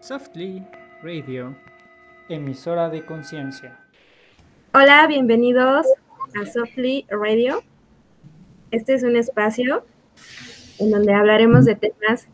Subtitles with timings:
[0.00, 0.64] Softly
[1.02, 1.56] Radio,
[2.28, 3.78] emisora de conciencia.
[4.72, 5.86] Hola, bienvenidos
[6.40, 7.62] a Softly Radio.
[8.70, 9.84] Este es un espacio
[10.78, 12.28] en donde hablaremos de temas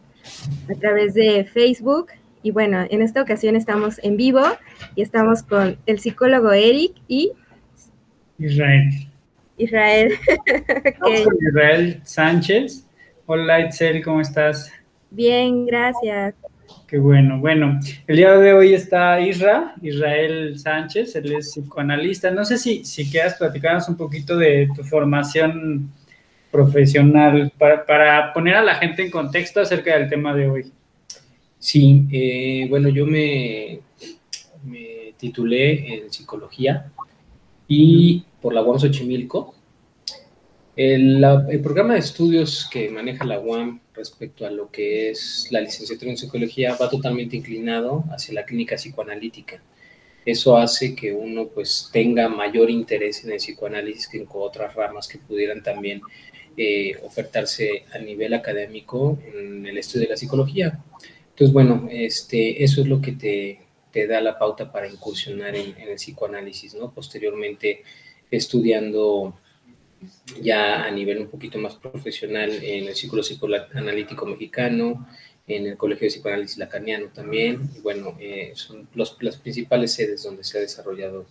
[0.71, 2.09] a través de Facebook.
[2.43, 4.43] Y bueno, en esta ocasión estamos en vivo
[4.95, 7.33] y estamos con el psicólogo Eric y
[8.39, 8.91] Israel.
[9.57, 10.13] Israel.
[11.01, 12.87] Soy Israel Sánchez.
[13.25, 14.71] Hola Itzel, ¿cómo estás?
[15.11, 16.35] Bien, gracias.
[16.87, 17.39] Qué bueno.
[17.39, 22.31] Bueno, el día de hoy está Isra, Israel Sánchez, él es psicoanalista.
[22.31, 25.91] No sé si, si quieras platicarnos un poquito de tu formación
[26.51, 30.73] profesional para, para poner a la gente en contexto acerca del tema de hoy.
[31.59, 33.81] Sí, eh, bueno, yo me,
[34.65, 36.93] me titulé en psicología
[37.67, 39.54] y por la UAM Xochimilco.
[40.77, 41.25] El,
[41.63, 46.17] programa de estudios que maneja la UAM respecto a lo que es la licenciatura en
[46.17, 49.63] psicología va totalmente inclinado hacia la clínica psicoanalítica.
[50.27, 55.07] Eso hace que uno pues tenga mayor interés en el psicoanálisis que en otras ramas
[55.07, 56.01] que pudieran también
[56.57, 60.81] eh, ofertarse a nivel académico en el estudio de la psicología.
[61.31, 63.61] Entonces, bueno, este, eso es lo que te,
[63.93, 66.93] te da la pauta para incursionar en el psicoanálisis, ¿no?
[66.93, 67.83] Posteriormente,
[68.31, 69.35] estudiando
[70.41, 75.07] ya a nivel un poquito más profesional en el Círculo Psicoanalítico Mexicano,
[75.47, 80.23] en el Colegio de Psicoanálisis Lacaniano también, y bueno, eh, son los, las principales sedes
[80.23, 81.27] donde se ha desarrollado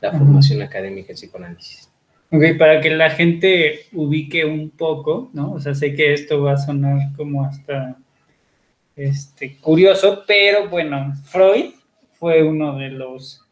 [0.00, 1.90] la formación académica en psicoanálisis.
[2.30, 5.52] Ok, para que la gente ubique un poco, ¿no?
[5.54, 7.96] O sea, sé que esto va a sonar como hasta
[8.94, 11.72] este, curioso, pero bueno, Freud
[12.12, 13.42] fue uno de los,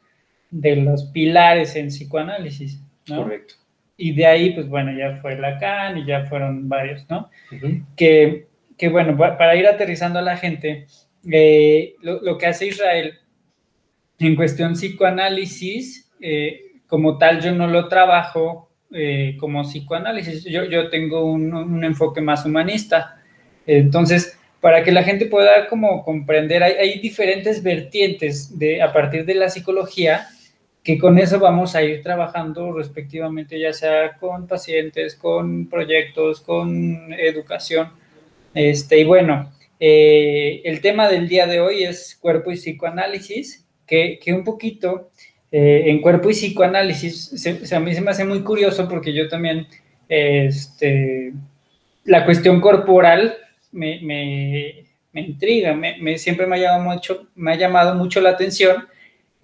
[0.51, 3.23] de los pilares en psicoanálisis, ¿no?
[3.23, 3.55] Correcto.
[3.97, 7.31] Y de ahí, pues bueno, ya fue Lacan y ya fueron varios, ¿no?
[7.97, 10.87] Que, que, bueno, pa- para ir aterrizando a la gente,
[11.31, 13.15] eh, lo, lo que hace Israel
[14.19, 20.89] en cuestión psicoanálisis, eh, como tal, yo no lo trabajo eh, como psicoanálisis, yo, yo
[20.89, 23.21] tengo un, un enfoque más humanista.
[23.67, 29.25] Entonces, para que la gente pueda como comprender, hay, hay diferentes vertientes de, a partir
[29.25, 30.27] de la psicología
[30.87, 37.13] que con eso vamos a ir trabajando respectivamente, ya sea con pacientes, con proyectos, con
[37.13, 37.91] educación.
[38.55, 44.21] Este, y bueno, eh, el tema del día de hoy es cuerpo y psicoanálisis, que,
[44.23, 45.11] que un poquito
[45.51, 49.67] eh, en cuerpo y psicoanálisis, a mí se me hace muy curioso porque yo también,
[50.09, 51.33] este,
[52.05, 53.35] la cuestión corporal
[53.73, 58.87] me, me, me intriga, me, siempre ha, llamado mucho, me ha llamado mucho la atención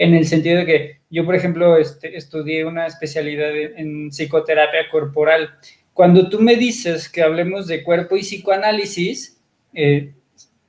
[0.02, 5.50] en el sentido de que yo, por ejemplo, este, estudié una especialidad en, psicoterapia corporal.
[5.92, 9.38] Cuando tú me dices que hablemos de cuerpo y psicoanálisis,
[9.72, 10.12] eh,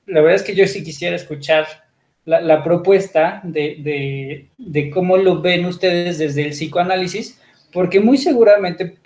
[0.05, 1.65] la verdad es que yo sí quisiera escuchar
[2.25, 7.41] la, la propuesta de, de, de cómo lo ven ustedes desde el psicoanálisis,
[7.71, 8.97] porque muy seguramente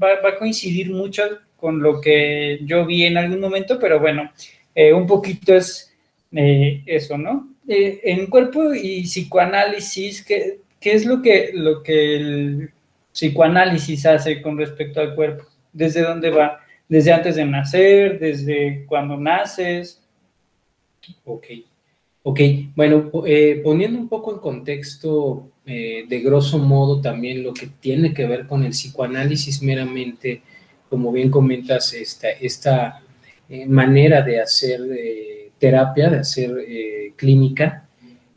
[0.00, 1.24] va, va a coincidir mucho
[1.56, 4.30] con lo que yo vi en algún momento, pero bueno,
[4.76, 5.92] eh, un poquito es
[6.30, 7.51] eh, eso, ¿no?
[7.68, 12.70] Eh, en cuerpo y psicoanálisis, ¿qué, qué es lo que, lo que el
[13.12, 15.44] psicoanálisis hace con respecto al cuerpo?
[15.72, 16.60] ¿Desde dónde va?
[16.88, 18.18] ¿Desde antes de nacer?
[18.18, 20.02] ¿Desde cuando naces?
[21.24, 21.46] Ok,
[22.24, 22.40] ok.
[22.74, 28.12] Bueno, eh, poniendo un poco en contexto, eh, de grosso modo, también lo que tiene
[28.12, 30.42] que ver con el psicoanálisis meramente,
[30.90, 33.02] como bien comentas, esta, esta
[33.66, 34.80] manera de hacer
[35.62, 37.86] terapia, de hacer eh, clínica,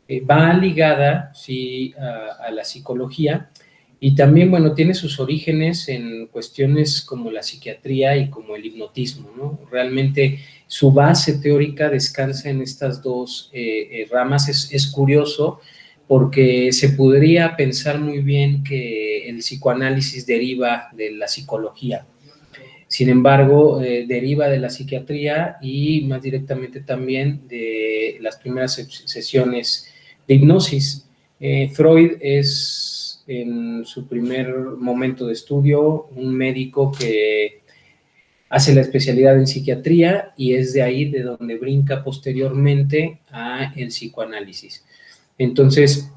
[0.06, 3.50] eh, va ligada, sí, a, la psicología
[3.98, 9.32] y también, bueno, tiene sus orígenes en cuestiones como la psiquiatría y como el hipnotismo,
[9.36, 9.58] ¿no?
[9.72, 10.38] Realmente
[10.68, 14.48] su base teórica descansa en estas dos eh, ramas.
[14.48, 15.58] Es, es curioso
[16.06, 22.06] porque se podría pensar muy bien que el psicoanálisis deriva de la psicología.
[22.96, 28.88] Sin embargo, eh, deriva de la psiquiatría y más directamente también de las primeras se-
[28.88, 29.92] sesiones
[30.26, 31.06] de hipnosis.
[31.38, 34.48] Eh, Freud es en su primer
[34.78, 37.60] momento de estudio un médico que
[38.48, 43.88] hace la especialidad en psiquiatría y es de ahí de donde brinca posteriormente a el
[43.88, 44.86] psicoanálisis.
[45.36, 46.10] Entonces,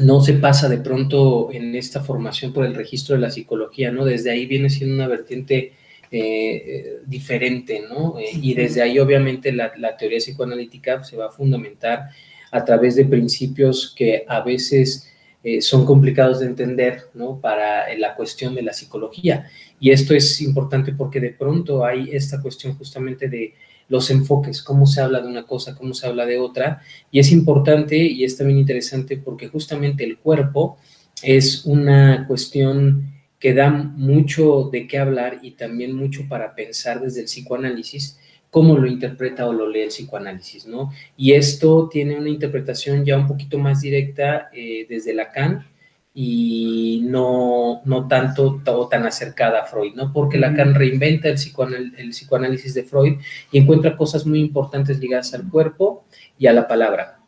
[0.00, 4.04] no se pasa de pronto en esta formación por el registro de la psicología, ¿no?
[4.04, 5.74] Desde ahí viene siendo una vertiente
[6.12, 8.18] eh, diferente, ¿no?
[8.18, 12.10] Eh, y desde ahí obviamente la, la teoría psicoanalítica se va a fundamentar
[12.50, 15.10] a través de principios que a veces
[15.44, 17.40] eh, son complicados de entender, ¿no?
[17.40, 19.46] Para la cuestión de la psicología.
[19.80, 23.54] Y esto es importante porque de pronto hay esta cuestión justamente de
[23.88, 26.82] los enfoques, cómo se habla de una cosa, cómo se habla de otra.
[27.10, 30.76] Y es importante y es también interesante porque justamente el cuerpo
[31.22, 33.11] es una cuestión
[33.42, 38.78] que da mucho de qué hablar y también mucho para pensar desde el psicoanálisis, cómo
[38.78, 40.92] lo interpreta o lo lee el psicoanálisis, ¿no?
[41.16, 45.66] Y esto tiene una interpretación ya un poquito más directa eh, desde Lacan
[46.14, 50.12] y no, no tanto o tan acercada a Freud, ¿no?
[50.12, 53.14] Porque Lacan reinventa el, el psicoanálisis de Freud
[53.50, 56.04] y encuentra cosas muy importantes ligadas al cuerpo
[56.38, 57.18] y a la palabra,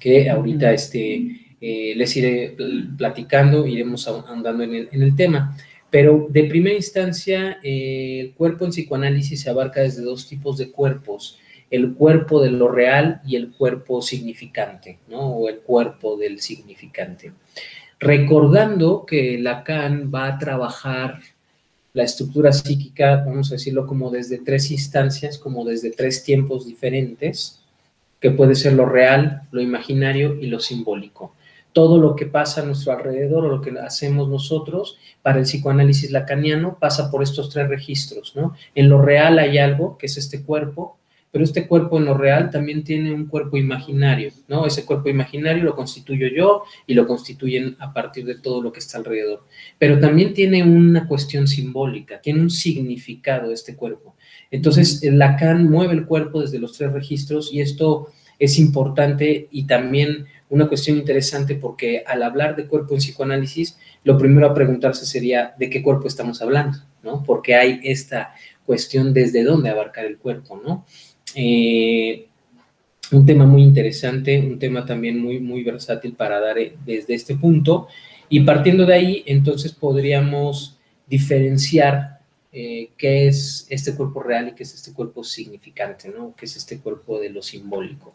[0.00, 2.56] que ahorita este, eh, les iré
[2.96, 5.56] platicando, iremos andando en el, tema.
[5.90, 10.70] Pero de primera instancia, eh, el cuerpo en psicoanálisis se abarca desde dos tipos de
[10.70, 11.38] cuerpos,
[11.70, 15.20] el cuerpo de lo real y el cuerpo significante, ¿no?
[15.20, 17.32] O el cuerpo del significante.
[17.98, 21.18] Recordando que Lacan va a trabajar
[21.92, 27.60] la estructura psíquica, vamos a decirlo como desde tres instancias, como desde tres tiempos diferentes,
[28.20, 31.34] que puede ser lo real, lo imaginario y lo simbólico
[31.72, 36.10] todo lo que pasa a nuestro alrededor o lo que hacemos nosotros para el psicoanálisis
[36.10, 38.54] lacaniano pasa por estos tres registros, ¿no?
[38.74, 40.98] En lo real hay algo, que es este cuerpo,
[41.30, 44.66] pero este cuerpo en lo real también tiene un cuerpo imaginario, ¿no?
[44.66, 48.78] Ese cuerpo imaginario lo constituyo yo y lo constituyen a partir de todo lo que
[48.78, 49.44] está alrededor.
[49.78, 54.16] Pero también tiene una cuestión simbólica, tiene un significado este cuerpo.
[54.50, 60.26] Entonces, Lacan mueve el cuerpo desde los tres registros y esto es importante y también
[60.50, 65.54] una cuestión interesante porque al hablar de cuerpo en psicoanálisis, lo primero a preguntarse sería
[65.58, 67.22] de qué cuerpo estamos hablando, ¿no?
[67.22, 68.34] Porque hay esta
[68.64, 70.86] cuestión desde dónde abarcar el cuerpo, ¿no?
[71.34, 72.26] Eh,
[73.12, 77.36] un tema muy interesante, un tema también muy, muy versátil para dar eh, desde este
[77.36, 77.88] punto.
[78.28, 82.20] Y partiendo de ahí, entonces podríamos diferenciar
[82.52, 86.34] eh, qué es este cuerpo real y qué es este cuerpo significante, ¿no?
[86.36, 88.14] ¿Qué es este cuerpo de lo simbólico?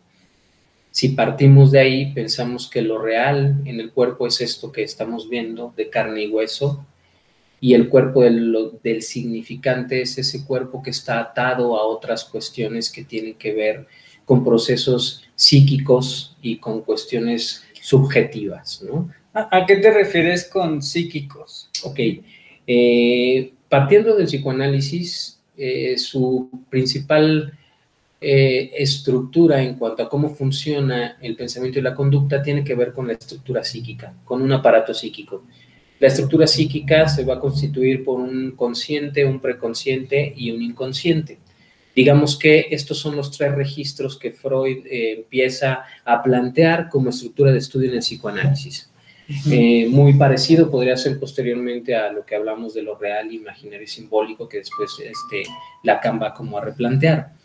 [0.93, 5.27] Si partimos de ahí, pensamos que lo real en el cuerpo es esto que estamos
[5.27, 6.85] viendo de carne y hueso,
[7.59, 12.91] y el cuerpo del, del, significante es ese cuerpo que está atado a otras cuestiones
[12.91, 13.87] que tienen que ver
[14.23, 19.09] con procesos psíquicos y con cuestiones subjetivas, ¿no?
[19.33, 21.71] ¿A, qué te refieres con psíquicos?
[21.85, 21.99] Ok.
[22.67, 27.57] Eh, partiendo del psicoanálisis, eh, su principal
[28.23, 32.93] eh, estructura en cuanto a cómo funciona el pensamiento y la conducta tiene que ver
[32.93, 35.43] con la estructura psíquica, con un aparato psíquico.
[35.99, 41.39] La estructura psíquica se va a constituir por un consciente, un preconsciente y un inconsciente.
[41.95, 47.51] Digamos que estos son los tres registros que Freud eh, empieza a plantear como estructura
[47.51, 48.89] de estudio en el psicoanálisis.
[49.49, 53.87] Eh, muy parecido podría ser posteriormente a lo que hablamos de lo real, imaginario y
[53.87, 55.43] simbólico, que después este,
[55.83, 57.42] Lacan va como a replantear.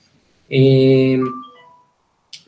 [0.48, 1.18] Eh,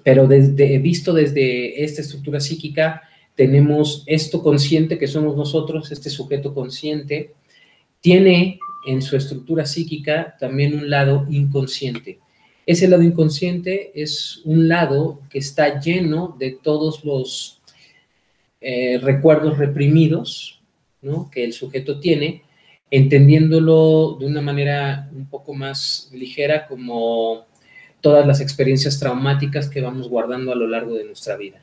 [0.02, 3.02] pero visto desde esta estructura psíquica,
[3.34, 7.34] tenemos esto consciente que somos nosotros, este sujeto consciente,
[8.00, 12.18] tiene en su estructura psíquica también un lado inconsciente.
[12.66, 17.60] Ese lado inconsciente es un lado que está lleno de todos los
[18.60, 20.60] eh, recuerdos reprimidos
[21.32, 22.42] que el sujeto tiene,
[22.90, 27.46] entendiéndolo de una manera un poco más ligera como
[28.00, 31.60] todas las experiencias traumáticas que vamos guardando a lo largo de nuestra vida.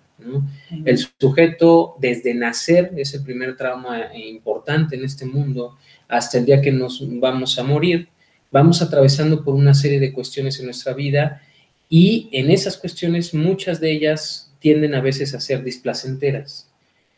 [0.84, 5.78] El sujeto desde nacer es el primer trauma importante en este mundo
[6.08, 8.08] hasta el día que nos vamos a morir.
[8.52, 11.42] Vamos atravesando por una serie de cuestiones en nuestra vida
[11.90, 16.68] y en esas cuestiones muchas de ellas tienden a veces a ser displacenteras.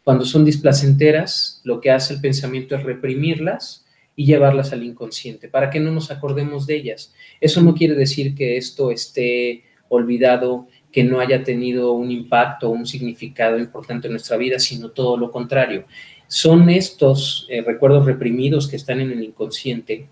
[0.04, 3.86] Cuando son displacenteras, lo que hace el pensamiento es reprimirlas
[4.20, 7.14] y llevarlas al inconsciente para que no nos acordemos de ellas.
[7.40, 12.86] Eso no quiere decir que esto esté olvidado, que no haya tenido un impacto un
[12.86, 15.86] significado importante en nuestra vida, sino todo lo contrario.
[16.28, 20.10] Son estos eh, recuerdos reprimidos que están en el inconsciente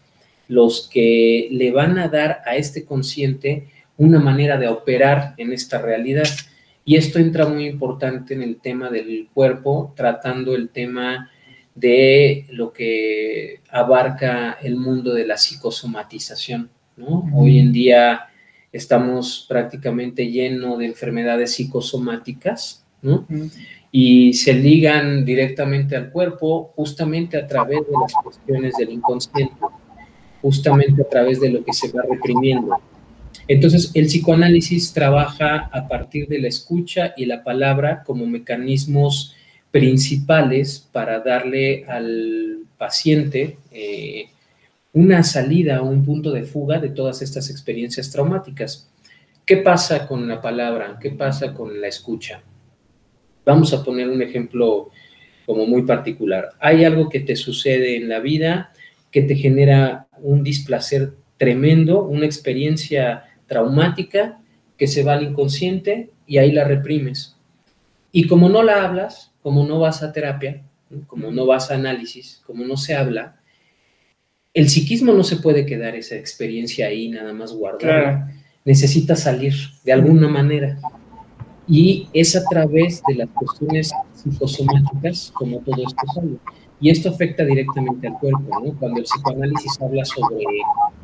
[0.47, 5.81] los que le van a dar a este consciente una manera de operar en esta
[5.81, 6.29] realidad.
[6.85, 11.29] Y esto entra muy importante en el tema del cuerpo, tratando el tema
[11.77, 16.71] de lo que abarca el mundo de la psicosomatización.
[16.95, 17.29] ¿no?
[17.35, 18.21] Hoy en día
[18.71, 23.27] estamos prácticamente llenos de enfermedades psicosomáticas ¿no?
[23.91, 29.55] y se ligan directamente al cuerpo justamente a través de las cuestiones del inconsciente,
[30.41, 32.75] justamente a través de lo que se va reprimiendo.
[33.47, 39.36] Entonces, el psicoanálisis trabaja a partir de la escucha y la palabra como mecanismos
[39.71, 44.29] principales para darle al paciente eh,
[44.93, 48.89] una salida un punto de fuga de todas estas experiencias traumáticas.
[49.45, 50.97] ¿Qué pasa con la palabra?
[50.99, 52.41] ¿Qué pasa con la escucha?
[53.45, 54.89] Vamos a poner un ejemplo
[55.45, 56.49] como muy particular.
[56.59, 58.73] Hay algo que te sucede en la vida
[59.11, 64.39] que te genera un displacer tremendo, una experiencia traumática
[64.77, 67.37] que se va al inconsciente y ahí la reprimes.
[68.11, 70.61] Y como no la hablas, como no vas a terapia,
[71.07, 73.39] como no vas a análisis, como no se habla,
[74.53, 78.29] el psiquismo no se puede quedar esa experiencia ahí nada más guardada.
[78.65, 79.53] Necesita salir
[79.85, 80.77] de alguna manera.
[81.65, 86.39] Y es a través de las cuestiones psicosomáticas como todo esto sale.
[86.81, 88.77] Y esto afecta directamente al cuerpo, ¿no?
[88.77, 90.43] Cuando el psicoanálisis habla sobre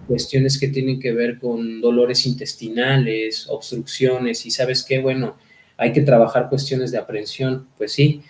[0.06, 5.38] cuestiones que tienen que ver con dolores intestinales, obstrucciones, y sabes qué, bueno,
[5.78, 8.22] hay que trabajar cuestiones de aprensión, pues sí,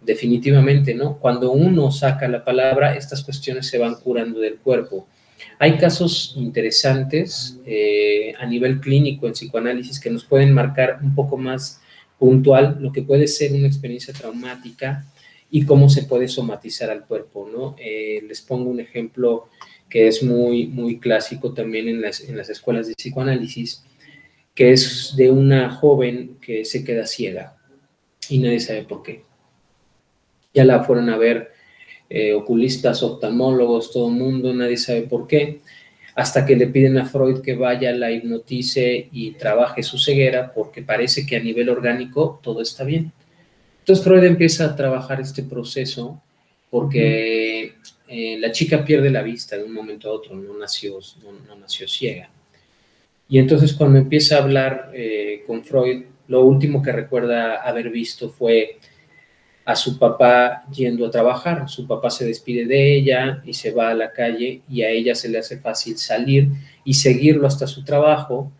[0.00, 1.18] definitivamente, ¿no?
[1.18, 5.06] Cuando uno saca la palabra, estas cuestiones se van curando del cuerpo.
[5.58, 11.36] Hay casos interesantes eh, a nivel clínico en psicoanálisis que nos pueden marcar un poco
[11.36, 11.80] más
[12.18, 15.04] puntual lo que puede ser una experiencia traumática
[15.50, 17.74] y cómo se puede somatizar al cuerpo, ¿no?
[17.78, 19.48] Eh, les pongo un ejemplo
[19.88, 23.82] que es muy, muy clásico también en las, en las escuelas de psicoanálisis,
[24.54, 27.56] que es de una joven que se queda ciega
[28.28, 29.29] y nadie sabe por qué.
[30.52, 31.52] Ya la fueron a ver
[32.08, 35.60] eh, oculistas, oftalmólogos, todo el mundo, nadie sabe por qué,
[36.16, 40.82] hasta que le piden a Freud que vaya, la hipnotice y trabaje su ceguera, porque
[40.82, 43.12] parece que a nivel orgánico todo está bien.
[43.78, 46.20] Entonces Freud empieza a trabajar este proceso
[46.68, 47.74] porque
[48.08, 51.86] eh, la chica pierde la vista de un momento a otro, no nació, no, nació
[51.88, 52.28] ciega.
[53.28, 58.30] Y entonces cuando empieza a hablar eh, con Freud, lo último que recuerda haber visto
[58.30, 58.78] fue
[59.70, 61.68] a su papá yendo a trabajar.
[61.68, 65.14] Su papá se despide de ella y se va a la calle y a ella
[65.14, 66.48] se le hace fácil salir
[66.84, 68.50] y seguirlo hasta su trabajo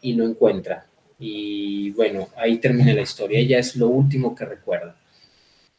[0.00, 0.86] y lo encuentra.
[1.18, 3.40] Y bueno, ahí termina la historia.
[3.40, 4.96] Ella es lo último que recuerda.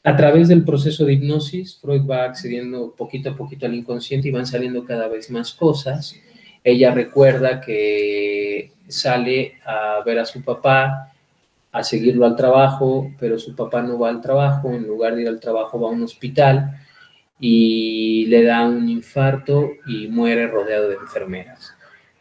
[0.04, 4.32] A través del proceso de hipnosis, Freud va accediendo poquito a poquito al inconsciente y
[4.32, 6.16] van saliendo cada vez más cosas.
[6.62, 11.13] Ella recuerda que sale a ver a su papá,
[11.74, 15.28] a seguirlo al trabajo, pero su papá no va al trabajo, en lugar de ir
[15.28, 16.80] al trabajo va a un hospital
[17.40, 21.74] y le da un infarto y muere rodeado de enfermeras.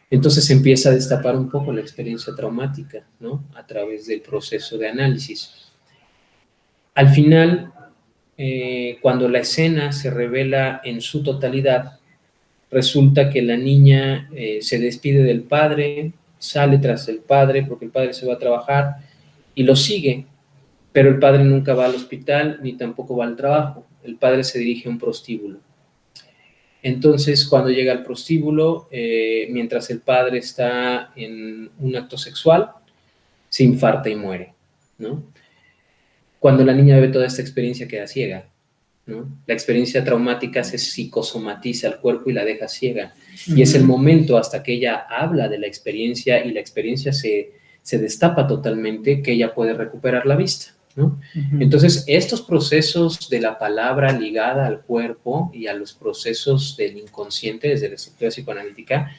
[0.09, 3.45] Entonces empieza a destapar un poco la experiencia traumática, ¿no?
[3.53, 5.71] A través del proceso de análisis.
[6.95, 7.71] Al final,
[8.35, 11.99] eh, cuando la escena se revela en su totalidad,
[12.71, 17.91] resulta que la niña eh, se despide del padre, sale tras el padre porque el
[17.91, 19.12] padre se va a trabajar
[19.55, 20.25] y lo sigue,
[20.91, 23.85] pero el padre nunca va al hospital ni tampoco va al trabajo.
[24.03, 25.59] El padre se dirige a un prostíbulo
[26.83, 32.71] entonces, cuando llega al prostíbulo, eh, mientras el padre está en un acto sexual,
[33.47, 34.53] se infarta y muere,
[34.97, 35.23] ¿no?
[36.39, 38.49] Cuando la niña ve toda esta experiencia queda ciega,
[39.05, 39.29] ¿no?
[39.47, 43.13] La experiencia traumática se psicosomatiza al cuerpo y la deja ciega.
[43.47, 47.53] Y es el momento hasta que ella habla de la experiencia y la experiencia se,
[47.83, 50.73] se destapa totalmente que ella puede recuperar la vista.
[51.59, 57.69] Entonces, estos procesos de la palabra ligada al cuerpo y a los procesos del inconsciente
[57.69, 59.11] desde la estructura psicoanalítica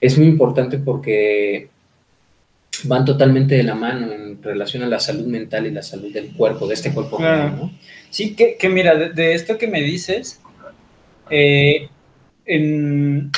[0.00, 1.70] es muy importante porque
[2.84, 6.32] van totalmente de la mano en relación a la salud mental y la salud del
[6.32, 7.18] cuerpo, de este cuerpo.
[8.10, 10.40] Sí, que, mira, de, esto que me dices,
[11.30, 11.88] eh,
[12.44, 13.30] en,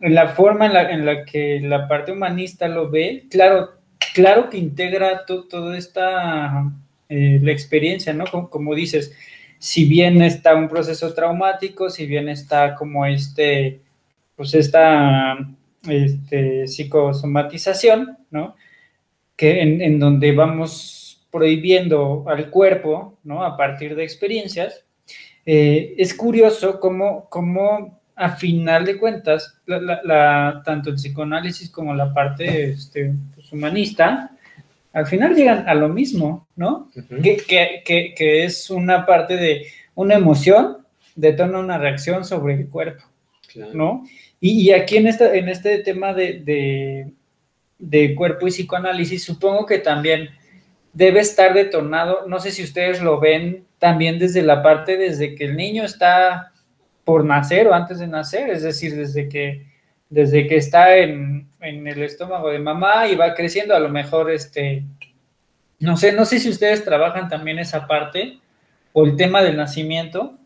[0.00, 3.79] la forma en la, que la parte humanista lo ve, claro,
[4.14, 6.70] claro que integra toda esta
[7.12, 8.24] eh, la experiencia, ¿no?
[8.48, 9.12] Como, dices,
[9.58, 13.80] si bien está un proceso traumático, si bien está como este,
[14.36, 15.36] pues esta
[15.88, 18.54] este, psicosomatización, ¿no?
[19.34, 23.44] Que en, donde vamos prohibiendo al cuerpo, ¿no?
[23.44, 24.84] A partir de experiencias,
[25.44, 29.60] eh, es curioso cómo, cómo, a final de cuentas,
[30.64, 33.14] tanto el psicoanálisis como la parte este,
[33.52, 34.30] humanista,
[34.92, 36.90] al final llegan a lo mismo, ¿no?
[37.22, 40.78] que, es una parte de una emoción
[41.14, 43.04] detona una reacción sobre el cuerpo,
[43.72, 44.04] ¿no?
[44.40, 47.12] Y, aquí en, esta, en este tema de,
[47.78, 50.30] de, cuerpo y psicoanálisis, supongo que también
[50.94, 55.44] debe estar detonado, no sé si ustedes lo ven también desde la parte desde que
[55.44, 56.52] el niño está
[57.04, 59.66] por nacer o antes de nacer, es decir, desde que
[60.08, 64.84] desde que está en, el estómago de mamá y va creciendo, a lo mejor, este,
[65.78, 68.38] no sé, no sé si ustedes trabajan también esa parte
[68.92, 70.36] o el tema del nacimiento,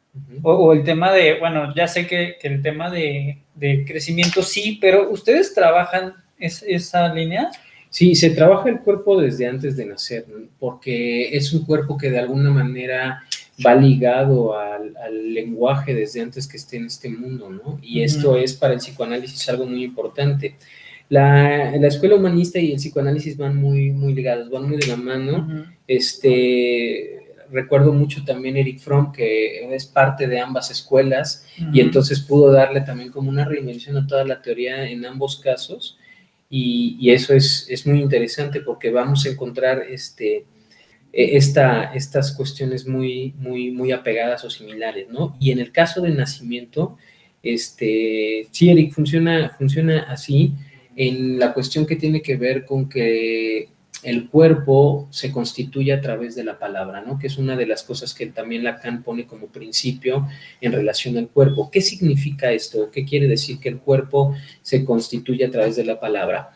[0.43, 3.39] o, el tema de, bueno, ya sé que, el tema de,
[3.87, 7.51] crecimiento sí, pero ¿ustedes trabajan esa línea?
[7.91, 10.27] Sí, se trabaja el cuerpo desde antes de nacer,
[10.59, 13.23] porque es un cuerpo que de alguna manera
[13.65, 14.95] va ligado al,
[15.33, 17.79] lenguaje desde antes que esté en este mundo, ¿no?
[17.83, 20.57] Y esto es para el psicoanálisis algo muy importante.
[21.09, 24.97] La, la, escuela humanista y el psicoanálisis van muy, muy ligados, van muy de la
[24.97, 25.67] mano.
[25.87, 32.51] Este, recuerdo mucho también Eric Fromm, que es parte de ambas escuelas, y entonces pudo
[32.51, 35.99] darle también como una reinvención a toda la teoría en ambos casos.
[36.51, 40.45] Y, y eso es, es, muy interesante porque vamos a encontrar este,
[41.13, 45.37] e, esta, estas cuestiones muy, muy, muy apegadas o similares, ¿no?
[45.41, 46.97] Y en el caso del nacimiento,
[47.43, 50.55] este, sí, Eric, funciona, funciona así
[50.97, 53.69] en la cuestión que tiene que ver con que
[54.05, 57.19] el cuerpo se constituye a través de la palabra, ¿no?
[57.19, 60.29] Que es una de las cosas que también Lacan pone como principio
[60.61, 61.71] en relación al cuerpo.
[61.71, 62.91] ¿Qué significa esto?
[62.91, 66.51] ¿Qué quiere decir que el cuerpo se constituye a través de la palabra?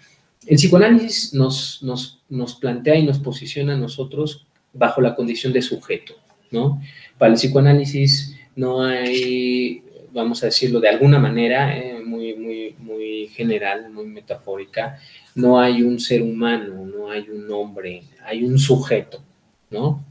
[0.47, 5.63] El psicoanálisis nos, nos, nos plantea y nos posiciona a nosotros bajo la condición de
[5.63, 6.15] sujeto,
[6.51, 6.83] ¿no?
[7.17, 9.83] Para el psicoanálisis no hay,
[10.19, 14.99] vamos a decirlo de alguna manera, eh, muy, muy, muy general, muy metafórica,
[15.35, 19.23] no hay un ser humano, no hay un hombre, hay un sujeto,
[19.71, 20.05] ¿no?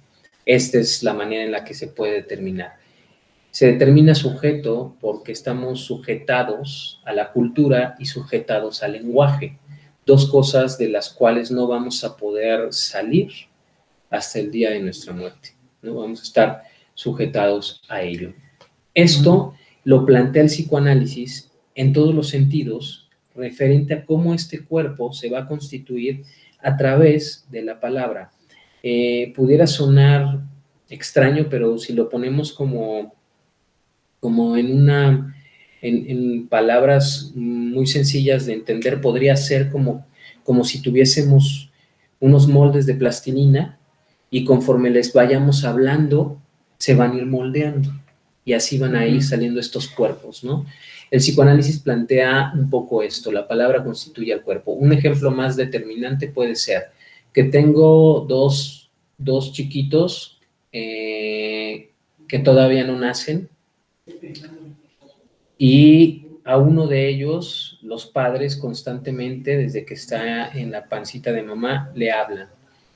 [0.45, 2.77] Esta es la manera en la que se puede determinar.
[3.51, 9.57] Se determina sujeto porque estamos sujetados a la cultura y sujetados al lenguaje,
[10.05, 13.31] dos cosas de las cuales no vamos a poder salir
[14.09, 15.49] hasta el día de nuestra muerte,
[15.81, 15.95] ¿no?
[15.95, 18.33] Vamos a estar sujetados a ello.
[18.93, 19.53] Esto
[19.87, 25.39] lo plantea el psicoanálisis en todos los sentidos referente a cómo este cuerpo se va
[25.39, 26.23] a constituir
[26.59, 28.33] a través de la palabra.
[28.83, 30.41] Eh, pudiera sonar
[30.89, 33.15] extraño, pero si lo ponemos como,
[34.19, 35.33] como en una
[35.81, 40.05] en, palabras muy sencillas de entender, podría ser como,
[40.43, 41.71] como si tuviésemos
[42.19, 43.79] unos moldes de plastilina
[44.29, 46.41] y conforme les vayamos hablando,
[46.77, 47.93] se van a ir moldeando
[48.47, 50.65] y así van a ir saliendo estos cuerpos, ¿no?
[51.11, 54.71] El psicoanálisis plantea un poco esto, la palabra constituye al cuerpo.
[54.71, 56.83] Un ejemplo más determinante puede ser
[57.33, 58.89] que tengo dos,
[59.51, 60.39] chiquitos
[60.71, 61.91] eh,
[62.25, 63.49] que todavía no nacen
[65.57, 71.43] y a uno de ellos los padres constantemente, desde que está en la pancita de
[71.43, 72.47] mamá, le hablan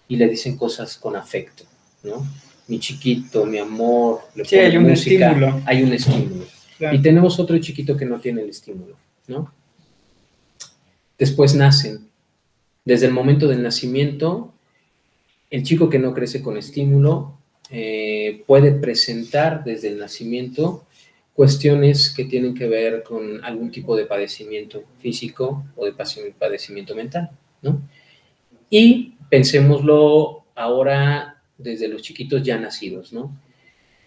[0.07, 1.65] y le dicen cosas con afecto,
[2.03, 2.25] ¿no?
[2.71, 5.61] Mi chiquito, mi amor, le sí, hay un estímulo.
[5.65, 6.45] Hay un estímulo.
[6.93, 8.95] Y tenemos otro chiquito que no tiene el estímulo,
[9.27, 9.53] ¿no?
[11.19, 12.07] Después nacen.
[12.85, 14.53] Desde el momento del nacimiento,
[15.49, 17.39] el chico que no crece con estímulo
[17.71, 20.85] eh, puede presentar desde el nacimiento
[21.33, 25.91] cuestiones que tienen que ver con algún tipo de padecimiento físico o de
[26.39, 27.31] padecimiento mental,
[27.63, 27.81] ¿no?
[28.69, 31.30] Y pensémoslo ahora
[31.63, 33.35] desde los chiquitos ya nacidos, ¿no?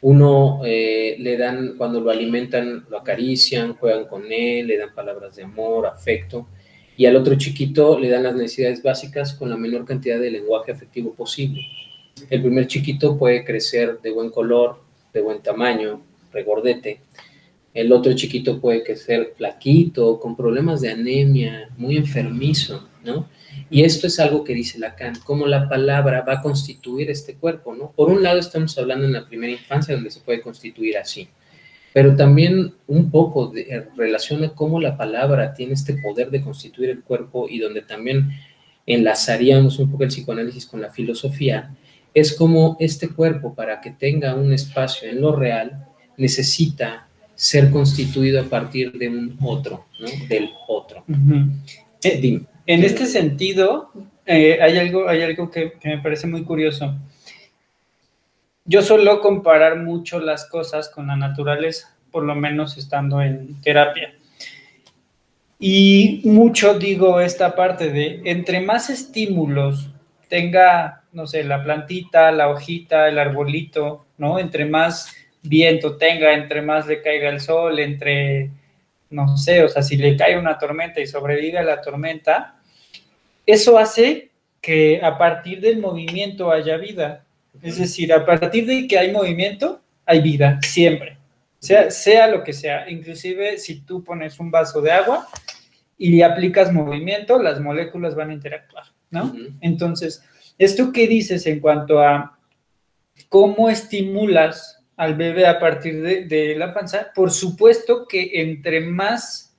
[0.03, 5.35] Uno eh, le dan, cuando lo alimentan, lo acarician, juegan con él, le dan palabras
[5.37, 6.47] de amor, afecto,
[6.97, 10.73] y al otro chiquito le dan las necesidades básicas con la menor cantidad de lenguaje
[10.73, 11.63] afectivo posible.
[12.29, 14.81] El primer chiquito puede crecer de buen color,
[15.13, 17.01] de buen tamaño, regordete.
[17.73, 23.29] El otro chiquito puede crecer flaquito, con problemas de anemia, muy enfermizo, ¿no?
[23.75, 27.75] Y esto es algo que dice Lacan, cómo la palabra va a constituir este cuerpo,
[27.75, 27.91] ¿no?
[27.91, 31.27] Por un lado estamos hablando en la primera infancia donde se puede constituir así,
[31.93, 37.03] pero también un poco de, relaciona cómo la palabra tiene este poder de constituir el
[37.03, 38.31] cuerpo y donde también
[38.87, 41.75] enlazaríamos un poco el psicoanálisis con la filosofía,
[42.15, 45.85] es como este cuerpo para que tenga un espacio en lo real
[46.17, 50.07] necesita ser constituido a partir de un otro, ¿no?
[50.29, 51.05] Del otro.
[52.67, 53.91] En este sentido,
[54.25, 56.95] eh, hay algo, hay algo que, me parece muy curioso.
[58.65, 64.15] Yo suelo comparar mucho las cosas con la naturaleza, por lo menos estando en terapia.
[65.59, 69.91] Y mucho digo esta parte de entre más estímulos
[70.29, 74.39] tenga, no sé, la plantita, la hojita, el arbolito, ¿no?
[74.39, 78.51] Entre más viento tenga, entre más le caiga el sol, entre
[79.11, 82.57] no sé, o sea, si le cae una tormenta y sobrevive a la tormenta,
[83.47, 87.25] eso hace que a partir del movimiento haya vida.
[87.63, 91.19] Es decir, a partir de que hay movimiento, hay vida, siempre.
[91.59, 92.91] Sea, sea lo que sea.
[92.91, 95.29] Inclusive si tú pones un vaso de agua
[95.97, 99.35] y le aplicas movimiento, las moléculas van a interactuar, ¿no?
[99.61, 100.23] Entonces,
[100.59, 102.39] ¿esto qué dices en cuanto a
[103.29, 109.55] cómo estimulas al bebé a partir de, la panza, por supuesto que entre más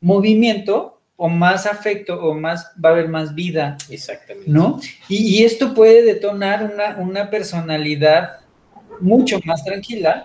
[0.00, 3.76] movimiento o más afecto o más va a haber más vida.
[3.88, 4.50] Exactamente.
[4.50, 4.80] ¿No?
[5.08, 8.40] Y, esto puede detonar una, una, personalidad
[9.00, 10.24] mucho más tranquila,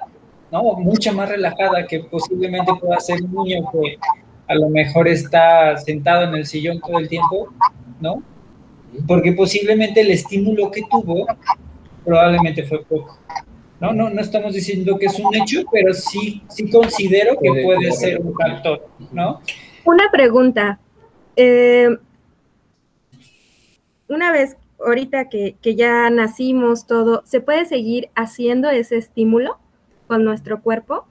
[0.51, 0.63] ¿no?
[0.73, 3.97] Mucho más relajada que posiblemente pueda ser un niño que
[4.47, 7.49] a lo mejor está sentado en el sillón todo el tiempo,
[7.99, 8.23] ¿no?
[9.07, 11.25] Porque posiblemente el estímulo que tuvo
[12.05, 13.19] probablemente fue poco.
[13.85, 17.91] No, no, no estamos diciendo que es un hecho, pero sí, sí considero que puede
[17.91, 19.41] ser un factor, ¿no?
[19.83, 20.79] Una pregunta.
[21.35, 21.89] Eh,
[24.07, 29.57] una vez, ahorita que, que ya nacimos todo, ¿se puede seguir haciendo ese estímulo
[30.07, 31.05] con nuestro cuerpo?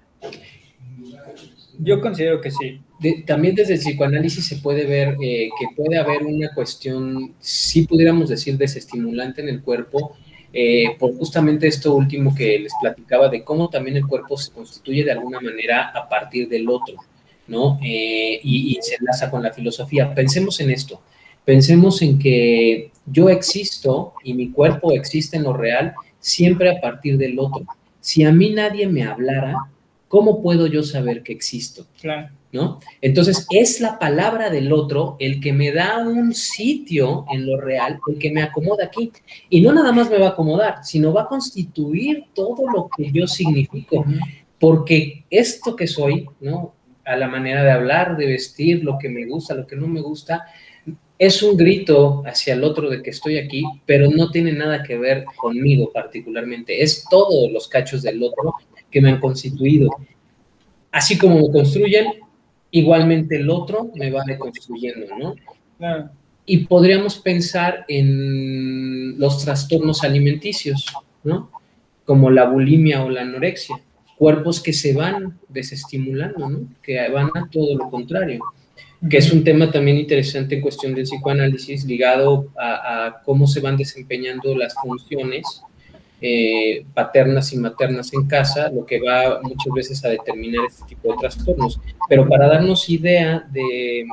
[1.79, 2.81] Yo considero que sí.
[3.27, 8.29] también desde el psicoanálisis se puede ver eh, que puede haber una cuestión, si pudiéramos
[8.29, 10.17] decir, desestimulante en el cuerpo,
[10.57, 15.03] eh, por justamente esto último que les platicaba de cómo también el cuerpo se constituye
[15.03, 16.95] de alguna manera a partir del otro,
[17.49, 17.77] ¿no?
[17.83, 20.15] Eh, y, se enlaza con la filosofía.
[20.15, 21.01] Pensemos en esto,
[21.45, 27.19] pensemos en que yo existo y mi cuerpo existe en lo real siempre a partir
[27.19, 27.67] del otro.
[27.99, 29.57] Si a mí nadie me hablara,
[30.07, 31.85] ¿cómo puedo yo saber que existo?
[32.01, 32.29] Claro.
[32.55, 32.79] ¿No?
[33.01, 37.99] Entonces, es la palabra del otro el que me da un sitio en lo real,
[38.07, 39.11] el que me acomoda aquí.
[39.51, 43.11] Y no nada más me va a acomodar, sino va a constituir todo lo que
[43.11, 44.05] yo significo.
[44.61, 46.75] Porque esto que soy, ¿no?
[47.05, 50.01] A la manera de hablar, de vestir, lo que me gusta, lo que no me
[50.01, 50.47] gusta,
[51.19, 54.97] es un grito hacia el otro de que estoy aquí, pero no tiene nada que
[54.97, 56.85] ver conmigo particularmente.
[56.85, 58.55] Es todos los cachos del otro
[58.93, 59.91] que me han constituido.
[60.93, 62.24] Así como me construyen,
[62.75, 65.37] igualmente el otro me va reconstruyendo, ¿no?
[66.45, 71.51] Y podríamos pensar en los trastornos alimenticios, ¿no?
[72.05, 73.81] Como la bulimia o la anorexia,
[74.19, 76.69] cuerpos que se van desestimulando, ¿no?
[76.83, 78.41] Que van a todo lo contrario,
[79.09, 83.61] que es un tema también interesante en cuestión del psicoanálisis ligado a, a cómo se
[83.61, 85.63] van desempeñando las funciones
[86.21, 91.13] eh, paternas y maternas en casa, lo que va muchas veces a determinar este tipo
[91.13, 91.81] de trastornos.
[92.09, 94.07] Pero para darnos idea de,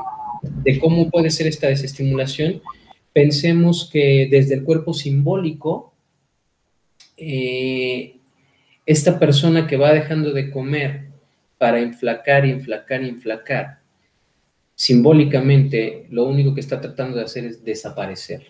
[0.79, 2.61] cómo puede ser esta desestimulación,
[3.13, 5.93] pensemos que desde el cuerpo simbólico,
[7.17, 8.17] eh,
[8.85, 11.07] esta persona que va dejando de comer
[11.57, 13.79] para inflacar, inflacar, inflacar,
[14.75, 18.47] simbólicamente lo único que está tratando de hacer es desaparecer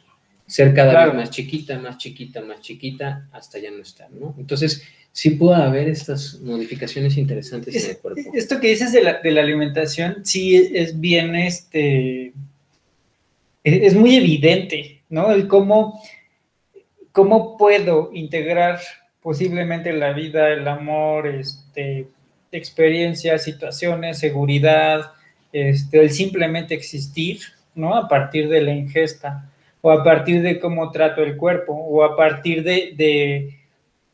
[0.52, 4.36] ser cada vez más chiquita, más chiquita, más chiquita, hasta ya no estar, ¿no?
[4.38, 4.84] Entonces,
[5.14, 8.22] sí puede haber estas modificaciones interesantes en el cuerpo.
[8.34, 12.34] Esto que dices de la, de la alimentación, sí es bien, este,
[13.64, 15.32] es, muy evidente, ¿no?
[15.32, 16.04] El cómo,
[17.14, 18.82] cómo puedo integrar
[19.22, 22.08] posiblemente la vida, el amor, este,
[22.52, 25.14] experiencias, situaciones, seguridad,
[25.54, 27.40] este, el simplemente existir,
[27.74, 27.96] ¿no?
[27.96, 29.48] A partir de la ingesta
[29.82, 33.58] o a partir de cómo trato el cuerpo, o a partir de,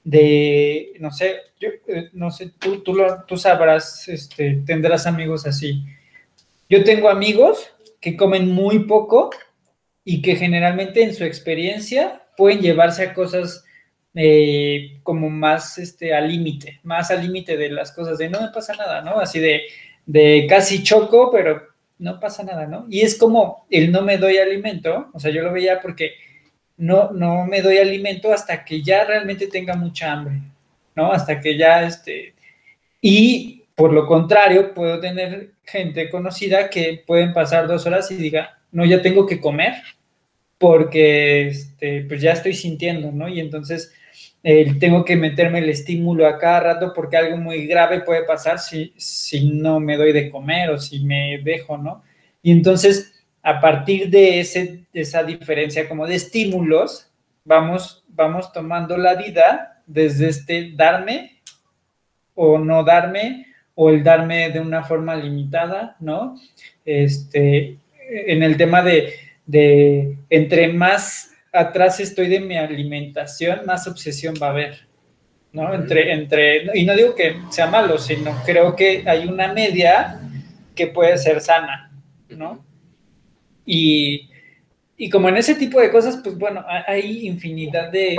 [0.03, 5.45] de, no sé, yo, eh, no sé, tú, tú, lo, tú sabrás, este, tendrás amigos
[5.45, 5.84] así.
[6.69, 9.30] Yo tengo amigos que comen muy poco
[10.03, 13.65] y que generalmente en su experiencia pueden llevarse a cosas
[14.13, 18.49] eh, como más este, al límite, más al límite de las cosas de no me
[18.49, 19.19] pasa nada, ¿no?
[19.19, 19.63] Así de,
[20.06, 21.66] de casi choco, pero
[22.00, 22.86] no pasa nada, ¿no?
[22.90, 26.12] Y es como el no me doy alimento, o sea, yo lo veía porque
[26.78, 30.42] no, no me doy alimento hasta que ya realmente tenga mucha hambre,
[30.96, 31.12] ¿no?
[31.12, 32.36] Hasta que ya, este,
[33.02, 38.60] y por lo contrario, puedo tener gente conocida que pueden pasar dos horas y diga,
[38.72, 39.74] no, ya tengo que comer
[40.58, 43.28] porque, este, pues ya estoy sintiendo, ¿no?
[43.28, 43.94] Y entonces
[44.80, 48.93] tengo que meterme el estímulo a cada rato porque algo muy grave puede pasar si,
[48.95, 52.04] si no me doy de comer o si me dejo, ¿no?
[52.41, 57.12] Y entonces, a partir de, ese, esa diferencia como de estímulos,
[57.43, 61.41] vamos, vamos tomando la vida desde este darme
[62.36, 66.39] o no darme o el darme de una forma limitada, ¿no?
[66.86, 67.78] Este,
[68.10, 69.13] en el tema de,
[69.45, 74.88] de entre más atrás estoy de mi alimentación, más obsesión va a haber,
[75.52, 75.74] ¿no?
[75.74, 80.20] Entre, entre, y no digo que sea malo, sino creo que hay una media
[80.76, 81.92] que puede ser sana,
[82.30, 82.64] ¿no?
[83.66, 84.30] Y,
[85.12, 88.16] como en ese tipo de cosas, pues bueno, hay infinidad de,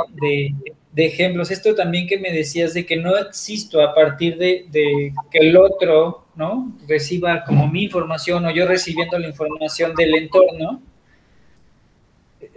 [0.95, 1.51] ejemplos.
[1.51, 5.57] Esto también que me decías de que no existo a partir de, de, que el
[5.57, 6.77] otro, ¿no?
[6.88, 10.83] Reciba como mi información o yo recibiendo la información del entorno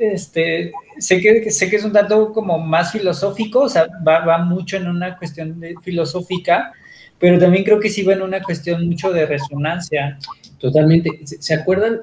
[0.02, 4.40] este, sé que, sé que es un tanto como más filosófico, o sea, va, va
[4.40, 6.74] mucho en una cuestión de, filosófica,
[7.20, 10.18] pero también creo que sí va en una cuestión mucho de resonancia.
[10.58, 11.22] Totalmente.
[11.26, 12.02] ¿Se acuerdan?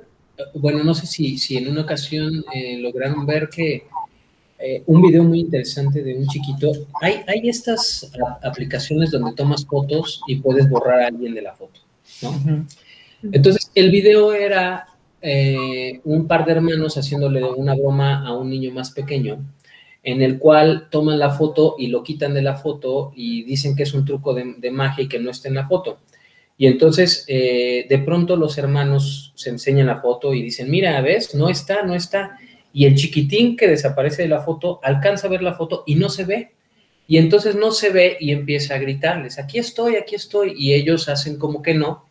[0.55, 3.89] Bueno, no sé si, si en una ocasión eh, lograron ver que
[4.61, 6.73] eh, un video muy interesante de un chiquito.
[7.03, 8.11] Hay, hay estas
[8.43, 11.81] aplicaciones donde tomas fotos y puedes borrar a alguien de la foto,
[12.23, 12.67] ¿no?
[13.33, 14.87] Entonces, el video era
[15.23, 19.39] eh, un par de hermanos haciéndole una broma a un niño más pequeño,
[20.03, 23.83] en el cual toman la foto y lo quitan de la foto y dicen que
[23.83, 25.99] es un truco de, magia y que no está en la foto.
[26.57, 31.35] Y entonces, eh, de pronto los hermanos se enseñan la foto y dicen, mira, ¿ves?
[31.35, 32.39] No está, no está
[32.73, 36.09] y el chiquitín que desaparece de la foto alcanza a ver la foto y no
[36.09, 36.53] se ve.
[37.07, 41.09] Y entonces no se ve y empieza a gritarles, aquí estoy, aquí estoy, y ellos
[41.09, 42.08] hacen como que no.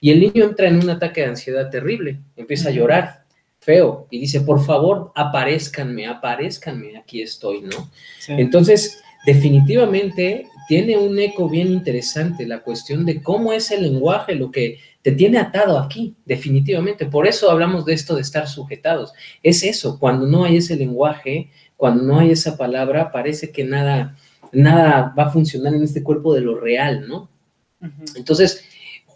[0.00, 3.24] Y el niño entra en un ataque de ansiedad terrible, empieza a llorar
[3.58, 7.90] feo y dice, por favor, aparezcanme, aparezcanme, aquí estoy, ¿no?
[8.28, 14.50] Entonces, definitivamente tiene un eco bien interesante la cuestión de cómo es el lenguaje lo
[14.50, 17.06] que te tiene atado aquí, definitivamente.
[17.06, 19.12] Por eso hablamos de esto de estar sujetados.
[19.42, 24.16] Es eso, cuando no hay ese lenguaje, cuando no hay esa palabra, parece que nada,
[24.50, 27.30] nada va a funcionar en este cuerpo de lo real, ¿no?
[28.16, 28.64] Entonces,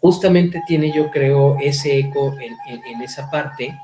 [0.01, 3.77] justamente tiene, yo creo, ese eco en, esa parte.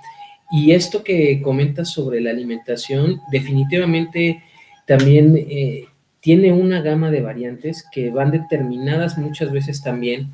[0.51, 4.43] Y esto que comentas sobre la alimentación, definitivamente
[4.85, 5.85] también eh,
[6.19, 10.31] tiene una gama de variantes que van determinadas muchas veces también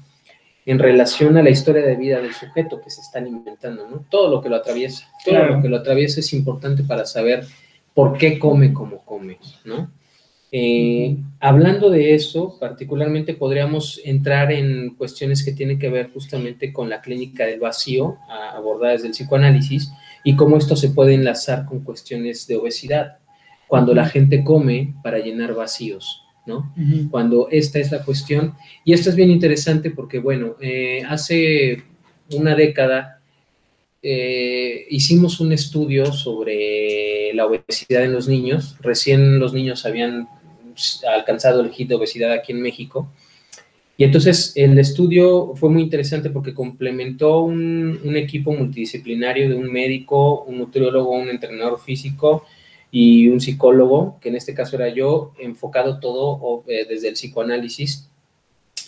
[0.65, 4.06] en relación a la historia de vida del sujeto que se está alimentando, ¿no?
[4.10, 7.46] Todo lo que lo atraviesa, todo lo que lo atraviesa es importante para saber
[7.93, 9.91] por qué come como come, ¿no?
[10.56, 16.92] Eh, hablando de eso, particularmente podríamos entrar en cuestiones que tienen que ver justamente con
[16.92, 19.92] la clínica del vacío, abordadas del psicoanálisis,
[20.24, 23.18] y cómo esto se puede enlazar con cuestiones de obesidad,
[23.66, 26.72] cuando la gente come para llenar vacíos, ¿no?
[27.10, 28.54] Cuando esta es la cuestión.
[28.86, 31.82] Y esto es bien interesante porque, bueno, eh, hace
[32.32, 33.22] una década
[34.04, 38.78] eh, hicimos un estudio sobre la obesidad en los niños.
[38.82, 40.28] Recién los niños habían
[41.08, 43.10] alcanzado el hit de obesidad aquí en México.
[43.96, 50.44] Y entonces el estudio fue muy interesante porque complementó un, equipo multidisciplinario de un médico,
[50.44, 52.46] un nutriólogo, un entrenador físico,
[52.96, 58.08] y un psicólogo, que en este caso era yo, enfocado todo eh, desde el psicoanálisis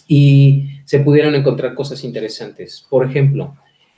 [0.07, 2.85] y se pudieron encontrar cosas interesantes.
[2.87, 3.55] Por ejemplo,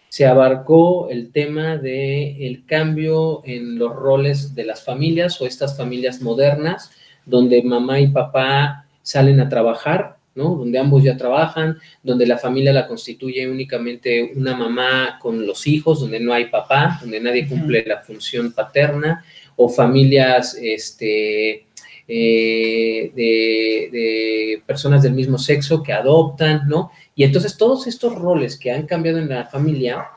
[0.08, 5.76] se abarcó el tema del el cambio en los roles de las familias o estas
[5.76, 6.91] familias modernas,
[7.27, 10.55] donde mamá y papá salen a trabajar, ¿no?
[10.55, 15.99] Donde ambos ya trabajan, donde la familia la constituye únicamente una mamá con los hijos,
[15.99, 19.23] donde no hay papá, donde nadie cumple la función paterna,
[19.55, 21.65] o familias este,
[22.07, 26.91] eh, de, personas del mismo sexo que adoptan, ¿no?
[27.15, 30.07] Y entonces todos estos roles que han cambiado en la familia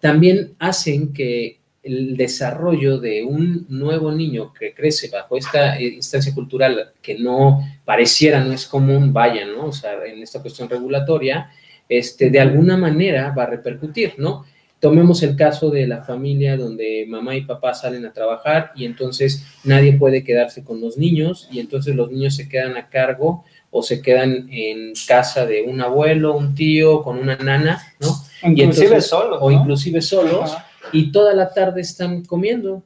[0.00, 6.92] también hacen que el desarrollo de un nuevo niño que crece bajo esta instancia cultural
[7.00, 9.66] que no pareciera, no es común, vaya, ¿no?
[9.66, 11.48] O sea, en esta cuestión regulatoria,
[11.88, 14.44] este, de alguna manera va a repercutir, ¿no?
[14.80, 19.46] Tomemos el caso de la familia donde mamá y papá salen a trabajar y entonces
[19.62, 23.82] nadie puede quedarse con los niños y entonces los niños se quedan a cargo o
[23.82, 28.08] se quedan en casa de un abuelo, un tío, con una nana, ¿no?
[28.42, 29.38] Inclusive solos.
[29.40, 30.56] O inclusive solos
[30.92, 32.82] y toda la tarde están comiendo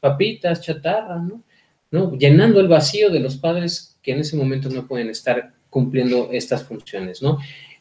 [0.00, 1.22] papitas, chatarra,
[1.90, 2.16] ¿no?
[2.16, 6.64] Llenando el vacío de los padres que en ese momento no pueden estar cumpliendo estas
[6.64, 7.38] funciones, ¿no?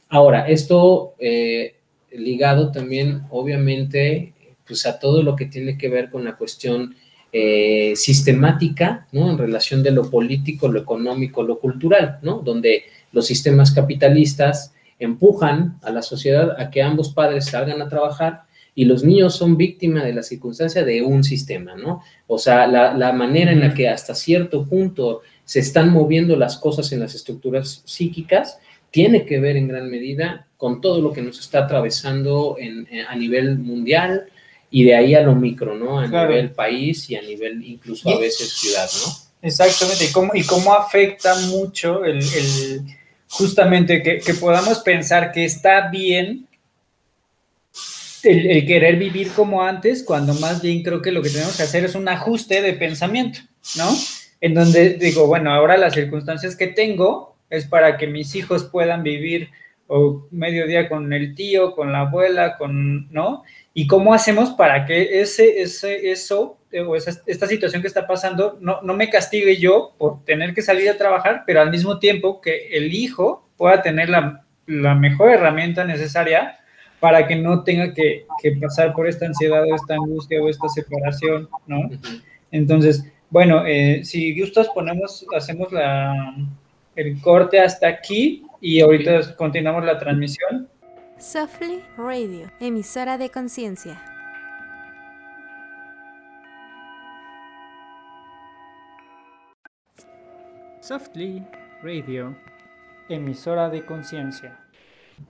[0.09, 1.75] Ahora, esto eh,
[2.11, 4.33] ligado también, obviamente,
[4.65, 6.95] pues a todo lo que tiene que ver con la cuestión
[7.31, 9.31] eh, sistemática, ¿no?
[9.31, 12.39] En relación de lo político, lo económico, lo cultural, ¿no?
[12.39, 18.43] Donde los sistemas capitalistas empujan a la sociedad a que ambos padres salgan a trabajar
[18.75, 22.01] y los niños son víctimas de la circunstancia de un sistema, ¿no?
[22.27, 26.57] O sea, la, la manera en la que hasta cierto punto se están moviendo las
[26.57, 28.59] cosas en las estructuras psíquicas
[28.93, 33.15] tiene que ver en gran medida con todo lo que nos está atravesando en, a
[33.15, 34.27] nivel mundial
[34.69, 35.99] y de ahí a lo micro, ¿no?
[35.99, 39.13] A nivel país y a nivel incluso a veces ciudad, ¿no?
[39.41, 42.21] Exactamente, y cómo, y cómo afecta mucho el,
[43.27, 46.47] justamente que, que, podamos pensar que está bien
[48.23, 51.83] el, querer vivir como antes, cuando más bien creo que lo que tenemos que hacer
[51.83, 53.39] es un ajuste de pensamiento,
[53.77, 53.89] ¿no?
[54.41, 59.03] En donde digo, bueno, ahora las circunstancias que tengo es para que mis hijos puedan
[59.03, 59.49] vivir
[59.87, 63.43] o mediodía con el tío, con la abuela, con, ¿no?
[63.73, 66.57] ¿Y cómo hacemos para que ese, ese, eso
[66.87, 70.89] o esta situación que está pasando, no, no me castigue yo por tener que salir
[70.89, 75.83] a trabajar, pero al mismo tiempo que el hijo pueda tener la, la mejor herramienta
[75.85, 76.57] necesaria
[77.03, 80.69] para que no tenga que, que, pasar por esta ansiedad o esta angustia o esta
[80.69, 81.89] separación, ¿no?
[82.49, 86.33] Entonces, bueno, eh, si gustas, ponemos, hacemos la,
[86.95, 90.69] el corte hasta aquí y ahorita continuamos la transmisión.
[91.17, 94.01] Softly Radio, emisora de conciencia.
[100.79, 101.45] Softly
[101.81, 102.33] Radio,
[103.09, 104.57] emisora de conciencia.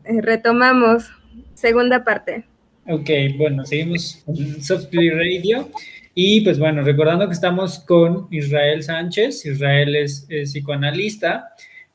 [0.04, 1.12] Eh, retomamos,
[1.54, 2.44] segunda parte.
[2.88, 5.70] Ok, bueno, seguimos en Softly Radio.
[6.16, 11.50] Y pues bueno, recordando que estamos con Israel Sánchez, Israel es, psicoanalista,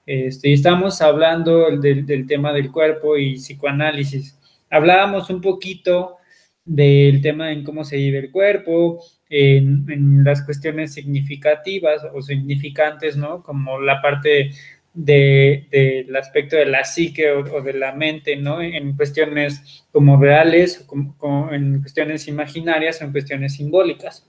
[0.06, 4.36] este, y estamos hablando del, del, tema del cuerpo y psicoanálisis.
[4.70, 6.16] Hablábamos un poquito
[6.64, 13.42] del tema en cómo se vive el cuerpo, en, las cuestiones significativas o significantes, ¿no?
[13.42, 14.50] Como la parte
[14.94, 18.60] del aspecto de la psique o, de la mente, ¿no?
[18.60, 24.28] En cuestiones como reales, como, en cuestiones imaginarias o en cuestiones simbólicas.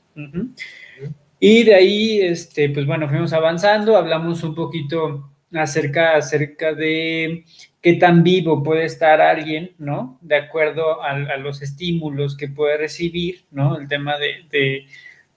[1.39, 7.45] Y de ahí, este, pues bueno, fuimos avanzando, hablamos un poquito acerca, acerca de
[7.82, 10.19] qué tan vivo puede estar alguien, ¿no?
[10.22, 13.78] De acuerdo a, los estímulos que puede recibir, ¿no?
[13.78, 14.86] El tema de,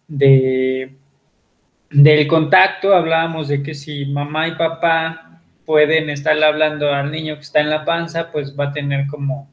[0.09, 0.97] de,
[1.93, 7.43] del contacto, hablábamos de que si mamá y papá pueden estar hablando al niño que
[7.43, 9.51] está en la panza, pues va a tener como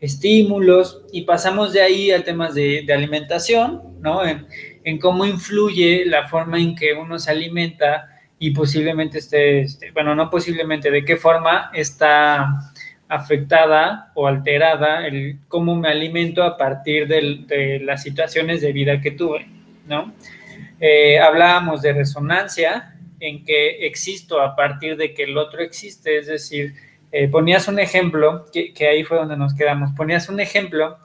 [0.00, 4.22] estímulos y pasamos de ahí al tema de, alimentación, ¿no?
[4.24, 10.14] En, cómo influye la forma en que uno se alimenta y posiblemente esté, este, bueno,
[10.14, 12.72] no posiblemente, de qué forma está
[13.08, 19.10] afectada o alterada el cómo me alimento a partir de las situaciones de vida que
[19.10, 19.46] tuve,
[19.86, 20.14] ¿no?
[20.80, 26.26] Eh, hablábamos de resonancia, en que existo a partir de que el otro existe, es
[26.26, 26.74] decir,
[27.12, 30.98] eh, ponías un ejemplo, que, ahí fue donde nos quedamos, ponías un ejemplo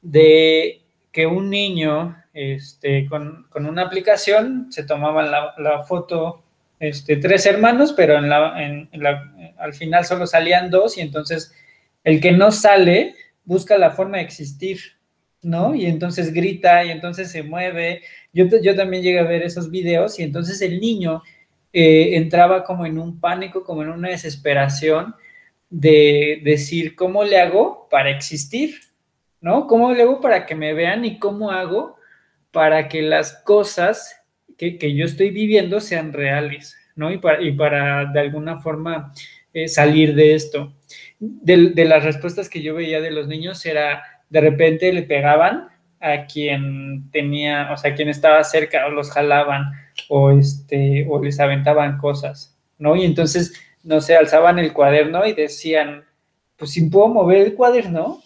[0.00, 0.82] de
[1.12, 6.42] que un niño este, con, una aplicación se tomaba la, la foto
[6.80, 11.54] este, tres hermanos, pero en la, en, la, al final solo salían dos y entonces
[12.02, 14.80] el que no sale busca la forma de existir,
[15.42, 15.74] ¿no?
[15.74, 18.02] Y entonces grita y entonces se mueve.
[18.32, 21.22] Yo, yo también llegué a ver esos videos y entonces el niño
[21.72, 25.14] eh, entraba como en un pánico, como en una desesperación
[25.70, 28.76] de decir, ¿cómo le hago para existir?
[29.40, 29.66] ¿No?
[29.66, 31.96] ¿Cómo le hago para que me vean y cómo hago
[32.52, 34.22] para que las cosas
[34.56, 37.10] que, yo estoy viviendo sean reales, ¿no?
[37.10, 39.12] Y para, y para de alguna forma
[39.52, 40.74] eh, salir de esto.
[41.18, 44.02] De, las respuestas que yo veía de los niños era,
[44.32, 45.68] de repente le pegaban
[46.00, 49.72] a quien tenía, o sea, quien estaba cerca, o los jalaban,
[50.08, 52.96] o, este, o les aventaban cosas, ¿no?
[52.96, 53.52] Y entonces,
[53.84, 56.04] no sé, alzaban el cuaderno y decían,
[56.56, 58.22] pues si puedo mover el cuaderno,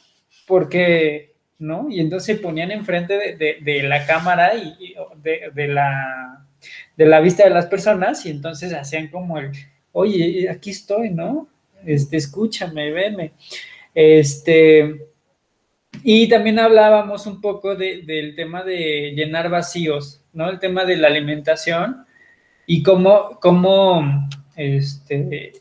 [0.47, 1.89] porque ¿no?
[1.91, 6.47] Y entonces se ponían enfrente de, la cámara y de, la,
[6.97, 9.53] de la vista de las personas y entonces hacían como el,
[9.93, 11.49] oye, aquí estoy, ¿no?
[11.85, 13.33] Este, escúchame, veme.
[13.95, 15.07] Este,
[16.09, 20.49] y también hablábamos un poco del tema de llenar vacíos, ¿no?
[20.49, 22.07] El tema de la alimentación
[22.65, 25.53] y cómo, cómo este,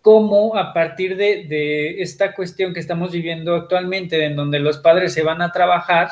[0.00, 5.22] cómo a partir de, esta cuestión que estamos viviendo actualmente, en donde los padres se
[5.22, 6.08] van a trabajar,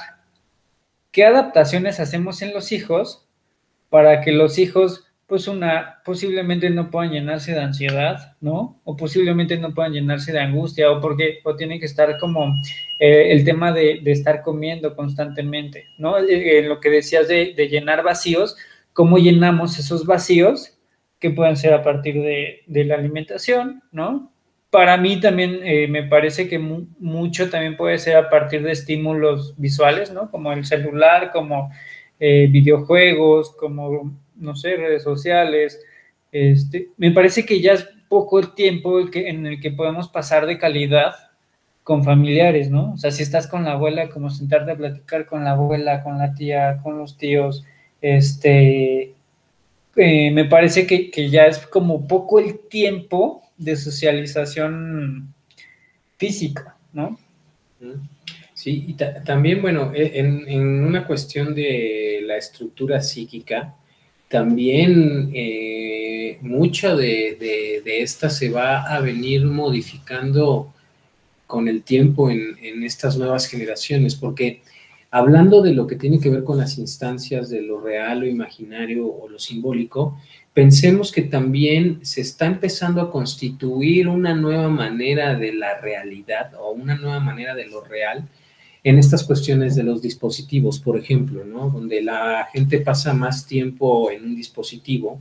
[1.10, 3.26] qué adaptaciones hacemos en los hijos
[3.88, 8.82] para que los hijos, pues una, posiblemente no puedan llenarse de ansiedad, ¿no?
[8.84, 12.52] O posiblemente no puedan llenarse de angustia, o porque, o tienen que estar como
[12.98, 16.18] eh, el tema de, estar comiendo constantemente, ¿no?
[16.18, 18.58] Eh, lo que decías de, de llenar vacíos,
[18.92, 20.76] ¿cómo llenamos esos vacíos?
[21.20, 24.32] que pueden ser a partir de, la alimentación, ¿no?
[24.70, 29.54] Para mí también eh, me parece que mucho también puede ser a partir de estímulos
[29.58, 30.30] visuales, ¿no?
[30.30, 31.70] Como el celular, como
[32.18, 35.80] eh, videojuegos, como, no sé, redes sociales.
[36.32, 40.46] Este, me parece que ya es poco el tiempo que, en el que podemos pasar
[40.46, 41.14] de calidad
[41.82, 42.92] con familiares, ¿no?
[42.92, 46.18] O sea, si estás con la abuela, como sentarte a platicar con la abuela, con
[46.18, 47.64] la tía, con los tíos,
[48.00, 49.14] este,
[49.96, 55.34] eh, me parece que, ya es como poco el tiempo de socialización
[56.16, 57.18] física, ¿no?
[58.54, 63.74] Sí, y también, bueno, e, en, una cuestión de la estructura psíquica,
[64.30, 70.72] también eh, mucho de, esta se va a venir modificando
[71.46, 74.62] con el tiempo en, en estas nuevas generaciones, porque
[75.12, 79.08] Hablando de lo que tiene que ver con las instancias de lo real o imaginario
[79.08, 80.16] o lo simbólico,
[80.54, 86.70] pensemos que también se está empezando a constituir una nueva manera de la realidad o
[86.70, 88.28] una nueva manera de lo real
[88.82, 91.70] en estas cuestiones de los dispositivos, por ejemplo, ¿no?
[91.70, 95.20] Donde la gente pasa más tiempo en un dispositivo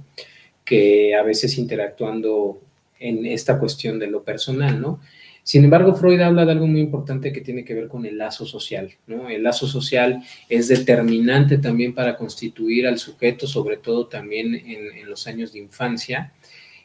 [0.64, 2.62] que a veces interactuando
[3.00, 5.00] en esta cuestión de lo personal, ¿no?
[5.44, 8.46] Sin embargo, Freud habla de algo muy importante que tiene que ver con el lazo
[8.46, 9.30] social, ¿no?
[9.30, 15.26] El lazo social es determinante también para constituir al sujeto, sobre todo también en, los
[15.26, 16.34] años de infancia,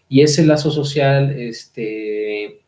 [0.08, 2.60] y ese lazo social este,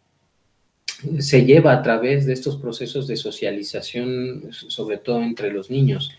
[1.18, 6.10] se lleva a través de estos procesos de socialización, sobre todo entre los niños.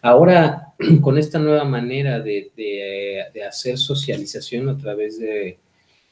[0.00, 5.58] Ahora, con esta nueva manera de hacer socialización a través de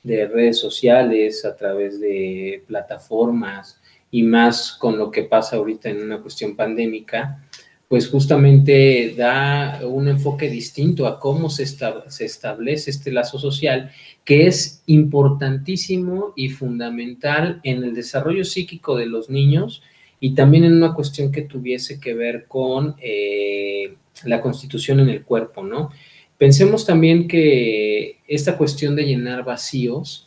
[0.03, 6.03] de redes sociales, a través de plataformas y más con lo que pasa ahorita en
[6.03, 7.47] una cuestión pandémica,
[7.89, 13.91] pues justamente da un enfoque distinto a cómo se establece este lazo social,
[14.25, 19.83] que es importantísimo y fundamental en el desarrollo psíquico de los niños
[20.21, 23.95] y también en una cuestión que tuviese que ver con eh,
[24.25, 25.91] la constitución en el cuerpo, ¿no?
[26.37, 30.27] Pensemos también que esta cuestión de llenar vacíos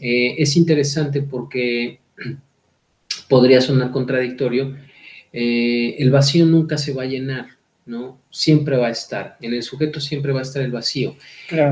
[0.00, 2.00] eh, es interesante porque
[3.28, 4.76] podría sonar contradictorio.
[5.32, 7.46] Eh, el vacío nunca se va a llenar,
[7.88, 8.20] ¿no?
[8.30, 9.36] Siempre va a estar.
[9.40, 11.16] En el sujeto siempre va a estar el vacío.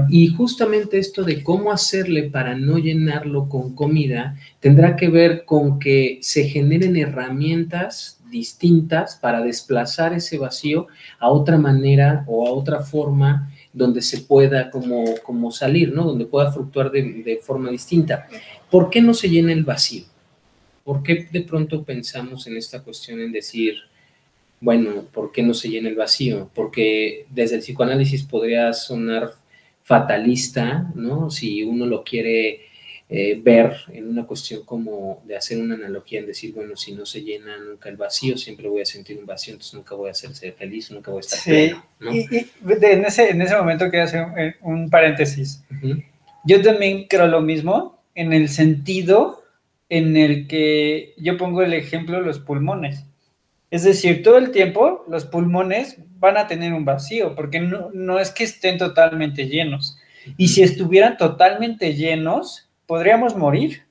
[0.08, 5.78] Y justamente esto de cómo hacerle para no llenarlo con comida tendrá que ver con
[5.78, 10.88] que se generen herramientas distintas para desplazar ese vacío
[11.18, 16.04] a otra manera o a otra forma donde se pueda como, como salir, ¿no?
[16.04, 18.26] Donde pueda fluctuar de, forma distinta.
[18.70, 20.04] ¿Por qué no se llena el vacío?
[20.82, 23.74] ¿Por qué de pronto pensamos en esta cuestión en decir,
[24.60, 26.50] bueno, ¿por qué no se llena el vacío?
[26.54, 29.32] Porque desde el psicoanálisis podría sonar
[29.82, 31.30] fatalista, ¿no?
[31.30, 32.66] Si uno lo quiere
[33.08, 37.06] eh, ver en una cuestión como de hacer una analogía en decir, bueno, si no
[37.06, 40.14] se llena nunca el vacío, siempre voy a sentir un vacío, entonces nunca voy a
[40.14, 41.72] ser feliz, nunca voy a estar sí.
[42.00, 42.26] Y,
[42.84, 45.62] en, ese, en ese momento quiero hacer un, paréntesis.
[46.44, 49.44] Yo también creo lo mismo en el sentido
[49.88, 53.04] en el que yo pongo el ejemplo los pulmones.
[53.70, 58.18] Es decir, todo el tiempo los pulmones van a tener un vacío, porque no, no
[58.18, 59.98] es que estén totalmente llenos.
[60.36, 63.82] Y si estuvieran totalmente llenos, podríamos morir,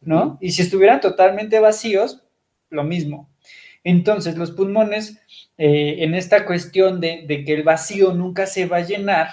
[0.00, 0.38] ¿no?
[0.40, 2.22] Y si estuvieran totalmente vacíos,
[2.70, 3.28] lo mismo.
[3.84, 5.20] Entonces, los pulmones,
[5.56, 9.28] eh, en esta cuestión de, que el vacío nunca se va a llenar,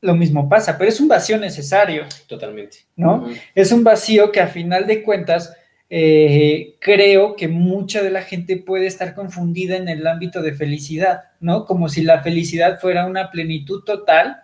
[0.00, 2.04] lo mismo pasa, pero es un vacío necesario.
[2.26, 2.78] Totalmente.
[2.96, 3.26] ¿No?
[3.54, 5.56] Es un vacío que a final de cuentas,
[5.96, 11.26] eh, creo que mucha de la gente puede estar confundida en el ámbito de felicidad,
[11.38, 11.66] ¿no?
[11.66, 14.42] Como si la felicidad fuera una plenitud total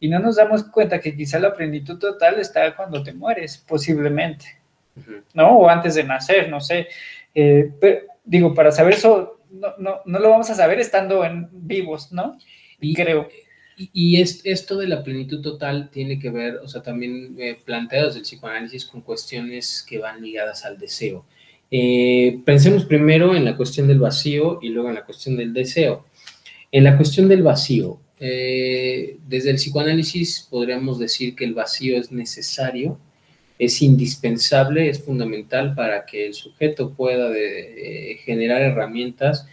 [0.00, 4.46] y no nos damos cuenta que quizá la plenitud total está cuando te mueres, posiblemente,
[5.34, 5.58] ¿no?
[5.58, 6.88] O antes de nacer, no sé.
[7.34, 11.50] Eh, pero, digo, para saber eso, no, no, no, lo vamos a saber estando en
[11.52, 12.38] vivos, ¿no?
[12.80, 13.28] Y creo.
[13.76, 18.14] Y, es, esto de la plenitud total tiene que ver, o sea, también eh, planteados
[18.14, 21.26] del psicoanálisis con cuestiones que van ligadas al deseo.
[21.70, 26.06] Eh, pensemos primero en la cuestión del vacío y luego en la cuestión del deseo.
[26.70, 32.12] En la cuestión del vacío, eh, desde el psicoanálisis podríamos decir que el vacío es
[32.12, 32.98] necesario,
[33.58, 39.46] es indispensable, es fundamental para que el sujeto pueda eh, generar herramientas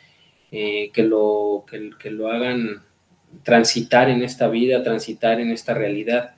[0.51, 2.83] que, lo, que, lo hagan
[3.43, 6.35] transitar en esta vida, transitar en esta realidad.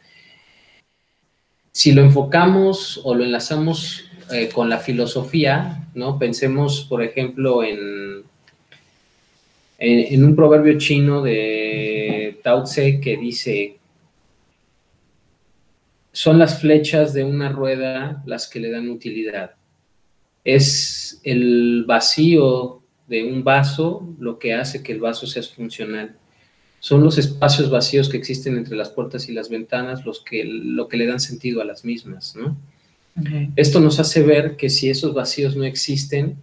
[1.72, 4.10] Si lo enfocamos o lo enlazamos
[4.54, 6.18] con la filosofía, ¿no?
[6.18, 8.24] Pensemos, por ejemplo, en,
[9.78, 13.78] en un proverbio chino de Tao Tse que dice,
[16.12, 19.52] son las flechas de una rueda las que le dan utilidad.
[20.46, 26.16] Es el vacío de un vaso lo que hace que el vaso sea funcional.
[26.80, 30.88] Son los espacios vacíos que existen entre las puertas y las ventanas los que, lo
[30.88, 32.58] que le dan sentido a las mismas, ¿no?
[33.56, 36.36] Esto nos hace ver que si esos vacíos no existen,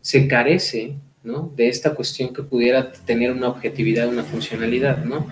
[0.00, 5.28] se carece de esta cuestión que pudiera tener una objetividad, una funcionalidad, ¿no?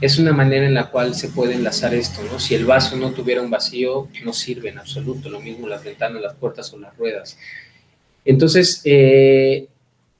[0.00, 2.38] Es una manera en la cual se puede enlazar esto, ¿no?
[2.38, 6.22] Si el vaso no tuviera un vacío, no sirve en absoluto, lo mismo las ventanas,
[6.22, 7.38] las puertas o las ruedas.
[8.24, 9.68] Entonces, eh,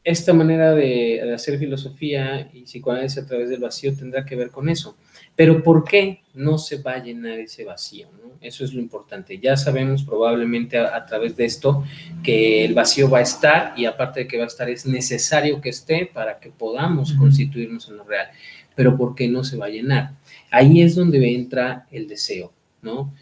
[0.04, 4.50] esta manera de, de, hacer filosofía y psicoanálisis a través del vacío tendrá que ver
[4.50, 4.96] con eso.
[5.34, 8.08] Pero ¿por qué no se va a llenar ese vacío?
[8.12, 8.32] ¿no?
[8.40, 9.38] Eso es lo importante.
[9.38, 11.84] Ya sabemos probablemente a, a, través de esto
[12.22, 15.60] que el vacío va a estar y aparte de que va a estar es necesario
[15.62, 17.18] que esté para que podamos uh -huh.
[17.18, 18.28] constituirnos en lo real.
[18.76, 20.12] Pero ¿por qué no se va a llenar?
[20.50, 22.52] Ahí es donde entra el deseo,
[22.82, 23.14] ¿no?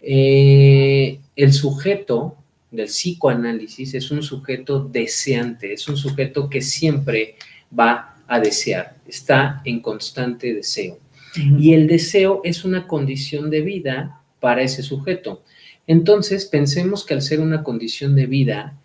[0.00, 2.36] Eh, el sujeto
[2.72, 7.36] del psicoanálisis es un sujeto deseante, es un sujeto que siempre
[7.78, 10.98] va a desear, está en constante deseo.
[11.36, 15.42] Y el deseo es una condición de vida para ese sujeto.
[15.86, 18.78] Entonces, pensemos que al ser una condición de vida,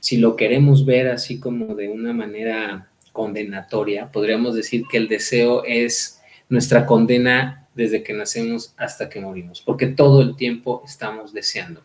[0.00, 5.64] si lo queremos ver así como de una manera condenatoria, podríamos decir que el deseo
[5.64, 11.82] es nuestra condena desde que nacemos hasta que morimos, porque todo el tiempo estamos deseando.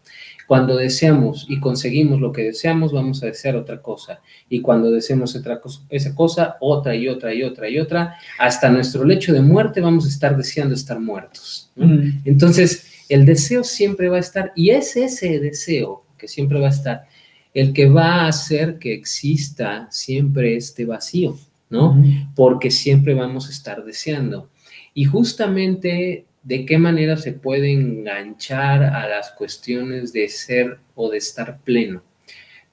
[0.51, 4.19] Cuando deseamos y conseguimos lo que deseamos, vamos a desear otra cosa.
[4.49, 8.69] Y cuando deseamos otra cosa, esa cosa, otra y otra y otra y otra, hasta
[8.69, 11.71] nuestro lecho de muerte vamos a estar deseando estar muertos.
[11.77, 11.87] ¿no?
[11.87, 12.23] Mm.
[12.25, 16.71] Entonces, el deseo siempre va a estar, y es ese deseo que siempre va a
[16.71, 17.05] estar,
[17.53, 21.39] el que va a hacer que exista siempre este vacío,
[21.69, 21.93] ¿no?
[21.93, 22.33] Mm.
[22.35, 24.49] Porque siempre vamos a estar deseando.
[24.93, 31.17] Y justamente de qué manera se puede enganchar a las cuestiones de ser o de
[31.17, 32.03] estar pleno,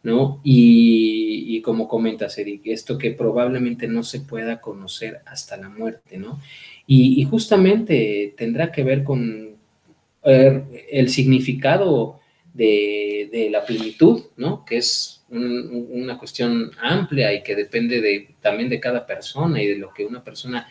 [0.03, 0.41] ¿no?
[0.43, 6.17] Y, y, como comentas, Eric, esto que probablemente no se pueda conocer hasta la muerte,
[6.17, 6.41] ¿no?
[6.87, 9.57] Y, justamente tendrá que ver con
[10.25, 12.21] el significado
[12.55, 14.65] de, de, la plenitud, ¿no?
[14.65, 19.67] Que es un, una cuestión amplia y que depende de, también de cada persona y
[19.67, 20.67] de lo que una persona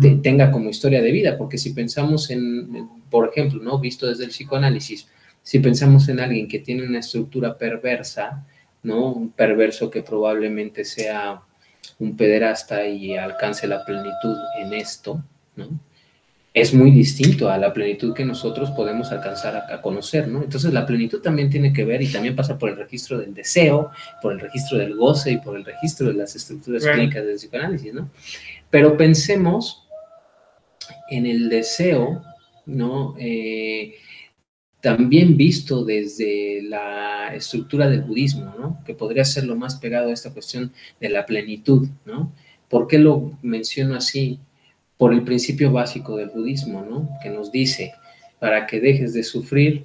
[0.00, 3.78] te, tenga como historia de vida, porque si pensamos en, por ejemplo, ¿no?
[3.78, 5.08] Visto desde el psicoanálisis,
[5.42, 8.46] si pensamos en alguien que tiene una estructura perversa,
[8.82, 9.12] ¿no?
[9.12, 11.40] Un perverso que probablemente sea
[11.98, 15.22] un pederasta y alcance la plenitud en esto,
[15.56, 15.68] ¿no?
[16.54, 20.42] Es muy distinto a la plenitud que nosotros podemos alcanzar a, a, conocer, ¿no?
[20.42, 23.90] Entonces la plenitud también tiene que ver y también pasa por el registro del deseo,
[24.22, 26.94] por el registro del goce y por el registro de las estructuras right.
[26.94, 28.08] clínicas del psicoanálisis, ¿no?
[28.74, 29.86] Pero pensemos
[31.08, 32.24] en el deseo,
[32.66, 33.14] ¿no?
[33.20, 33.94] Eh,
[34.80, 38.82] también visto desde la estructura del budismo, ¿no?
[38.84, 42.32] Que podría ser lo más pegado a esta cuestión de la plenitud, ¿no?
[42.68, 44.40] ¿Por qué lo menciono así?
[44.96, 47.08] Por el principio básico del budismo, ¿no?
[47.22, 47.92] Que nos dice,
[48.40, 49.84] para que dejes de sufrir,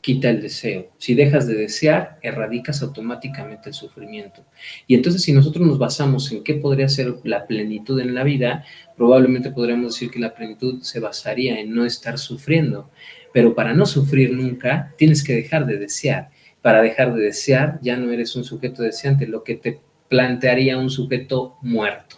[0.00, 0.90] quita el deseo.
[0.98, 4.44] Si dejas de desear, erradicas automáticamente el sufrimiento.
[4.86, 8.64] Y entonces si nosotros nos basamos en qué podría ser la plenitud en la vida,
[8.96, 12.90] probablemente podríamos decir que la plenitud se basaría en no estar sufriendo.
[13.32, 16.30] Pero para no sufrir nunca, tienes que dejar de desear.
[16.62, 20.90] Para dejar de desear, ya no eres un sujeto deseante, lo que te plantearía un
[20.90, 22.16] sujeto muerto.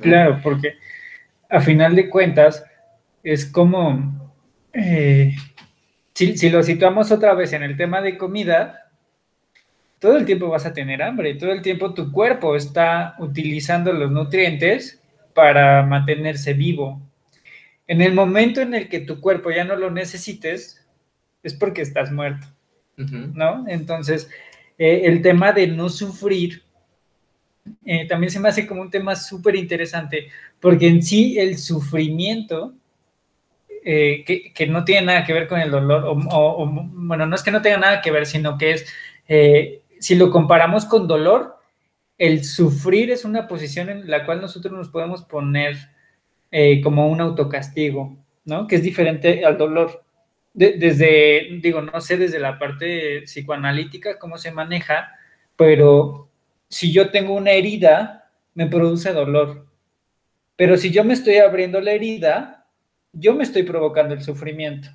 [0.00, 0.74] Claro, porque
[1.48, 2.64] a final de cuentas
[3.22, 4.32] es como...
[4.72, 5.32] Eh
[6.18, 8.90] si, si, lo situamos otra vez en el tema de comida,
[10.00, 14.10] todo el tiempo vas a tener hambre, todo el tiempo tu cuerpo está utilizando los
[14.10, 15.00] nutrientes
[15.32, 17.00] para mantenerse vivo.
[17.86, 20.84] En el momento en el que tu cuerpo ya no lo necesites,
[21.44, 22.48] es porque estás muerto,
[22.98, 23.32] uh -huh.
[23.34, 23.64] ¿no?
[23.68, 24.28] Entonces,
[24.76, 26.64] eh, el tema de no sufrir
[27.84, 32.74] eh, también se me hace como un tema súper interesante, porque en sí el sufrimiento
[33.90, 37.42] eh, que, no tiene nada que ver con el dolor, o, o, bueno, no es
[37.42, 38.86] que no tenga nada que ver, sino que es,
[39.26, 41.56] eh, si lo comparamos con dolor,
[42.18, 45.78] el sufrir es una posición en la cual nosotros nos podemos poner
[46.50, 48.14] eh, como un autocastigo,
[48.44, 48.66] ¿no?
[48.66, 50.04] Que es diferente al dolor.
[50.52, 55.12] De, desde, digo, no sé desde la parte psicoanalítica cómo se maneja,
[55.56, 56.28] pero
[56.68, 59.66] si yo tengo una herida, me produce dolor.
[60.56, 62.57] Pero si yo me estoy abriendo la herida,
[63.12, 64.88] yo me estoy provocando el sufrimiento.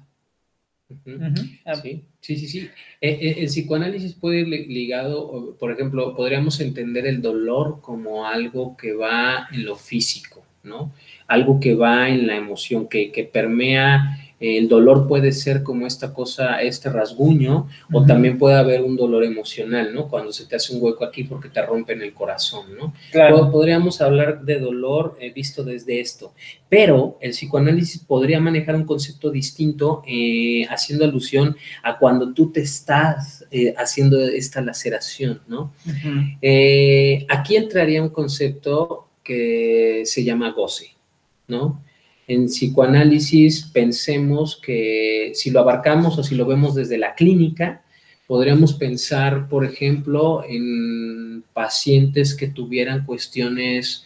[0.89, 1.81] Uh -huh.
[1.81, 2.59] sí, sí, sí, sí.
[3.01, 8.77] Eh, eh, el psicoanálisis puede ir ligado, por ejemplo, podríamos entender el dolor como algo
[8.77, 10.93] que va en lo físico, ¿no?
[11.27, 16.13] Algo que va en la emoción, que, que permea el dolor puede ser como esta
[16.13, 18.03] cosa, este rasguño, uh -huh.
[18.03, 20.09] o también puede haber un dolor emocional, ¿no?
[20.09, 22.93] Cuando se te hace un hueco aquí porque te rompen el corazón, ¿no?
[23.11, 23.49] Claro.
[23.49, 26.33] Podríamos hablar de dolor eh, visto desde esto,
[26.67, 32.59] pero el psicoanálisis podría manejar un concepto distinto eh, haciendo alusión a cuando tú te
[32.61, 35.71] estás eh, haciendo esta laceración, ¿no?
[35.85, 37.25] Uh -huh.
[37.29, 40.87] aquí entraría un concepto que se llama goce,
[41.47, 41.81] ¿no?
[42.27, 47.83] En psicoanálisis pensemos que si lo abarcamos o si lo vemos desde la clínica,
[48.27, 54.05] Podríamos pensar, por ejemplo, en pacientes que tuvieran cuestiones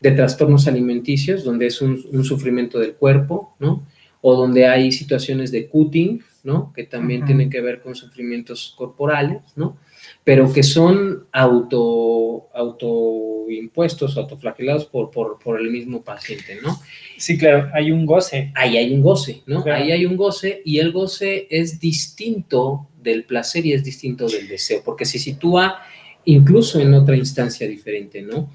[0.00, 3.84] de trastornos alimenticios, donde es un, sufrimiento del cuerpo, ¿no?
[4.20, 6.72] O donde hay situaciones de cutting, ¿no?
[6.72, 9.76] Que también tienen que ver con sufrimientos corporales, ¿no?
[10.22, 16.80] Pero que son auto, autoimpuestos, autoflagelados por, por, el mismo paciente, ¿no?
[17.18, 18.52] Sí, claro, hay un goce.
[18.54, 19.64] Ahí hay un goce, ¿no?
[19.66, 24.46] Ahí hay un goce y el goce es distinto del placer y es distinto del
[24.46, 25.80] deseo, porque se sitúa
[26.24, 28.52] incluso en otra instancia diferente, ¿no?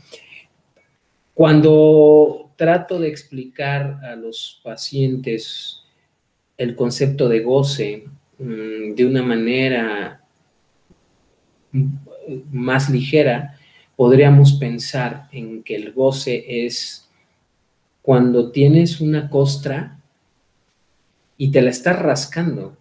[1.34, 5.82] Cuando trato de explicar a los pacientes
[6.58, 8.06] el concepto de goce
[8.38, 10.24] mm, de una manera
[12.52, 13.58] más ligera,
[13.96, 17.03] podríamos pensar en que el goce es
[18.04, 19.98] cuando tienes una costra
[21.38, 22.78] y te la estás rascando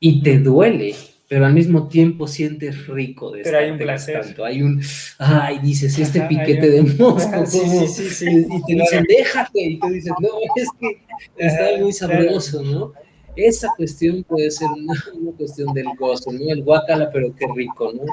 [0.00, 0.94] y te duele,
[1.28, 4.22] pero al mismo tiempo sientes rico de Pero hay un placer.
[4.22, 4.44] Tanto.
[4.46, 4.80] Hay un,
[5.18, 9.88] ay, dices, este piquete de mosco, sí, sí, sí, y te dicen, déjate, y tú
[9.88, 11.02] dices, no, es que
[11.36, 12.92] está muy sabroso, ¿no?
[13.36, 14.94] Esa cuestión puede ser una,
[15.36, 16.50] cuestión del gozo, ¿no?
[16.50, 18.04] El guacala, pero qué rico, ¿no?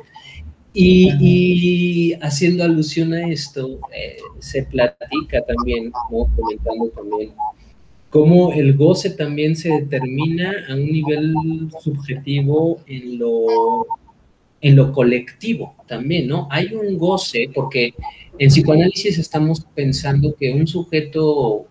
[0.77, 7.31] Y, haciendo alusión a esto, eh, se platica también, como comentando también
[8.15, 11.33] cómo el goce también se determina a un nivel
[11.81, 13.87] subjetivo en lo,
[14.61, 16.47] en lo colectivo también, ¿no?
[16.49, 17.93] Hay un goce, porque
[18.39, 21.65] en psicoanálisis estamos pensando que un sujeto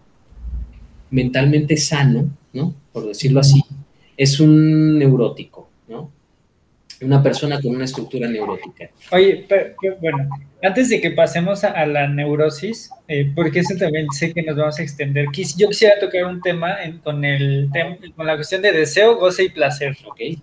[1.10, 2.74] mentalmente sano, ¿no?
[2.92, 3.62] Por decirlo así,
[4.14, 5.63] es un neurótico, ¿no?
[7.00, 8.90] Una persona con una estructura neurótica.
[9.10, 10.28] Oye, pero, bueno,
[10.62, 14.78] antes de que pasemos a, la neurosis, eh, porque eso también sé que nos vamos
[14.78, 15.26] a extender,
[15.56, 17.68] yo quisiera tocar un tema con, el
[18.16, 19.96] con la cuestión de deseo, goce y placer.
[20.06, 20.40] Okay,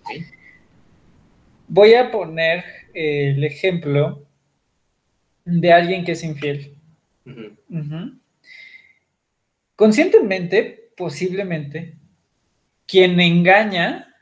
[1.67, 4.25] Voy a poner eh, el ejemplo
[5.45, 6.75] de alguien que es infiel.
[9.75, 11.95] Conscientemente, posiblemente,
[12.85, 14.13] quien engaña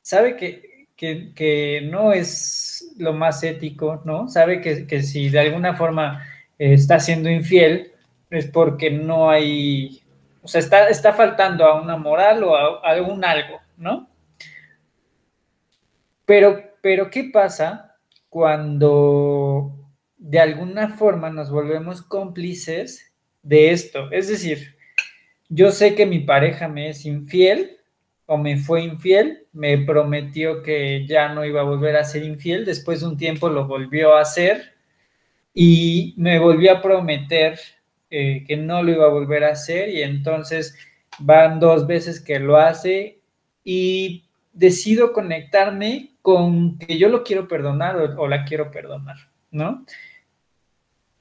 [0.00, 0.65] sabe que
[0.96, 4.28] que, no es lo más ético, ¿no?
[4.28, 6.24] Sabe que, si de alguna forma
[6.58, 7.92] eh, está siendo infiel
[8.30, 10.02] es porque no hay,
[10.42, 14.08] o sea, está, está faltando a una moral o a, algún algo, ¿no?
[16.24, 17.96] Pero, pero, ¿qué pasa
[18.28, 19.72] cuando
[20.16, 24.10] de alguna forma nos volvemos cómplices de esto?
[24.10, 24.76] Es decir,
[25.48, 27.75] yo sé que mi pareja me es infiel,
[28.26, 32.64] o me fue infiel, me prometió que ya no iba a volver a ser infiel,
[32.64, 34.74] después de un tiempo lo volvió a hacer
[35.54, 37.58] y me volvió a prometer
[38.10, 40.76] eh, que no lo iba a volver a hacer y entonces
[41.18, 43.20] van dos veces que lo hace
[43.64, 49.16] y decido conectarme con que yo lo quiero perdonar o, o la quiero perdonar,
[49.50, 49.84] ¿no?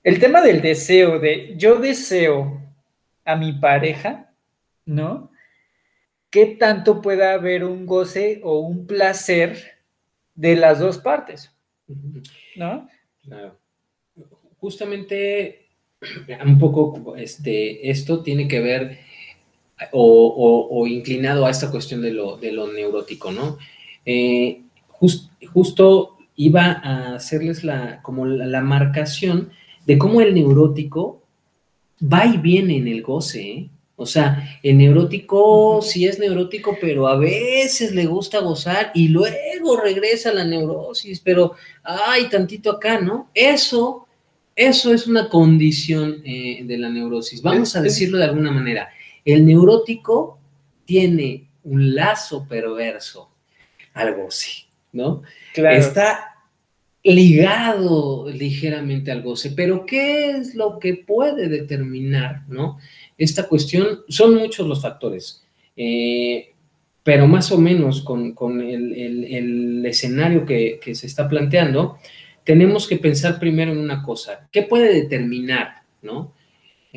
[0.04, 2.62] El tema del deseo, de yo deseo
[3.24, 4.32] a mi pareja,
[4.86, 5.32] ¿no?
[6.36, 9.78] Qué tanto pueda haber un goce o un placer
[10.36, 11.54] de las dos partes,
[12.58, 12.90] ¿no?
[14.58, 15.70] Justamente
[16.46, 19.00] un poco este, esto tiene que ver
[19.94, 23.58] o, inclinado a esta cuestión de lo, neurótico, ¿no?
[24.06, 29.52] Eh, justo iba a hacerles la, como la, marcación
[29.86, 31.24] de cómo el neurótico
[32.02, 33.70] va y viene en el goce, ¿eh?
[33.98, 39.78] O sea, el neurótico sí es neurótico, pero a veces le gusta gozar y luego
[39.82, 43.30] regresa a la neurosis, pero ay, tantito acá, ¿no?
[43.34, 44.06] Eso,
[44.54, 47.42] eso es una condición eh, de la neurosis.
[47.42, 48.90] Vamos a decirlo de alguna manera.
[49.24, 50.40] El neurótico
[50.84, 53.30] tiene un lazo perverso
[53.94, 55.24] al goce, ¿no?
[55.54, 55.78] Claro.
[55.78, 56.36] Está
[57.02, 62.80] ligado ligeramente al goce, pero ¿qué es lo que puede determinar, ¿no?
[63.18, 65.44] Esta cuestión, son muchos los factores,
[65.76, 66.54] eh,
[67.04, 71.98] pero más o menos con, el, escenario que, se está planteando,
[72.44, 76.34] tenemos que pensar primero en una cosa, ¿qué puede determinar, no?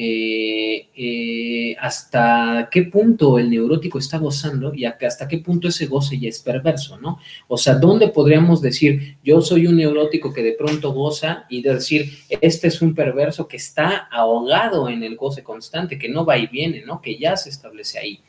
[0.00, 6.20] Eh, eh, hasta qué punto el neurótico está gozando y hasta qué punto ese goce
[6.20, 7.18] ya es perverso, ¿no?
[7.48, 12.12] O sea, ¿dónde podríamos decir, yo soy un neurótico que de pronto goza y decir,
[12.40, 16.46] este es un perverso que está ahogado en el goce constante, que no va y
[16.46, 17.02] viene, ¿no?
[17.02, 18.20] Que ya se establece ahí.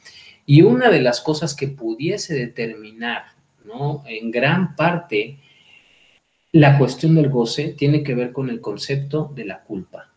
[0.47, 3.25] Y una de las cosas que pudiese determinar,
[3.63, 4.03] ¿no?
[4.07, 5.37] En gran parte,
[6.51, 10.09] la cuestión del goce tiene que ver con el concepto de la culpa,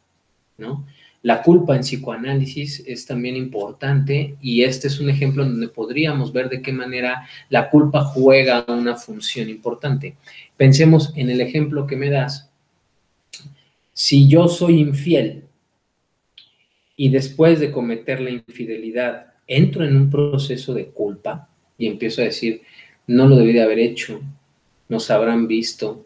[0.56, 0.86] ¿no?
[1.22, 6.48] La culpa en psicoanálisis es también importante y este es un ejemplo donde podríamos ver
[6.48, 10.16] de qué manera la culpa juega una función importante.
[10.56, 12.50] Pensemos en el ejemplo que me das.
[13.92, 15.44] Si yo soy infiel
[16.96, 21.48] y después de cometer la infidelidad entro en un proceso de culpa
[21.78, 22.62] y empiezo a decir,
[23.06, 24.20] no lo debí de haber hecho,
[24.88, 26.04] nos habrán visto,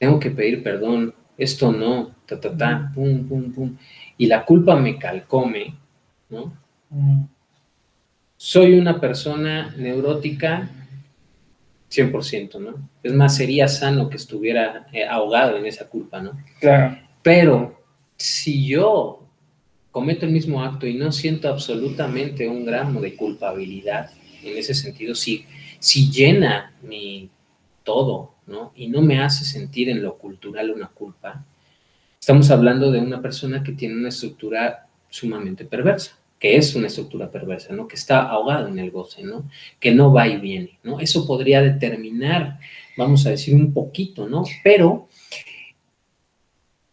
[0.00, 3.76] tengo que pedir perdón, esto no, ta, ta, ta, pum, pum, pum
[4.18, 5.74] y la culpa me calcome,
[6.28, 6.52] ¿no?
[6.90, 7.24] Mm.
[8.36, 10.70] Soy una persona neurótica
[11.90, 12.88] 100%, ¿no?
[13.02, 16.38] Es más, sería sano que estuviera eh, ahogado en esa culpa, ¿no?
[16.60, 16.98] Claro.
[17.22, 17.82] Pero
[18.16, 19.26] si yo
[19.90, 24.10] cometo el mismo acto y no siento absolutamente un gramo de culpabilidad,
[24.42, 25.44] en ese sentido, si,
[25.78, 27.30] si llena mi
[27.82, 28.72] todo, ¿no?
[28.76, 31.44] Y no me hace sentir en lo cultural una culpa,
[32.26, 37.30] Estamos hablando de una persona que tiene una estructura sumamente perversa, que es una estructura
[37.30, 37.86] perversa, ¿no?
[37.86, 39.48] Que está ahogada en el goce, ¿no?
[39.78, 40.98] Que no va y viene, ¿no?
[40.98, 42.58] Eso podría determinar,
[42.96, 44.42] vamos a decir, un poquito, ¿no?
[44.64, 45.06] Pero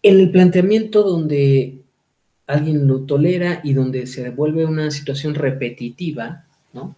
[0.03, 1.79] en el planteamiento donde
[2.45, 6.95] alguien lo tolera y donde se devuelve una situación repetitiva, ¿no?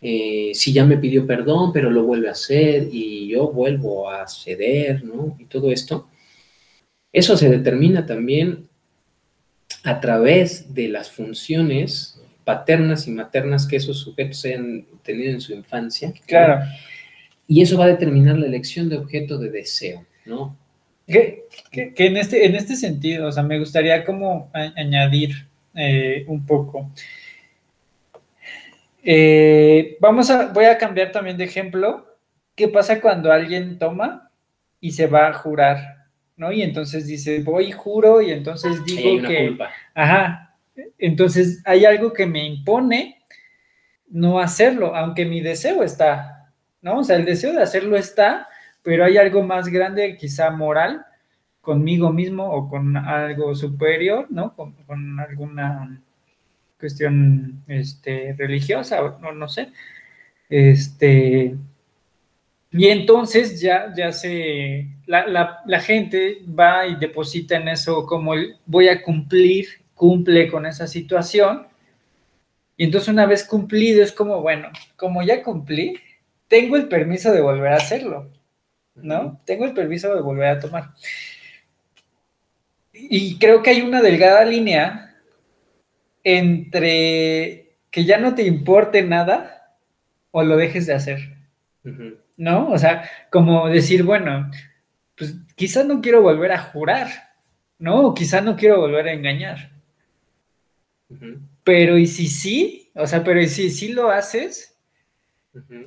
[0.00, 4.26] Eh, si ya me pidió perdón, pero lo vuelve a hacer y yo vuelvo a
[4.26, 5.36] ceder, ¿no?
[5.38, 6.08] Y todo esto,
[7.12, 8.68] eso se determina también
[9.84, 15.52] a través de las funciones paternas y maternas que esos sujetos hayan tenido en su
[15.52, 16.12] infancia.
[16.26, 16.64] Claro.
[17.46, 20.56] Y eso va a determinar la elección de objeto de deseo, ¿no?
[21.06, 26.90] Que, en, este, en este sentido, o sea, me gustaría como añadir eh, un poco.
[29.02, 32.06] Eh, vamos a, voy a cambiar también de ejemplo.
[32.54, 34.30] ¿Qué pasa cuando alguien toma
[34.80, 35.97] y se va a jurar
[36.38, 36.50] ¿no?
[36.52, 39.48] Y entonces dice, voy, juro, y entonces digo que...
[39.48, 39.70] Culpa.
[39.94, 40.56] Ajá.
[40.96, 43.18] Entonces hay algo que me impone
[44.08, 47.00] no hacerlo, aunque mi deseo está, ¿no?
[47.00, 48.48] O sea, el deseo de hacerlo está,
[48.82, 51.04] pero hay algo más grande, quizá moral,
[51.60, 54.54] conmigo mismo o con algo superior, ¿no?
[54.54, 56.00] Con, alguna
[56.80, 59.68] cuestión este, religiosa, no, no sé.
[60.48, 61.54] Este,
[62.70, 68.32] y entonces ya, ya se, la, gente va y deposita en eso como
[68.66, 71.66] voy a cumplir, cumple con esa situación.
[72.76, 75.98] Y entonces una vez cumplido es como, bueno, como ya cumplí,
[76.46, 78.30] tengo el permiso de volver a hacerlo,
[78.94, 79.40] ¿no?
[79.44, 80.90] Tengo el permiso de volver a tomar.
[82.92, 85.16] Y creo que hay una delgada línea
[86.22, 89.76] entre que ya no te importe nada
[90.30, 91.38] o lo dejes de hacer.
[92.38, 92.70] ¿no?
[92.70, 94.50] O sea, como decir, bueno,
[95.18, 97.08] pues quizás no quiero volver a jurar,
[97.78, 98.06] ¿no?
[98.06, 99.72] O quizás no quiero volver a engañar.
[101.64, 104.78] Pero y si sí, o sea, pero y si sí lo haces,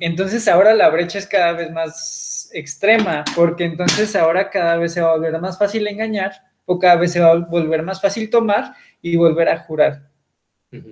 [0.00, 5.00] entonces ahora la brecha es cada vez más extrema, porque entonces ahora cada vez se
[5.00, 6.32] va a volver más fácil engañar
[6.66, 10.10] o cada vez se va a volver más fácil tomar y volver a jurar,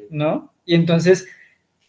[0.08, 0.54] ¿no?
[0.64, 1.28] Y entonces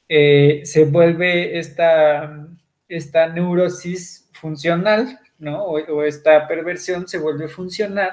[0.09, 2.47] eh, se vuelve esta
[2.87, 5.63] esta neurosis funcional, ¿no?
[5.63, 8.11] O, esta perversión se vuelve funcional.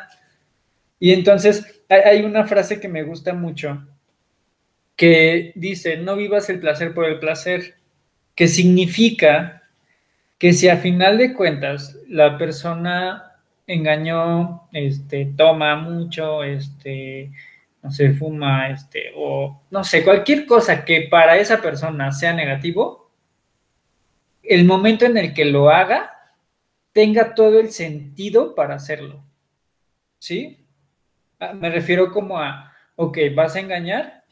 [0.99, 3.87] Y entonces hay una frase que me gusta mucho
[4.97, 7.77] que dice, no vivas el placer por el placer,
[8.35, 9.63] que significa
[10.39, 17.31] que si a final de cuentas la persona engañó, este, toma mucho, este,
[17.81, 23.13] no sé, fuma, este, o no sé, cualquier cosa que para esa persona sea negativo,
[24.43, 26.18] el momento en el que lo haga
[26.99, 29.25] tenga todo el sentido para hacerlo.
[30.19, 30.59] ¿Sí?
[31.39, 34.25] Ah, me refiero como a, ok, vas a engañar,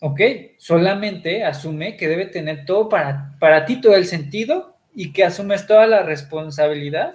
[0.00, 0.20] ok,
[0.58, 5.68] solamente asume que debe tener todo para, para ti todo el sentido y que asumes
[5.68, 7.14] toda la responsabilidad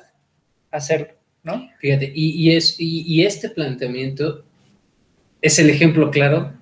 [0.71, 1.69] hacerlo, ¿no?
[1.79, 4.45] Fíjate, y, es, y este planteamiento
[5.41, 6.53] es el ejemplo claro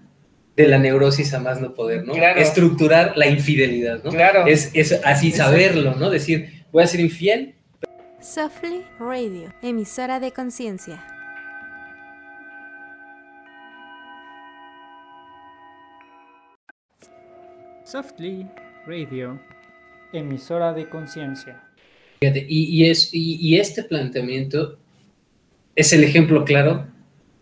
[0.55, 2.15] de la neurosis a más no poder, ¿no?
[2.15, 4.09] Estructurar la infidelidad, ¿no?
[4.09, 4.47] Claro.
[4.47, 4.71] Es,
[5.03, 6.09] así saberlo, ¿no?
[6.09, 7.55] Decir, voy a ser infiel.
[8.26, 11.05] Softly Radio, emisora de conciencia.
[17.84, 18.49] Softly
[18.88, 19.39] Radio,
[20.11, 21.61] emisora de conciencia.
[22.19, 24.80] Fíjate, y, es, y este planteamiento
[25.76, 26.88] es el ejemplo claro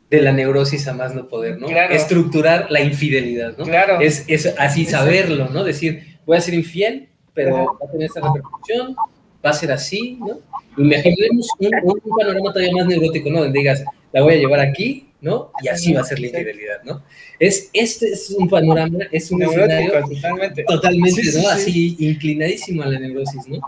[0.09, 1.69] de la neurosis a más no poder, ¿no?
[1.69, 3.63] Estructurar la infidelidad, ¿no?
[3.63, 4.01] Claro.
[4.01, 4.27] Es,
[4.57, 5.63] así saberlo, ¿no?
[5.63, 8.97] Decir, voy a ser infiel, pero va a tener esta repercusión,
[9.43, 10.41] va a ser así, ¿no?
[10.78, 13.41] Imaginemos un, un, panorama todavía más neurótico, ¿no?
[13.41, 15.51] Donde digas, la voy a llevar aquí, ¿no?
[15.61, 17.03] Y así va a ser la infidelidad, ¿no?
[17.39, 21.49] Es, este es un panorama, es un escenario totalmente, totalmente ¿no?
[21.49, 23.59] Así inclinadísimo a la neurosis, ¿no?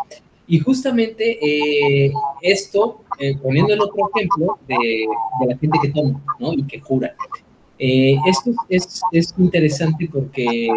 [0.47, 6.23] Y justamente eh, esto, eh, poniendo el otro ejemplo de, de, la gente que toma,
[6.39, 6.53] ¿no?
[6.53, 7.15] Y que jura.
[7.79, 10.69] Eh, esto es, es, interesante porque,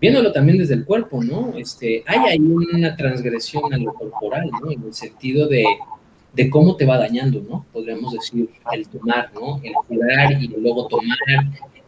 [0.00, 1.54] viéndolo también desde el cuerpo, ¿no?
[1.56, 4.70] Este, hay ahí una transgresión a lo corporal, ¿no?
[4.70, 5.64] En el sentido de,
[6.32, 7.66] de cómo te va dañando, ¿no?
[7.72, 9.60] Podríamos decir, el tomar, ¿no?
[9.62, 11.18] El jurar y luego tomar,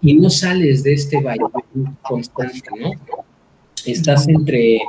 [0.01, 1.45] y no sales de este baile
[2.03, 2.91] constante, ¿no?
[3.87, 4.81] Estás entre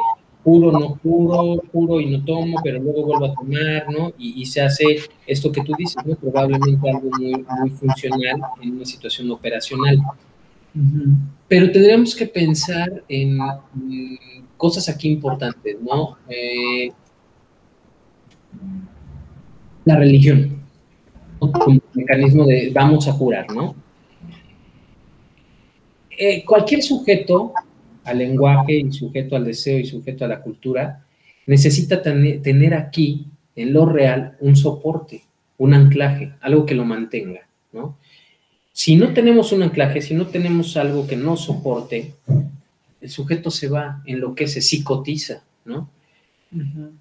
[0.44, 4.12] puro, no puro, puro y no tomo, pero luego vuelvo a tomar, ¿no?
[4.18, 6.16] Y, y, se hace esto que tú dices, ¿no?
[6.16, 10.00] Probablemente algo muy, muy funcional en una situación operacional.
[11.48, 13.38] Pero tendríamos que pensar en,
[14.58, 16.18] cosas aquí importantes, ¿no?
[16.30, 16.92] Eh,
[19.86, 20.64] la religión,
[21.38, 23.76] como mecanismo de vamos a jurar, ¿no?
[26.18, 27.54] Eh, cualquier sujeto
[28.04, 31.06] al lenguaje y sujeto al deseo y sujeto a la cultura,
[31.46, 35.24] necesita tener aquí, en lo real, un soporte,
[35.58, 37.98] un anclaje, algo que lo mantenga, ¿no?
[38.74, 42.16] Si no tenemos un anclaje, si no tenemos algo que no soporte,
[43.00, 45.90] el sujeto se va, enloquece, psicotiza, ¿no?
[46.52, 46.92] Uh -huh.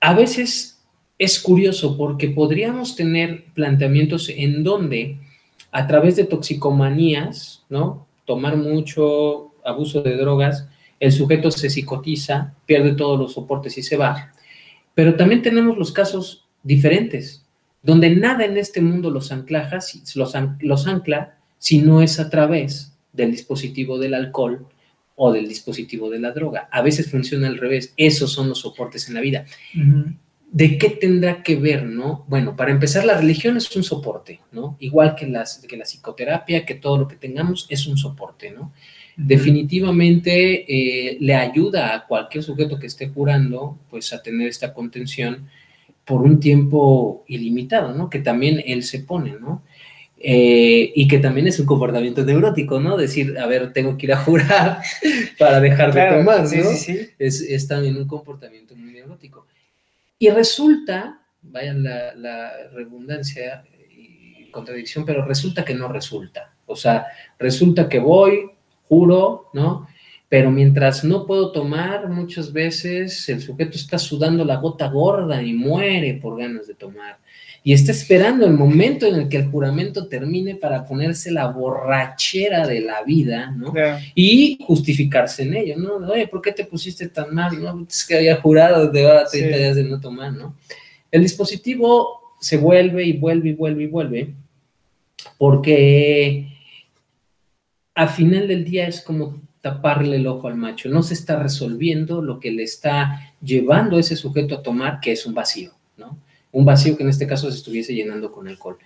[0.00, 0.78] A veces
[1.18, 5.18] es curioso porque podríamos tener planteamientos en donde,
[5.72, 8.06] a través de toxicomanías, ¿no?
[8.24, 10.66] Tomar mucho, abuso de drogas,
[11.00, 14.32] el sujeto se psicotiza, pierde todos los soportes y se va.
[14.94, 17.44] Pero también tenemos los casos diferentes,
[17.82, 22.96] donde nada en este mundo los, anclajas, los, los ancla si no es a través
[23.12, 24.66] del dispositivo del alcohol
[25.16, 26.68] o del dispositivo de la droga.
[26.70, 27.92] A veces funciona al revés.
[27.96, 29.44] Esos son los soportes en la vida.
[29.74, 30.16] Uh -huh.
[30.50, 32.24] ¿De qué tendrá que ver, no?
[32.28, 34.76] Bueno, para empezar, la religión es un soporte, ¿no?
[34.78, 38.72] Igual que, las, que la psicoterapia, que todo lo que tengamos es un soporte, ¿no?
[39.18, 45.48] definitivamente eh, le ayuda a cualquier sujeto que esté jurando, pues a tener esta contención
[46.08, 48.08] por un tiempo ilimitado, ¿no?
[48.08, 49.62] Que también él se pone, ¿no?
[50.18, 52.96] Eh, y que también es un comportamiento neurótico, ¿no?
[52.96, 54.78] Decir, a ver, tengo que ir a jurar
[55.38, 56.48] para dejar claro, de tomar, ¿no?
[56.48, 57.10] Sí, sí, sí.
[57.18, 59.46] Es, es, también un comportamiento muy neurótico.
[60.18, 66.54] Y resulta, vaya la, la redundancia y contradicción, pero resulta que no resulta.
[66.64, 67.06] O sea,
[67.38, 68.50] resulta que voy,
[68.88, 69.86] juro, ¿no?
[70.28, 75.54] Pero mientras no puedo tomar, muchas veces el sujeto está sudando la gota gorda y
[75.54, 77.18] muere por ganas de tomar.
[77.64, 82.66] Y está esperando el momento en el que el juramento termine para ponerse la borrachera
[82.66, 83.72] de la vida, ¿no?
[83.72, 84.00] Yeah.
[84.14, 85.96] Y justificarse en ello, ¿no?
[85.96, 87.60] Oye, ¿por qué te pusiste tan mal?
[87.60, 89.62] No, es que había jurado de ahora 30 sí.
[89.62, 90.56] días de no tomar, ¿no?
[91.10, 94.34] El dispositivo se vuelve y vuelve y vuelve y vuelve
[95.36, 96.48] porque
[97.94, 102.22] al final del día es como taparle el ojo al macho, no se está resolviendo
[102.22, 106.18] lo que le está llevando a ese sujeto a tomar, que es un vacío, ¿no?
[106.52, 108.78] Un vacío que en este caso se estuviese llenando con alcohol.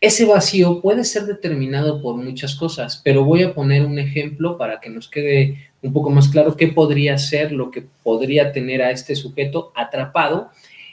[0.00, 4.80] Ese vacío puede ser determinado por muchas cosas, pero voy a poner un ejemplo para
[4.80, 8.90] que nos quede un poco más claro qué podría ser lo que podría tener a
[8.90, 10.50] este sujeto atrapado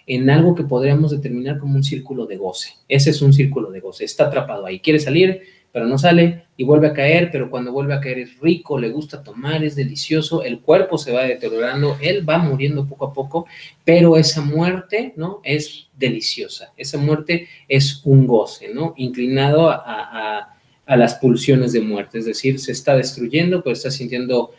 [0.07, 2.75] en algo que podríamos determinar como un círculo de goce.
[2.87, 6.63] Ese es un círculo de goce, está atrapado ahí, quiere salir, pero no sale y
[6.63, 10.43] vuelve a caer, pero cuando vuelve a caer es rico, le gusta tomar, es delicioso,
[10.43, 13.47] el cuerpo se va deteriorando, él va muriendo poco a poco,
[13.85, 15.39] pero esa muerte, ¿no?
[15.43, 18.93] Es deliciosa, esa muerte es un goce, ¿no?
[18.97, 20.55] Inclinado a,
[20.85, 24.51] a, las pulsiones de muerte, es decir, se está destruyendo, pero está sintiendo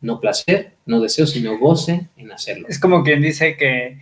[0.00, 2.68] no placer, no deseo, sino goce en hacerlo.
[2.68, 3.98] Es como quien dice que,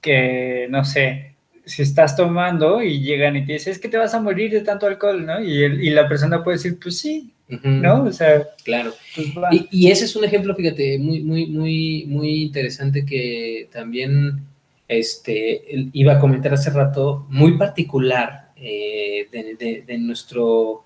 [0.00, 1.33] que no sé,
[1.66, 4.60] si estás tomando y llegan y te dicen, es que te vas a morir de
[4.60, 5.42] tanto alcohol, ¿no?
[5.42, 7.80] Y, el, y la persona puede decir, pues sí, uh -huh.
[7.80, 8.04] ¿no?
[8.04, 8.92] O sea, claro.
[9.14, 14.40] Pues y, y, ese es un ejemplo, fíjate, muy, muy, muy, muy interesante que también
[14.88, 15.62] este,
[15.92, 20.84] iba a comentar hace rato, muy particular eh, de, de, de, nuestro,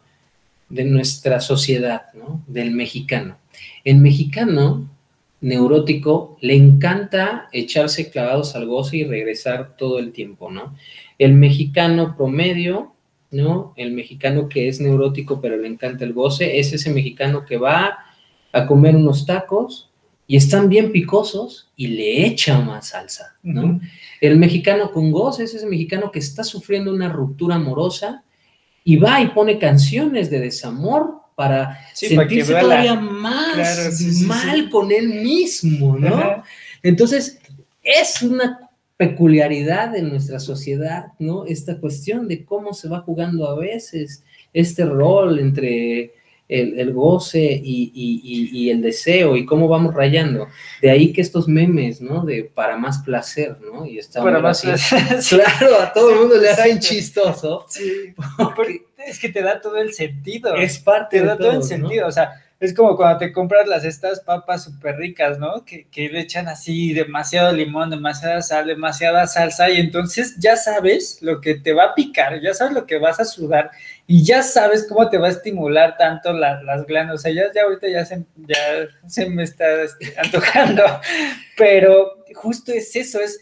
[0.69, 2.43] de nuestra sociedad, ¿no?
[2.47, 3.39] Del mexicano.
[3.85, 4.89] El mexicano
[5.41, 10.75] neurótico le encanta echarse clavados al goce y regresar todo el tiempo, ¿no?
[11.19, 12.93] El mexicano promedio,
[13.31, 13.73] ¿no?
[13.77, 17.99] El mexicano que es neurótico pero le encanta el goce, es ese mexicano que va
[18.53, 19.91] a comer unos tacos
[20.27, 23.63] y están bien picosos y le echa más salsa, ¿no?
[23.63, 23.81] Uh -huh.
[24.21, 28.25] El mexicano con goce es ese mexicano que está sufriendo una ruptura amorosa
[28.85, 34.13] y va y pone canciones de desamor para sí, sentirse para todavía más claro, sí,
[34.13, 36.17] sí, mal con él mismo, ¿no?
[36.17, 36.43] Ajá.
[36.83, 37.39] Entonces,
[37.81, 41.45] es una peculiaridad de nuestra sociedad, ¿no?
[41.45, 46.13] Esta cuestión de cómo se va jugando a veces este rol entre
[46.49, 50.49] el, goce y, el deseo y cómo vamos rayando.
[50.83, 52.25] De ahí que estos memes, ¿no?
[52.25, 53.87] De para más placer, ¿no?
[53.87, 54.99] Y está para más placer.
[55.29, 57.65] Claro, a todo el mundo le hacen chistoso.
[57.69, 58.13] Sí,
[59.11, 60.55] es que te da todo el sentido.
[60.55, 63.85] Es parte te da todo, el sentido, o sea, es como cuando te compras las
[63.85, 65.65] estas papas súper ricas, ¿no?
[65.65, 71.23] Que, que, le echan así demasiado limón, demasiada sal, demasiada salsa, y entonces ya sabes
[71.23, 73.71] lo que te va a picar, ya sabes lo que vas a sudar,
[74.09, 77.15] y ya sabes cómo te va a estimular tanto las glándulas.
[77.15, 80.83] O sea, ya, ya ahorita ya se, ya se me está este, antojando,
[81.57, 83.41] pero justo es eso, es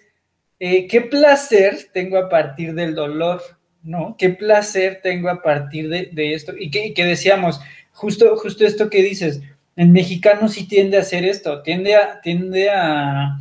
[0.58, 3.42] eh, qué placer tengo a partir del dolor,
[3.86, 4.16] ¿no?
[4.18, 7.60] Qué placer tengo a partir de, de esto, y que, y que decíamos,
[7.92, 9.40] justo, justo esto que dices,
[9.76, 13.38] el mexicano sí tiende a hacer esto, tiende a, tiende a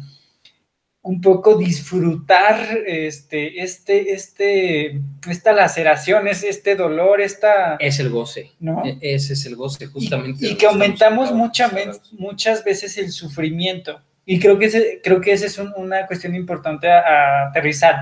[1.05, 7.75] un poco disfrutar este, este, este, esta laceración, es este dolor, esta...
[7.75, 8.83] Es el goce, ¿no?
[8.83, 10.47] E, ese es el goce, justamente.
[10.47, 13.99] Y, que aumentamos muchas veces el sufrimiento.
[14.25, 17.97] Y creo que ese, creo que esa es una cuestión importante a, aterrizar.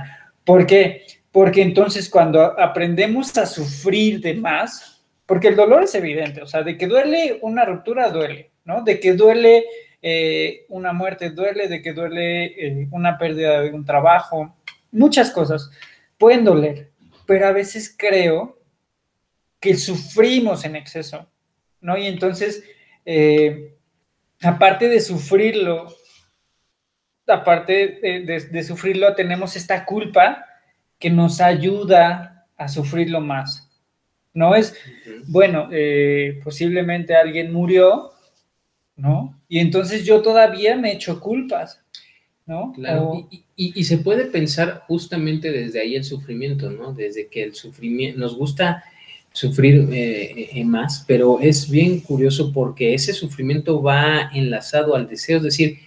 [0.46, 1.04] ¿Por qué?
[1.34, 6.61] Porque entonces cuando aprendemos a sufrir de más, porque el dolor es evidente, o sea,
[6.61, 8.84] de que duele una ruptura, duele, ¿no?
[8.84, 9.65] De que duele
[9.99, 14.55] eh, una muerte, duele, de que duele eh, una pérdida de un trabajo,
[14.91, 15.71] muchas cosas
[16.19, 16.91] pueden doler,
[17.25, 18.59] pero a veces creo
[19.59, 21.27] que sufrimos en exceso,
[21.81, 21.97] ¿no?
[21.97, 22.63] Y entonces,
[23.05, 23.73] eh,
[24.43, 25.88] aparte de sufrirlo,
[27.25, 30.45] aparte de sufrirlo, tenemos esta culpa
[31.04, 33.70] que nos ayuda a sufrirlo más.
[34.34, 34.74] No es,
[35.28, 38.12] bueno, eh, posiblemente alguien murió,
[38.95, 39.38] ¿no?
[39.49, 41.82] Y entonces yo todavía me echo culpas,
[42.45, 42.72] ¿no?
[42.72, 43.28] Claro,
[43.58, 46.93] y, se puede pensar justamente desde ahí el sufrimiento, ¿no?
[46.93, 48.86] Desde que el sufrimiento, nos gusta
[49.34, 55.39] sufrir eh, eh, más, pero es bien curioso porque ese sufrimiento va enlazado al deseo,
[55.39, 55.80] es decir,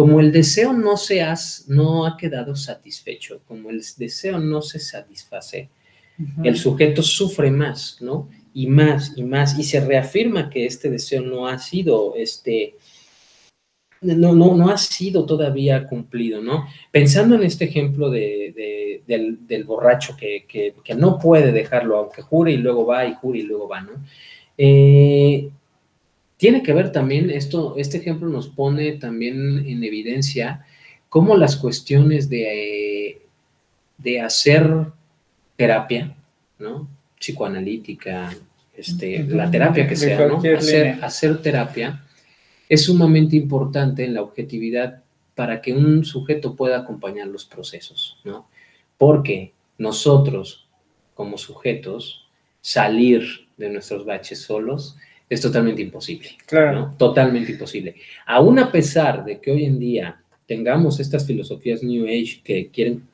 [0.00, 4.78] como el deseo no se has, no ha quedado satisfecho, como el deseo no se
[4.78, 5.68] satisface,
[6.42, 8.30] el sujeto sufre más, ¿no?
[8.54, 12.76] Y más y más, y se reafirma que este deseo no ha sido, este,
[14.00, 16.64] no, no, no ha sido todavía cumplido, ¿no?
[16.90, 22.86] Pensando en este ejemplo de, del, borracho que, no puede dejarlo, aunque jure y luego
[22.86, 24.02] va, y jure y luego va, ¿no?
[24.56, 25.50] Eh,
[26.40, 30.64] tiene que ver también, esto, este ejemplo nos pone también en evidencia
[31.10, 33.20] cómo las cuestiones de,
[33.98, 34.86] de hacer
[35.54, 36.16] terapia,
[36.58, 36.88] ¿no?
[37.18, 38.34] Psicoanalítica,
[38.74, 40.40] este, la terapia que sea, ¿no?
[41.02, 42.06] Hacer, terapia
[42.70, 45.02] es sumamente importante en la objetividad
[45.34, 48.48] para que un sujeto pueda acompañar los procesos, ¿no?
[48.96, 50.66] Porque nosotros,
[51.14, 52.26] como sujetos,
[52.62, 54.96] salir de nuestros baches solos
[55.30, 56.30] es totalmente imposible.
[56.44, 56.92] Claro.
[56.98, 57.94] Totalmente imposible.
[58.26, 63.08] Aún a pesar de que hoy en día tengamos estas filosofías New Age que quieren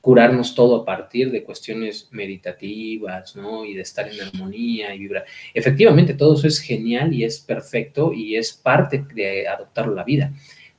[0.00, 3.66] curarnos todo a partir de cuestiones meditativas, ¿no?
[3.66, 5.26] Y de estar en armonía y vibrar.
[5.52, 10.32] Efectivamente, todo eso es genial y es perfecto y es parte de adoptar la vida,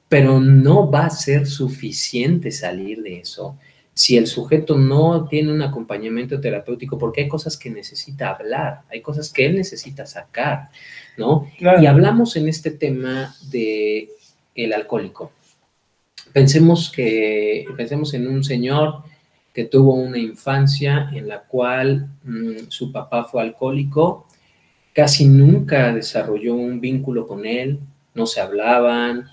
[0.07, 3.59] pero no va a ser suficiente salir de eso
[3.99, 9.01] si el sujeto no tiene un acompañamiento terapéutico, porque hay cosas que necesita hablar, hay
[9.01, 10.69] cosas que él necesita sacar,
[11.17, 11.51] ¿no?
[11.59, 14.07] Y hablamos en este tema de
[14.55, 15.33] el alcohólico.
[16.31, 19.03] Pensemos que, pensemos en un señor
[19.53, 24.27] que tuvo una infancia en la cual mm, su papá fue alcohólico,
[24.93, 27.81] casi nunca desarrolló un vínculo con él,
[28.13, 29.25] no se hablaban.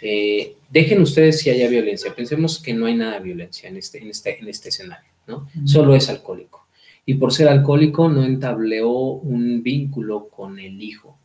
[0.00, 3.98] Eh, dejen ustedes si haya violencia, pensemos que no hay nada de violencia en este,
[4.02, 5.48] en este, en este escenario, ¿no?
[5.64, 6.66] Solo es alcohólico.
[7.06, 11.16] Y por ser alcohólico no entableó un vínculo con el hijo.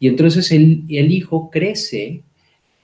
[0.00, 2.24] Y entonces el, el hijo crece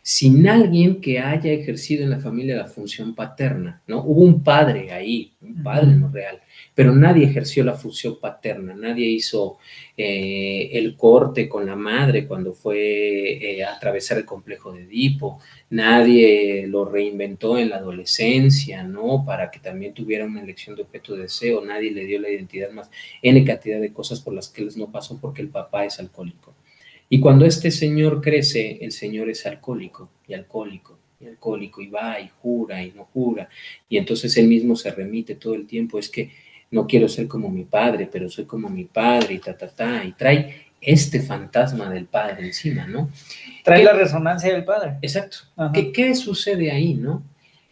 [0.02, 4.04] sin alguien que haya ejercido en la familia la función paterna, ¿no?
[4.04, 6.38] Hubo un padre ahí, un padre no real,
[6.74, 9.58] pero nadie ejerció la función paterna, nadie hizo
[9.96, 15.40] eh, el corte con la madre cuando fue eh, a atravesar el complejo de Edipo,
[15.70, 19.24] nadie lo reinventó en la adolescencia, ¿no?
[19.24, 22.70] Para que también tuviera una elección de objeto de deseo, nadie le dio la identidad
[22.70, 22.90] más,
[23.22, 26.54] N cantidad de cosas por las que él no pasó porque el papá es alcohólico.
[27.08, 32.20] Y cuando este señor crece, el señor es alcohólico y alcohólico y alcohólico y va
[32.20, 33.48] y jura y no jura.
[33.88, 36.30] Y entonces él mismo se remite todo el tiempo, es que
[36.70, 40.04] no quiero ser como mi padre, pero soy como mi padre y ta, ta, ta.
[40.04, 43.10] Y trae este fantasma del padre encima, ¿no?
[43.62, 44.96] Trae la resonancia del padre.
[45.02, 45.38] Exacto.
[45.72, 47.22] ¿Qué, ¿Qué, sucede ahí, no?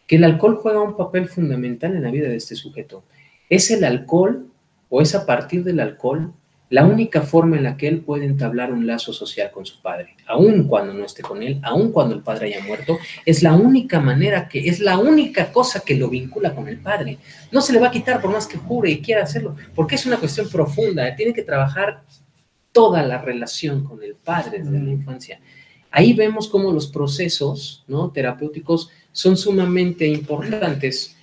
[0.07, 3.03] que el alcohol juega un papel fundamental en la vida de este sujeto.
[3.49, 4.47] Es el alcohol
[4.89, 6.33] o es a partir del alcohol
[6.73, 10.15] la única forma en la que él puede entablar un lazo social con su padre,
[10.25, 12.97] aun cuando no esté con él, aun cuando el padre haya muerto,
[13.27, 17.19] es la única manera que, es la única cosa que lo vincula con el padre.
[17.51, 20.07] No se le va a quitar por más que jure y quiera hacerlo, porque es
[20.07, 22.01] una cuestión profunda, tiene que trabajar
[22.71, 25.39] toda la relación con el padre desde la infancia.
[25.91, 28.09] Ahí vemos cómo los procesos ¿no?
[28.09, 31.15] terapéuticos son sumamente importantes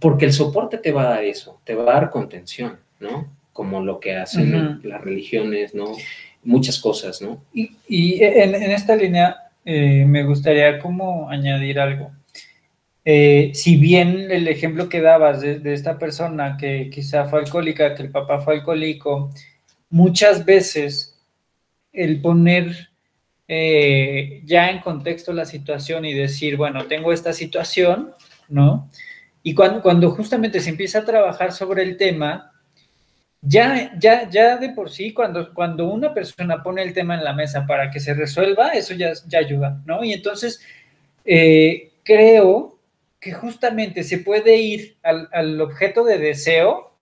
[0.00, 3.38] porque el soporte te va a dar eso, te va a dar contención, ¿no?
[3.60, 5.92] Como lo que hacen las religiones, ¿no?
[6.42, 7.44] Muchas cosas, ¿no?
[7.52, 9.36] Y, en, esta línea
[9.66, 12.10] eh, me gustaría como añadir algo.
[13.04, 18.04] Eh, si bien el ejemplo que dabas de, esta persona que quizá fue alcohólica, que
[18.04, 19.30] el papá fue alcohólico,
[19.90, 21.20] muchas veces
[21.92, 22.88] el poner
[23.46, 28.14] eh, ya en contexto la situación y decir, bueno, tengo esta situación,
[28.48, 28.88] ¿no?
[29.42, 32.49] Y cuando, cuando justamente se empieza a trabajar sobre el tema,
[33.42, 37.32] ya, ya, ya de por sí, cuando, cuando una persona pone el tema en la
[37.32, 40.04] mesa para que se resuelva, eso ya, ya ayuda, ¿no?
[40.04, 40.60] Y entonces,
[41.24, 42.78] eh, creo
[43.18, 46.92] que justamente se puede ir al, al, objeto de deseo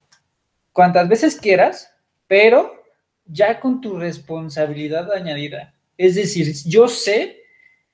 [0.72, 1.92] cuantas veces quieras,
[2.26, 2.82] pero
[3.26, 5.74] ya con tu responsabilidad añadida.
[5.96, 7.42] Es decir, yo sé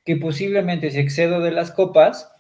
[0.04, 2.30] que posiblemente si excedo de las copas,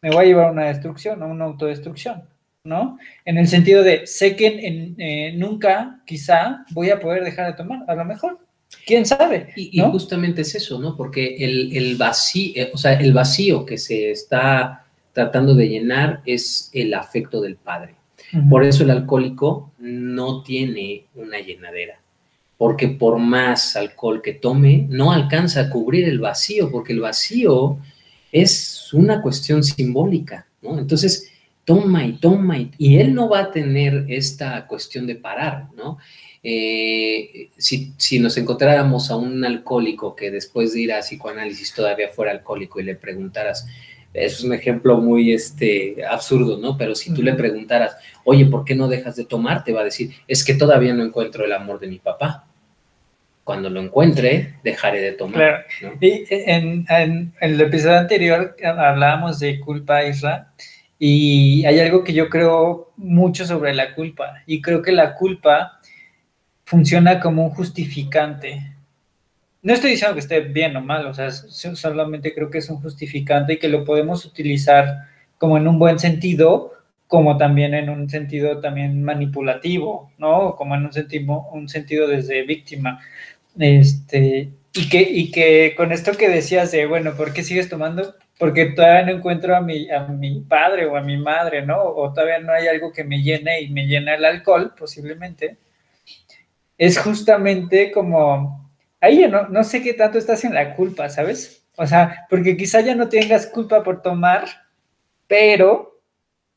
[0.00, 2.22] me voy a llevar a una destrucción, a una autodestrucción.
[2.68, 2.98] ¿No?
[3.24, 7.84] En el sentido de, sé que eh, nunca, quizá, voy a poder dejar de tomar,
[7.88, 8.38] a lo mejor.
[8.86, 9.48] ¿Quién sabe?
[9.56, 10.96] Y, justamente es eso, ¿no?
[10.96, 16.70] Porque el, vacío, eh, o sea, el vacío que se está tratando de llenar es
[16.74, 17.94] el afecto del padre.
[18.50, 21.98] Por eso el alcohólico no tiene una llenadera,
[22.58, 27.78] porque por más alcohol que tome, no alcanza a cubrir el vacío, porque el vacío
[28.30, 30.78] es una cuestión simbólica, ¿no?
[30.78, 31.27] Entonces,
[31.68, 35.98] toma y toma y, él no va a tener esta cuestión de parar, ¿no?
[36.42, 42.32] Eh, si, nos encontráramos a un alcohólico que después de ir a psicoanálisis todavía fuera
[42.32, 43.66] alcohólico y le preguntaras,
[44.14, 46.78] es un ejemplo muy este, absurdo, ¿no?
[46.78, 49.62] Pero si tú le preguntaras, oye, ¿por qué no dejas de tomar?
[49.62, 52.46] Te va a decir, es que todavía no encuentro el amor de mi papá.
[53.44, 55.66] Cuando lo encuentre, dejaré de tomar.
[56.00, 60.54] Y en, en, el episodio anterior hablábamos de culpa, Isra,
[60.98, 65.78] y hay algo que yo creo mucho sobre la culpa y creo que la culpa
[66.64, 68.74] funciona como un justificante.
[69.62, 72.80] No estoy diciendo que esté bien o mal, o sea, solamente creo que es un
[72.80, 76.72] justificante y que lo podemos utilizar como en un buen sentido,
[77.06, 80.56] como también en un sentido también manipulativo, ¿no?
[80.56, 83.00] Como en un sentido, desde víctima.
[83.58, 88.14] Este, y que, y que con esto que decías de, bueno, ¿por qué sigues tomando?
[88.38, 91.82] Porque todavía no encuentro a mi, a mi padre o a mi madre, ¿no?
[91.82, 95.58] O todavía no hay algo que me llene y me llena el alcohol, posiblemente.
[96.78, 98.70] Es justamente como,
[99.00, 101.66] ahí no, no sé qué tanto estás en la culpa, ¿sabes?
[101.76, 104.46] O sea, porque quizá ya no tengas culpa por tomar,
[105.26, 106.00] pero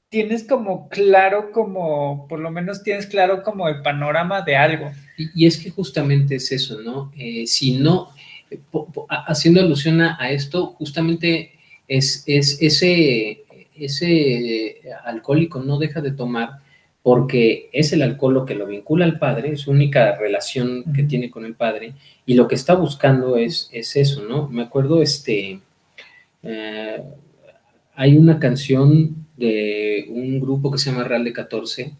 [0.09, 4.91] tienes como claro, como, por lo menos tienes claro como el panorama de algo.
[5.17, 7.11] Y, es que justamente es eso, ¿no?
[7.17, 8.09] Eh, si no,
[8.51, 8.59] eh,
[9.25, 11.53] haciendo alusión a esto, justamente
[11.97, 13.43] es, ese,
[13.75, 16.59] ese alcohólico no deja de tomar
[17.03, 21.03] porque es el alcohol lo que lo vincula al padre, es su única relación que
[21.03, 24.47] tiene con el padre, y lo que está buscando es, es eso, ¿no?
[24.47, 25.59] Me acuerdo, este,
[26.43, 27.03] eh,
[27.95, 31.93] hay una canción de un grupo que se llama Real de 14,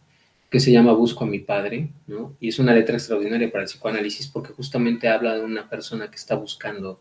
[0.52, 2.36] que se llama Busco a mi padre, ¿no?
[2.40, 6.18] Y es una letra extraordinaria para el psicoanálisis porque justamente habla de una persona que
[6.18, 7.00] está buscando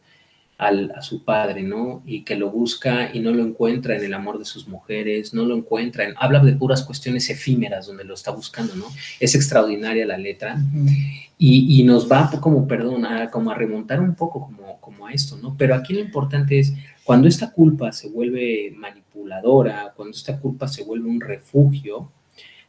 [0.61, 2.03] a su padre, ¿no?
[2.05, 5.47] Y que lo busca y no lo encuentra en el amor de sus mujeres, no
[5.47, 8.85] lo encuentra, en, habla de puras cuestiones efímeras donde lo está buscando, ¿no?
[9.19, 10.61] Es extraordinaria la letra
[11.39, 15.39] y, nos va como, perdón, a, como a remontar un poco como, como a esto,
[15.39, 15.57] ¿no?
[15.57, 16.75] Pero aquí lo importante es
[17.05, 22.11] cuando esta culpa se vuelve manipuladora, cuando esta culpa se vuelve un refugio,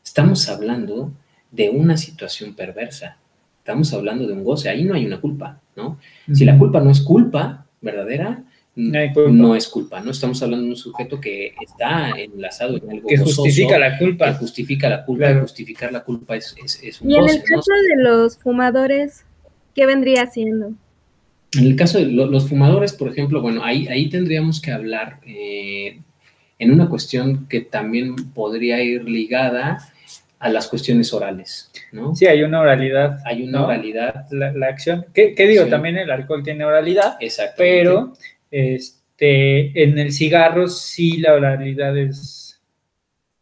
[0.01, 1.11] estamos hablando
[1.51, 3.17] de una situación perversa.
[3.59, 5.99] Estamos hablando de un goce, ahí no hay una culpa, ¿no?
[6.33, 8.43] Si la culpa no es culpa, verdadera,
[8.75, 13.17] no, es culpa, no estamos hablando de un sujeto que está enlazado en algo que
[13.17, 14.31] justifica la culpa.
[14.31, 18.03] Que justifica la culpa, justificar la culpa es, es, un Y en el caso de
[18.03, 19.25] los fumadores,
[19.75, 20.73] ¿qué vendría siendo?
[21.53, 25.99] En el caso de los fumadores, por ejemplo, bueno, ahí, ahí tendríamos que hablar eh,
[26.57, 29.79] en una cuestión que también podría ir ligada
[30.41, 32.15] a las cuestiones orales, ¿no?
[32.15, 33.19] Sí, hay una oralidad.
[33.25, 34.25] Hay una oralidad.
[34.31, 35.67] La, acción, ¿qué, digo?
[35.67, 37.17] También el alcohol tiene oralidad,
[37.55, 38.13] pero
[38.49, 42.59] este, en el cigarro sí la oralidad es,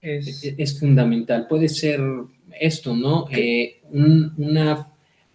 [0.01, 0.43] es...
[0.43, 1.47] es fundamental.
[1.47, 2.01] Puede ser
[2.59, 3.27] esto, ¿no?
[3.31, 4.89] Eh, una,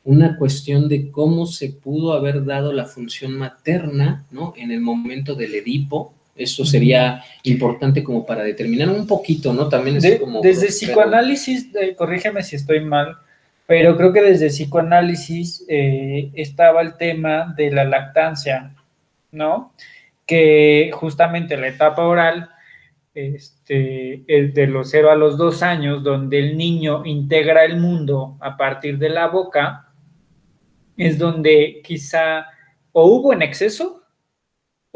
[0.04, 4.52] una cuestión de cómo se pudo haber dado la función materna, ¿no?
[4.58, 6.12] En el momento del Edipo.
[6.36, 9.68] Esto sería importante como para determinar un poquito, ¿no?
[9.68, 10.40] También es como...
[10.40, 13.16] Desde psicoanálisis, eh, corrígeme si estoy mal,
[13.66, 18.74] pero creo que desde psicoanálisis eh, estaba el tema de la lactancia,
[19.30, 19.72] ¿no?
[20.26, 22.50] Que justamente la etapa oral
[23.14, 28.36] este, el de los 0 a los 2 años, donde el niño integra el mundo
[28.40, 29.92] a partir de la boca,
[30.96, 32.46] es donde quizá
[32.92, 34.03] o hubo en exceso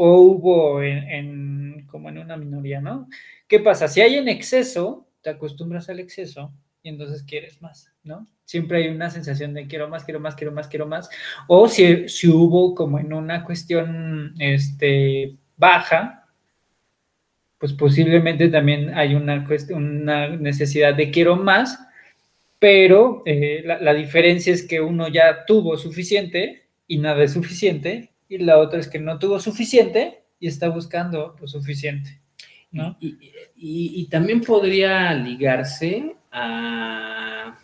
[0.01, 3.09] o hubo en, como en una minoría, ¿no?
[3.49, 3.89] ¿Qué pasa?
[3.89, 6.53] Si hay en exceso, te acostumbras al exceso
[6.85, 8.29] y entonces quieres más, ¿no?
[8.45, 11.11] Siempre hay una sensación de quiero más, quiero más, quiero más, quiero más.
[11.49, 16.29] O si, si hubo como en una cuestión este, baja,
[17.59, 21.77] pues posiblemente también hay una, una necesidad de quiero más,
[22.61, 28.39] pero eh, la, diferencia es que uno ya tuvo suficiente y nada es suficiente, y
[28.39, 32.21] la otra es que no tuvo suficiente y está buscando lo suficiente.
[32.71, 32.97] ¿no?
[33.01, 37.59] Y, también podría ligarse a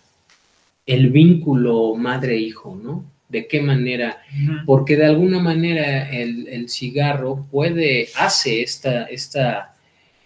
[0.87, 3.11] el vínculo madre-hijo, ¿no?
[3.29, 4.23] ¿De qué manera?
[4.67, 9.75] Porque de alguna manera el, el, cigarro puede, hace esta, esta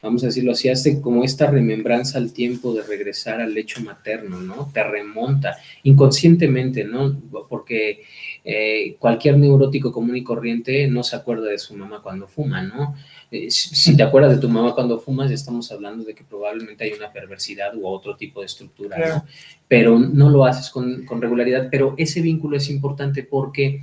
[0.02, 4.40] vamos a decirlo así, hace como esta remembranza al tiempo de regresar al lecho materno,
[4.40, 4.70] ¿no?
[4.72, 7.20] Te remonta inconscientemente, ¿no?
[7.48, 8.04] Porque
[8.50, 12.94] eh, cualquier neurótico común y corriente no se acuerda de su mamá cuando fuma, ¿no?
[13.30, 16.92] Eh, si te acuerdas de tu mamá cuando fumas, estamos hablando de que probablemente hay
[16.92, 19.26] una perversidad u otro tipo de estructura, ¿no?
[19.68, 23.82] Pero no lo haces con, con regularidad, pero ese vínculo es importante porque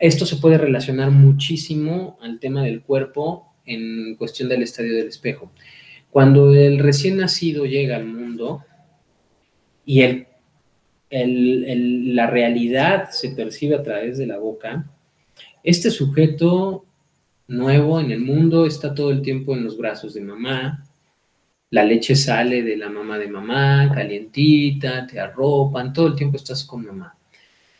[0.00, 5.52] esto se puede relacionar muchísimo al tema del cuerpo en cuestión del estadio del espejo.
[6.10, 8.64] Cuando el recién nacido llega al mundo
[9.86, 10.26] y el,
[11.14, 14.90] la realidad se percibe a través de la boca,
[15.62, 16.84] este sujeto
[17.46, 20.84] nuevo en el mundo está todo el tiempo en los brazos de mamá,
[21.70, 26.64] la leche sale de la mamá de mamá, calientita, te arropan, todo el tiempo estás
[26.64, 27.16] con mamá.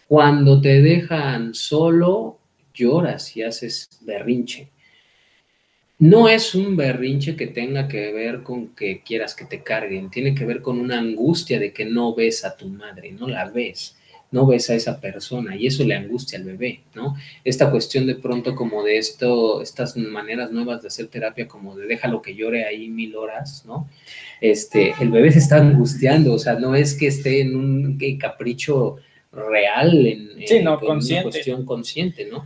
[0.09, 2.39] Cuando te dejan solo,
[2.75, 4.74] lloras y haces berrinche
[6.05, 10.35] no es un berrinche que tenga que ver con que quieras que te carguen, tiene
[10.35, 13.97] que ver con una angustia de que no ves a tu madre, no la ves,
[14.31, 17.17] no ves a esa persona y eso le angustia al bebé, ¿no?
[17.43, 21.87] Esta cuestión de pronto como de esto, estas maneras nuevas de hacer terapia como de
[21.87, 23.89] déjalo que llore ahí mil horas, ¿no?
[24.43, 28.97] Este, el bebé se está angustiando, o sea, no es que esté en un capricho
[29.33, 30.29] real, en,
[30.61, 30.79] una
[31.23, 32.45] cuestión consciente, ¿no?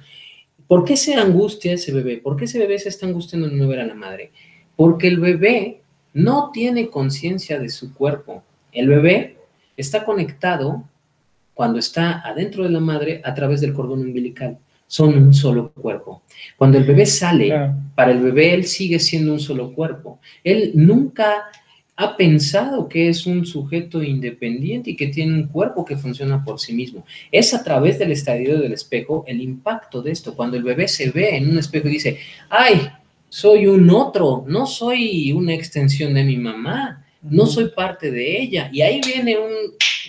[0.68, 2.18] ¿Por qué se angustia ese bebé?
[2.18, 4.30] ¿Por qué ese bebé se está angustiando en no ver a la madre?
[4.76, 5.80] Porque el bebé
[6.12, 8.44] no tiene conciencia de su cuerpo.
[8.70, 9.38] El bebé
[9.76, 10.84] está conectado
[11.54, 14.58] cuando está adentro de la madre a través del cordón umbilical.
[14.86, 16.22] Son un solo cuerpo.
[16.56, 20.20] Cuando el bebé sale, para el bebé él sigue siendo un solo cuerpo.
[20.44, 21.46] Él nunca
[22.00, 26.60] ha pensado que es un sujeto independiente y que tiene un cuerpo que funciona por
[26.60, 27.04] sí mismo.
[27.32, 30.36] Es a través del estadio del espejo el impacto de esto.
[30.36, 32.88] Cuando el bebé se ve en un espejo y dice, ay,
[33.28, 38.70] soy un otro, no soy una extensión de mi mamá, no soy parte de ella.
[38.72, 39.52] Y ahí viene un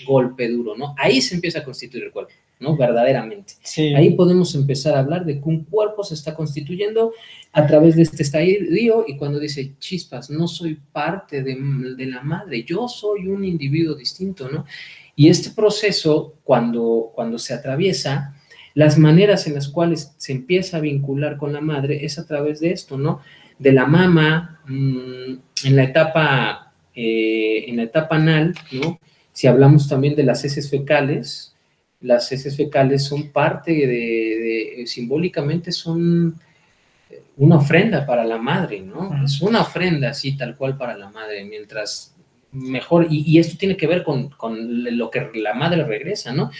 [0.06, 0.94] golpe duro, ¿no?
[0.96, 2.32] Ahí se empieza a constituir el cuerpo.
[2.60, 2.76] ¿No?
[2.76, 3.54] Verdaderamente.
[3.96, 7.14] Ahí podemos empezar a hablar de que un cuerpo se está constituyendo
[7.54, 12.64] a través de este estadio y cuando dice chispas, no soy parte de, la madre,
[12.64, 14.66] yo soy un individuo distinto, ¿no?
[15.16, 18.36] Y este proceso, cuando, cuando se atraviesa,
[18.74, 22.60] las maneras en las cuales se empieza a vincular con la madre es a través
[22.60, 23.22] de esto, ¿no?
[23.58, 25.34] De la mama, mm,
[25.66, 29.00] en la etapa, eh, en la etapa anal, ¿no?
[29.34, 31.56] Si hablamos también de las heces fecales,
[32.02, 36.40] las heces fecales son parte de, simbólicamente son
[37.38, 39.24] una ofrenda para la madre, ¿no?
[39.24, 42.16] Es una ofrenda así, tal cual para la madre, mientras
[42.52, 44.30] mejor, y, esto tiene que ver con,
[44.98, 46.52] lo que la madre regresa, ¿no?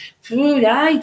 [0.66, 1.00] Ay,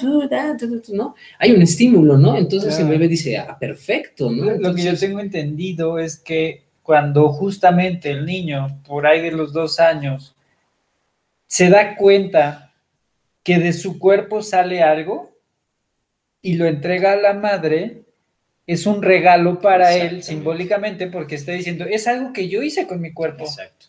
[0.94, 1.16] ¿no?
[1.40, 2.38] Hay un estímulo, ¿no?
[2.38, 4.52] Entonces el bebé dice, ah, perfecto, ¿no?
[4.52, 9.52] lo que yo tengo entendido es que cuando justamente el niño, por ahí de los
[9.52, 10.36] dos años,
[11.46, 12.67] se da cuenta
[13.48, 15.34] que de su cuerpo sale algo
[16.42, 18.02] y lo entrega a la madre,
[18.66, 23.00] es un regalo para él simbólicamente porque está diciendo, es algo que yo hice con
[23.00, 23.46] mi cuerpo.
[23.46, 23.86] Exacto.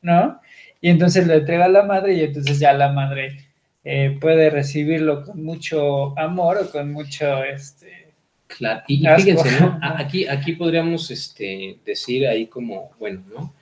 [0.00, 0.40] ¿No?
[0.80, 3.36] Y entonces lo entrega a la madre y entonces ya la madre
[3.84, 8.14] eh, puede recibirlo con mucho amor o con mucho este,
[8.46, 9.78] Claro, y, fíjense, ¿no?
[9.82, 13.52] Aquí, aquí podríamos este, decir ahí como, bueno, ¿no?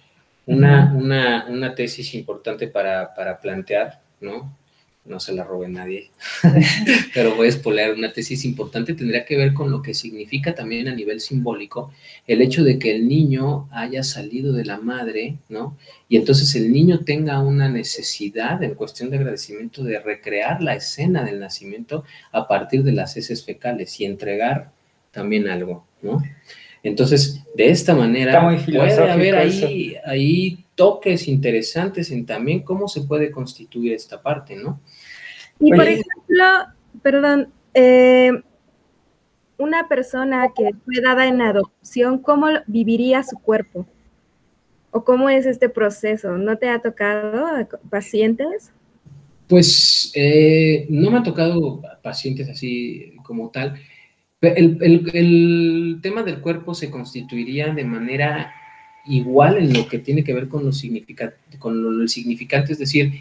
[0.47, 4.60] Una, una, una tesis importante para, para plantear, ¿no?
[5.05, 6.11] No se la robe nadie,
[7.15, 10.89] pero voy a espolear una tesis importante, tendría que ver con lo que significa también
[10.89, 11.93] a nivel simbólico
[12.27, 15.77] el hecho de que el niño haya salido de la madre, ¿no?
[16.09, 21.25] Y entonces el niño tenga una necesidad en cuestión de agradecimiento de recrear la escena
[21.25, 24.73] del nacimiento a partir de las heces fecales y entregar
[25.13, 26.23] también algo, ¿no?
[26.83, 33.31] Entonces, de esta manera puede haber ahí, ahí toques interesantes en también cómo se puede
[33.31, 34.81] constituir esta parte, ¿no?
[35.59, 36.45] Y por ejemplo,
[37.03, 38.33] perdón, eh,
[39.59, 43.87] una persona que fue dada en adopción, ¿cómo viviría su cuerpo?
[44.91, 46.39] ¿O cómo es este proceso?
[46.39, 47.47] ¿No te ha tocado
[47.91, 48.73] pacientes?
[49.49, 53.79] Pues eh, no me ha tocado pacientes así como tal.
[54.41, 54.79] El,
[55.13, 58.55] el, tema del cuerpo se constituiría de manera
[59.11, 63.13] igual en lo que tiene que ver con lo, significante, es decir,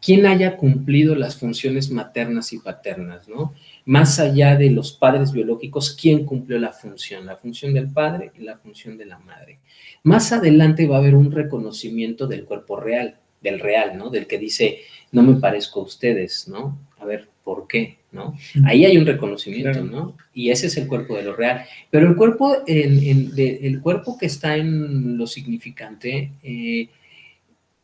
[0.00, 3.54] quién haya cumplido las funciones maternas y paternas, ¿no?
[3.84, 7.26] Más allá de los padres biológicos, ¿quién cumplió la función?
[7.26, 9.60] La función del padre y la función de la madre.
[10.02, 14.10] Más adelante va a haber un reconocimiento del cuerpo real, del real, ¿no?
[14.10, 14.80] Del que dice,
[15.12, 16.78] no me parezco a ustedes, ¿no?
[16.98, 17.98] A ver, ¿por qué?
[18.10, 18.36] ¿no?
[18.64, 20.16] Ahí hay un reconocimiento, ¿no?
[20.34, 21.64] Y ese es el cuerpo de lo real.
[21.90, 26.88] Pero el cuerpo, el cuerpo que está en lo significante, eh,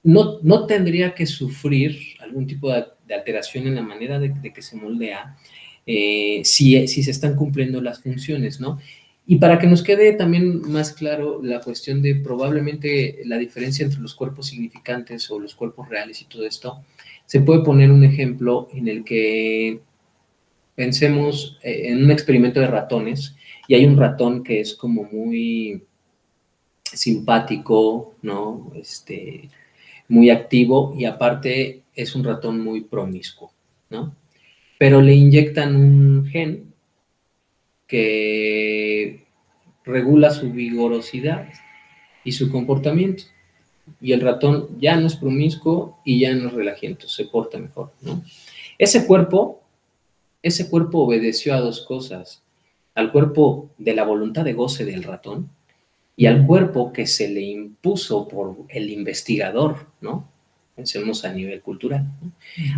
[0.02, 4.74] no, no, tendría que sufrir algún tipo de, alteración en la manera de, que se
[4.74, 5.36] moldea
[5.86, 8.80] eh, si, si, se están cumpliendo las funciones, ¿no?
[9.28, 14.00] Y para que nos quede también más claro la cuestión de probablemente la diferencia entre
[14.00, 16.82] los cuerpos significantes o los cuerpos reales y todo esto,
[17.26, 19.80] se puede poner un ejemplo en el que
[20.74, 23.36] pensemos eh, en un experimento de ratones
[23.68, 25.82] y hay un ratón que es como muy
[26.82, 28.72] simpático, ¿no?
[28.74, 29.48] Este,
[30.08, 33.52] muy activo y aparte es un ratón muy promiscuo,
[33.90, 34.14] ¿no?
[34.78, 36.74] Pero le inyectan un gen
[37.86, 39.26] que
[39.84, 41.48] regula su vigorosidad
[42.24, 43.24] y su comportamiento
[44.00, 47.92] y el ratón ya no es promiscuo y ya no es relajiento, se porta mejor,
[48.02, 48.22] ¿no?
[48.78, 49.62] Ese cuerpo,
[50.42, 52.42] ese cuerpo obedeció a dos cosas,
[52.94, 55.50] al cuerpo de la voluntad de goce del ratón
[56.16, 60.28] y al cuerpo que se le impuso por el investigador, ¿no?
[60.74, 62.06] Pensemos a nivel cultural.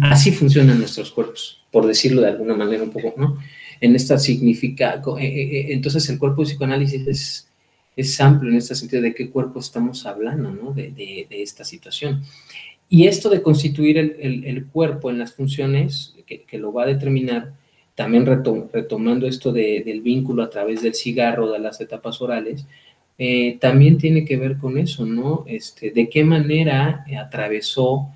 [0.02, 3.38] Así funcionan nuestros cuerpos, por decirlo de alguna manera un poco, ¿no?
[3.80, 7.48] En esta significa, eh, eh, eh, entonces el cuerpo de psicoanálisis es
[7.96, 10.72] es amplio en este sentido de qué cuerpo estamos hablando, ¿no?
[10.72, 12.22] De, esta situación.
[12.88, 17.52] Y esto de constituir el, cuerpo en las funciones que, lo va a determinar,
[17.94, 22.66] también retomando esto del vínculo a través del cigarro, de las etapas orales,
[23.16, 25.44] eh, también tiene que ver con eso, ¿no?
[25.46, 28.08] Este, de qué manera atravesó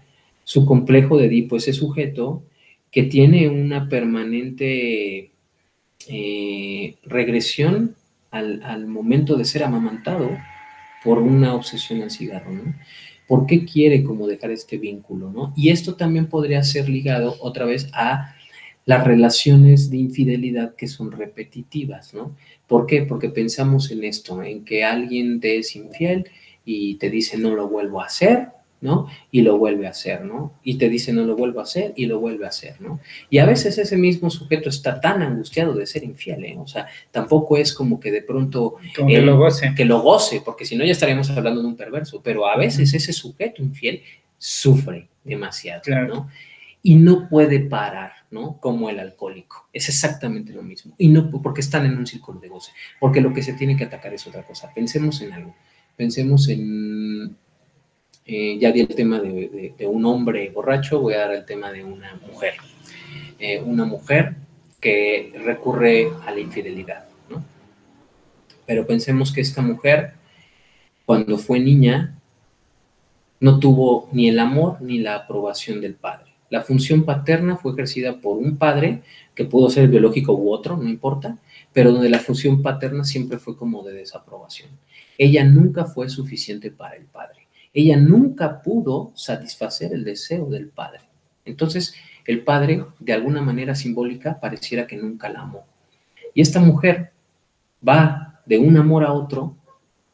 [0.43, 2.43] su complejo de Edipo ese sujeto
[2.91, 5.31] que tiene una permanente
[6.09, 7.95] eh, regresión
[8.31, 10.31] al, momento de ser amamantado
[11.05, 12.75] por una obsesión al cigarro, ¿no?
[13.27, 15.53] ¿Por qué quiere como dejar este vínculo, no?
[15.55, 18.35] Y esto también podría ser ligado otra vez a
[18.87, 22.35] las relaciones de infidelidad que son repetitivas, ¿no?
[22.67, 23.03] ¿Por qué?
[23.03, 26.27] Porque pensamos en esto, en que alguien te es infiel
[26.65, 28.49] y te dice no lo vuelvo a hacer,
[28.81, 29.09] ¿no?
[29.31, 30.55] Y lo vuelve a hacer, ¿no?
[30.63, 33.01] Y te dice no lo vuelvo a hacer y lo vuelve a hacer, ¿no?
[33.29, 36.57] Y a veces ese mismo sujeto está tan angustiado de ser infiel, ¿eh?
[36.59, 38.77] O sea, tampoco es como que de pronto...
[38.95, 39.73] que lo goce.
[39.77, 42.95] Que lo goce, porque si no ya estaríamos hablando de un perverso, pero a veces
[42.95, 44.03] ese sujeto infiel
[44.39, 46.29] sufre demasiado, ¿no?
[46.81, 48.59] Y no puede parar, ¿no?
[48.61, 49.69] Como el alcohólico.
[49.73, 50.95] Es exactamente lo mismo.
[50.97, 53.85] Y no porque están en un círculo de goce, porque lo que se tiene que
[53.85, 54.73] atacar es otra cosa.
[54.73, 55.55] Pensemos en algo.
[55.97, 57.37] Pensemos en
[58.31, 61.83] eh, ya di el tema de, un hombre borracho, voy a dar el tema de
[61.83, 62.57] una mujer.
[63.39, 64.35] Eh, una mujer
[64.79, 67.43] que recurre a la infidelidad, ¿no?
[68.67, 70.13] Pero pensemos que esta mujer,
[71.07, 72.19] cuando fue niña,
[73.41, 76.27] no tuvo ni el amor ni la aprobación del padre.
[76.51, 79.01] La función paterna fue ejercida por un padre,
[79.35, 81.39] que pudo ser biológico u otro, no importa,
[81.73, 84.69] pero donde la función paterna siempre fue como de desaprobación.
[85.17, 87.38] Ella nunca fue suficiente para el padre
[87.81, 91.01] ella nunca pudo satisfacer el deseo del padre.
[91.45, 91.95] Entonces,
[92.27, 95.65] el padre, de alguna manera simbólica, pareciera que nunca la amó.
[96.35, 97.13] Y esta mujer
[97.87, 99.57] va de un amor a otro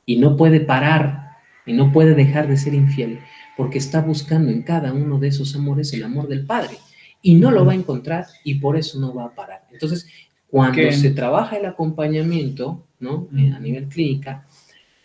[0.05, 3.21] y no puede parar y no puede dejar de ser infiel
[3.57, 6.77] porque está buscando en cada uno de esos amores el amor del padre
[7.23, 9.67] y no lo va a encontrar y por eso no va a parar.
[9.73, 10.07] Entonces,
[10.51, 13.29] Cuando se trabaja el acompañamiento, ¿no?
[13.55, 14.47] A nivel clínica,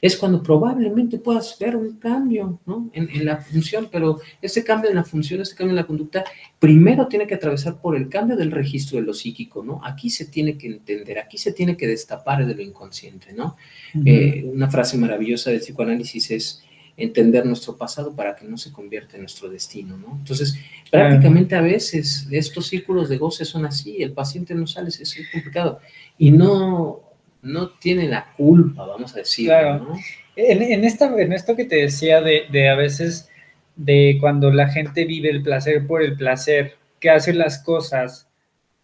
[0.01, 2.89] es cuando probablemente puedas ver un cambio ¿no?
[2.93, 6.23] en, la función, pero ese cambio en la función, ese cambio en la conducta,
[6.57, 9.81] primero tiene que atravesar por el cambio del registro de lo psíquico, ¿no?
[9.83, 13.57] Aquí se tiene que entender, aquí se tiene que destapar de lo inconsciente, ¿no?
[14.05, 16.63] Eh, una frase maravillosa del psicoanálisis es
[16.95, 20.17] entender nuestro pasado para que no se convierta en nuestro destino, ¿no?
[20.17, 20.57] Entonces,
[20.91, 25.79] prácticamente a veces estos círculos de goce son así, el paciente no sale, es complicado,
[26.17, 27.08] y no
[27.41, 29.47] no tiene la culpa, vamos a decir.
[29.47, 29.93] Claro.
[30.35, 33.29] En, esta, en esto que te decía de, a veces
[33.75, 38.29] de cuando la gente vive el placer por el placer, que hace las cosas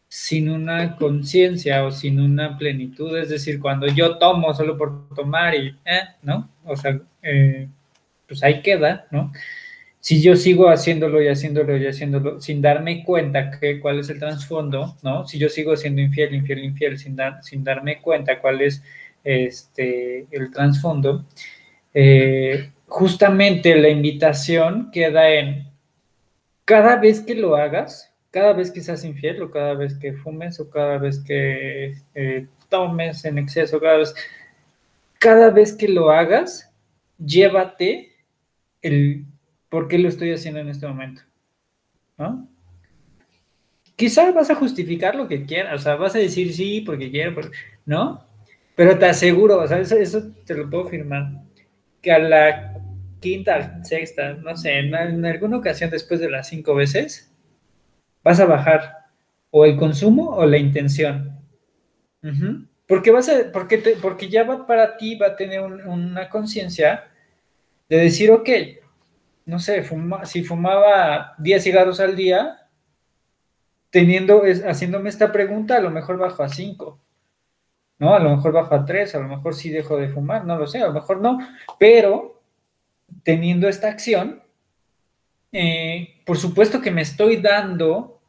[0.08, 5.56] sin una conciencia o sin una plenitud, es decir, cuando yo tomo solo por tomar
[5.56, 6.50] y, eh, ¿no?
[6.64, 7.68] O sea, eh,
[8.28, 9.32] pues ahí queda, ¿no?
[10.06, 14.20] Si yo sigo haciéndolo y haciéndolo y haciéndolo sin darme cuenta que cuál es el
[14.20, 15.28] trasfondo, ¿no?
[15.28, 18.84] Si yo sigo siendo infiel, infiel, infiel, sin, dar, sin darme cuenta cuál es
[19.24, 21.26] este, el trasfondo,
[21.92, 25.72] eh, justamente la invitación queda en
[26.66, 30.60] cada vez que lo hagas, cada vez que seas infiel o cada vez que fumes
[30.60, 34.14] o cada vez que eh, tomes en exceso, cada vez,
[35.18, 36.72] cada vez que lo hagas,
[37.18, 38.12] llévate
[38.84, 39.26] el
[39.70, 41.22] ¿por qué lo estoy haciendo en este momento?
[42.18, 42.48] ¿No?
[43.96, 47.42] Quizá vas a justificar lo que quieras, o sea, vas a decir sí porque quiero,
[47.86, 48.24] ¿no?
[48.76, 51.32] Pero te aseguro, o sea, eso, te lo puedo firmar,
[52.02, 52.74] que a la
[53.22, 57.32] quinta, sexta, no sé, en, alguna ocasión después de las cinco veces,
[58.24, 59.06] vas a bajar
[59.50, 61.40] o el consumo o la intención.
[62.88, 67.06] Porque vas a, porque, porque ya va para ti, va a tener una conciencia
[67.88, 68.50] de decir, ok,
[69.46, 69.88] no sé,
[70.24, 72.68] si fumaba 10 cigarros al día,
[73.90, 77.00] teniendo, haciéndome esta pregunta, a lo mejor bajo a 5,
[78.00, 78.16] ¿no?
[78.16, 80.68] A lo mejor bajo a 3, a lo mejor sí dejo de fumar, no lo
[80.68, 81.40] sé, a lo mejor no,
[81.80, 82.42] pero
[83.24, 84.44] teniendo esta acción,
[85.52, 88.20] eh, por supuesto que me estoy dando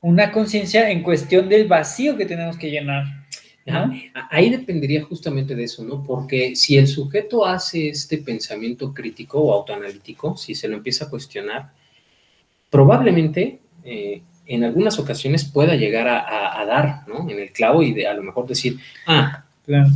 [0.00, 3.21] una conciencia en cuestión del vacío que tenemos que llenar.
[4.30, 6.02] Ahí dependería justamente de eso, ¿no?
[6.02, 11.10] Porque si el sujeto hace este pensamiento crítico o autoanalítico, si se lo empieza a
[11.10, 11.72] cuestionar,
[12.70, 17.28] probablemente eh, en algunas ocasiones pueda llegar a, dar, ¿no?
[17.28, 19.44] En el clavo y de, a lo mejor decir, ah,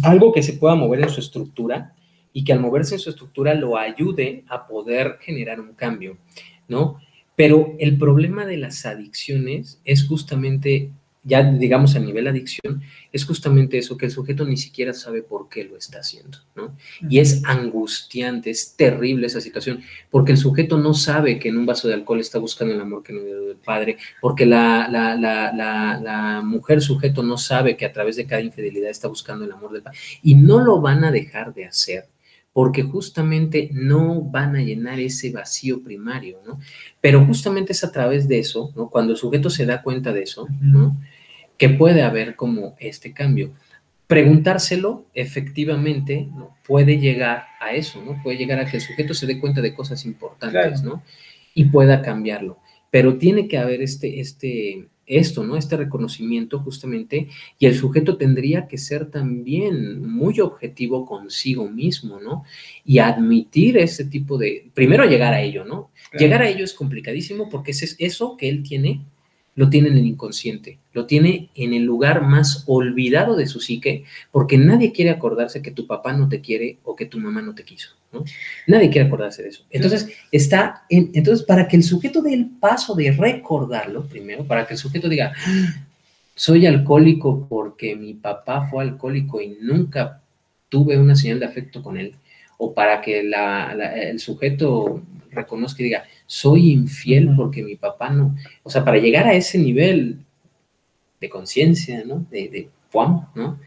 [0.03, 1.93] algo que se pueda mover en su estructura
[2.33, 6.19] y que al moverse en su estructura lo ayude a poder generar un cambio,
[6.69, 7.01] ¿no?
[7.35, 10.91] Pero el problema de las adicciones es justamente
[11.27, 12.82] ya digamos a nivel adicción,
[13.12, 16.77] es justamente eso, que el sujeto ni siquiera sabe por qué lo está haciendo, ¿no?
[17.11, 21.66] Y es angustiante, es terrible esa situación, porque el sujeto no sabe que en un
[21.66, 25.16] vaso de alcohol está buscando el amor que no dio del padre, porque la, la,
[25.16, 29.53] la, la, mujer sujeto no sabe que a través de cada infidelidad está buscando el
[29.53, 32.09] amor del padre, y no lo van a dejar de hacer
[32.53, 36.59] porque justamente no van a llenar ese vacío primario, ¿no?
[37.03, 38.89] Pero justamente es a través de eso, ¿no?
[38.89, 40.97] Cuando el sujeto se da cuenta de eso, ¿no?
[41.59, 43.53] Que puede haber como este cambio.
[44.07, 46.57] Preguntárselo efectivamente ¿no?
[46.66, 48.23] puede llegar a eso, ¿no?
[48.23, 51.03] Puede llegar a que el sujeto se dé cuenta de cosas importantes, ¿no?
[51.55, 52.59] Y pueda cambiarlo.
[52.91, 55.57] Pero tiene que haber este, este, esto, ¿no?
[55.57, 57.28] Este reconocimiento justamente,
[57.59, 62.45] y el sujeto tendría que ser también muy objetivo consigo mismo, ¿no?
[62.85, 65.91] Y admitir ese tipo de, primero llegar a ello, ¿no?
[66.16, 69.03] Llegar a ello es complicadísimo porque es eso que él tiene
[69.57, 74.05] lo tiene en el inconsciente, lo tiene en el lugar más olvidado de su psique,
[74.31, 77.55] porque nadie quiere acordarse que tu papá no te quiere o que tu mamá no
[77.55, 78.23] te quiso, ¿no?
[78.66, 79.65] Nadie quiere acordarse de eso.
[79.70, 84.66] Entonces, está en, entonces para que el sujeto dé el paso de recordarlo primero, para
[84.66, 85.33] que el sujeto diga,
[86.35, 90.20] soy alcohólico porque mi papá fue alcohólico y nunca
[90.69, 92.15] tuve una señal de afecto con él,
[92.59, 98.36] o para que el sujeto reconozca y diga, soy infiel porque mi papá no.
[98.62, 100.19] O sea, para llegar a ese nivel
[101.20, 102.27] de conciencia, ¿no?
[102.31, 102.69] De, de
[103.35, 103.59] ¿no?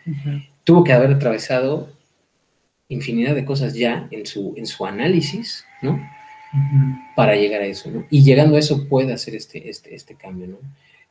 [0.64, 1.90] Tuvo que haber atravesado
[2.88, 6.00] infinidad de cosas ya en su, en su análisis, ¿no?
[7.16, 8.06] Para llegar a eso, ¿no?
[8.10, 10.58] Y llegando a eso puede hacer este, este, este cambio, ¿no?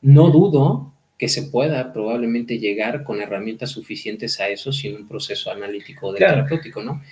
[0.01, 5.51] No dudo que se pueda probablemente llegar con herramientas suficientes a eso sin un proceso
[5.51, 7.03] analítico de terapéutico, ¿no?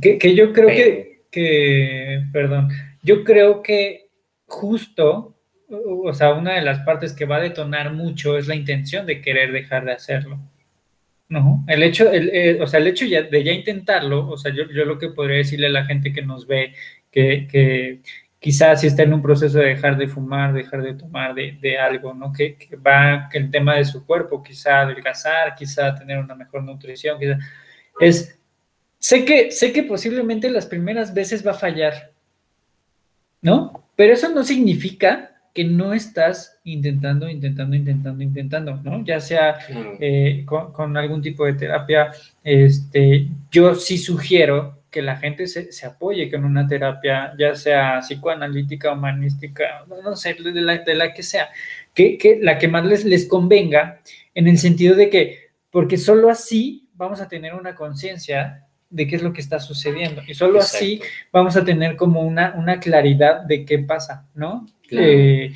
[0.00, 2.68] Que, yo creo que, que, perdón,
[3.06, 4.08] yo creo que
[4.46, 5.36] justo,
[5.68, 9.20] o sea, una de las partes que va a detonar mucho es la intención de
[9.22, 10.40] querer dejar de hacerlo.
[11.28, 11.64] ¿no?
[11.68, 14.98] El hecho, el, o sea, el hecho de ya intentarlo, o sea, yo, yo, lo
[14.98, 16.74] que podría decirle a la gente que nos ve,
[17.10, 18.00] que, que,
[18.40, 22.12] quizás si está en un proceso de dejar de fumar, dejar de tomar de, algo,
[22.12, 22.32] ¿no?
[22.32, 27.18] Que, va, que el tema de su cuerpo, quizá adelgazar, quizá tener una mejor nutrición,
[27.18, 27.38] quizá,
[28.00, 28.38] es,
[28.98, 32.15] sé que, sé que posiblemente las primeras veces va a fallar,
[33.42, 33.84] ¿no?
[33.96, 39.02] Pero eso no significa que no estás intentando, intentando, intentando, intentando, ¿no?
[39.04, 39.56] Ya sea
[39.98, 42.12] eh, con, algún tipo de terapia,
[42.44, 48.92] este, yo sí sugiero que la gente se, apoye con una terapia, ya sea psicoanalítica,
[48.92, 51.48] humanística, no, sé, de la, de la, que sea,
[51.94, 53.98] que, que, la que más les, les convenga,
[54.34, 55.38] en el sentido de que,
[55.70, 60.22] porque solo así vamos a tener una conciencia de qué es lo que está sucediendo.
[60.26, 61.00] Y solo así
[61.32, 64.66] vamos a tener como una, una claridad de qué pasa, ¿no?
[64.90, 65.52] Eh,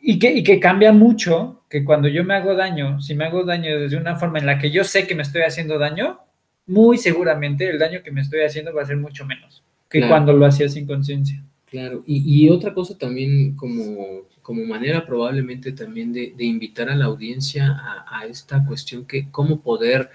[0.00, 3.44] y, que, y que cambia mucho que cuando yo me hago daño, si me hago
[3.44, 6.20] daño desde una forma en la que yo sé que me estoy haciendo daño,
[6.66, 10.32] muy seguramente el daño que me estoy haciendo va a ser mucho menos que cuando
[10.32, 11.42] lo hacía sin conciencia.
[11.66, 17.68] Claro, y, otra cosa también como, como manera probablemente también de, invitar a la audiencia
[17.68, 20.10] a, a, esta cuestión que cómo poder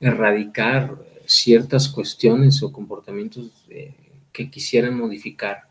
[0.00, 0.96] erradicar
[1.34, 3.94] ciertas cuestiones o comportamientos eh,
[4.32, 5.64] que quisieran modificar.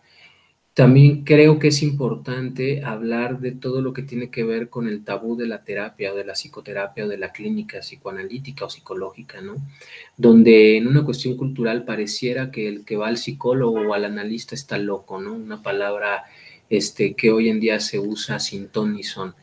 [0.74, 5.04] También creo que es importante hablar de todo lo que tiene que ver con el
[5.04, 9.40] tabú de la terapia o de la psicoterapia o de la clínica psicoanalítica o psicológica,
[9.40, 9.56] ¿no?
[10.18, 14.56] Donde en una cuestión cultural pareciera que el que va al psicólogo o al analista
[14.56, 15.34] está loco, ¿no?
[15.34, 16.24] Una palabra
[16.72, 19.36] este, que hoy en día se usa sin ton ni son.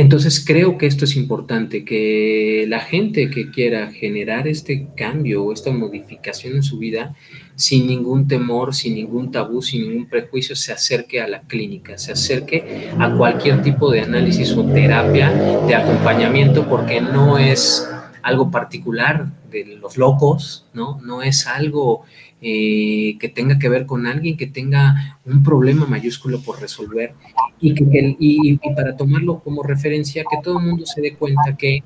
[0.00, 5.52] Entonces creo que esto es importante, que la gente que quiera generar este cambio o
[5.52, 7.14] esta modificación en su vida,
[7.54, 12.12] sin ningún temor, sin ningún tabú, sin ningún prejuicio, se acerque a la clínica, se
[12.12, 15.30] acerque a cualquier tipo de análisis o terapia
[15.66, 17.86] de acompañamiento, porque no es
[18.22, 20.98] algo particular de los locos, ¿no?
[21.02, 22.04] No es algo
[22.42, 27.12] eh, que tenga que ver con alguien que tenga un problema mayúsculo por resolver
[27.60, 31.82] y, que, y, para tomarlo como referencia, que todo el mundo se dé cuenta que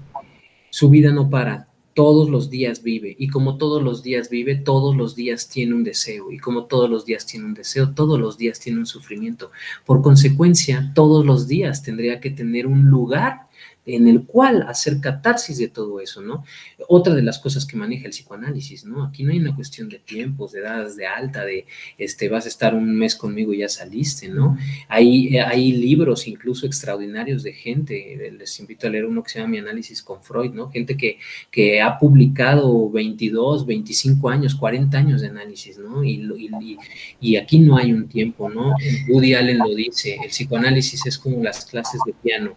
[0.71, 4.97] su vida no para, todos los días vive y como todos los días vive, todos
[4.97, 8.37] los días tiene un deseo y como todos los días tiene un deseo, todos los
[8.37, 9.51] días tiene un sufrimiento.
[9.85, 13.49] Por consecuencia, todos los días tendría que tener un lugar
[13.87, 16.45] en el cual hacer catarsis de todo eso, ¿no?
[16.89, 19.05] Otra de las cosas que maneja el psicoanálisis, ¿no?
[19.05, 21.67] Aquí no hay una cuestión de tiempos, de edades de alta, de,
[21.99, 24.57] este, vas a estar un mes conmigo y ya saliste, ¿no?
[24.89, 29.51] Hay, hay libros incluso extraordinarios de gente, les invito a leer uno que se llama
[29.51, 30.71] Mi análisis con Freud, ¿no?
[30.71, 31.19] Gente que,
[31.51, 36.03] que ha publicado 22, 25 años, 40 años de análisis, ¿no?
[36.03, 36.79] Y, y,
[37.21, 38.75] y aquí no hay un tiempo, ¿no?
[39.11, 42.55] Woody Allen lo dice, el psicoanálisis es como las clases de piano,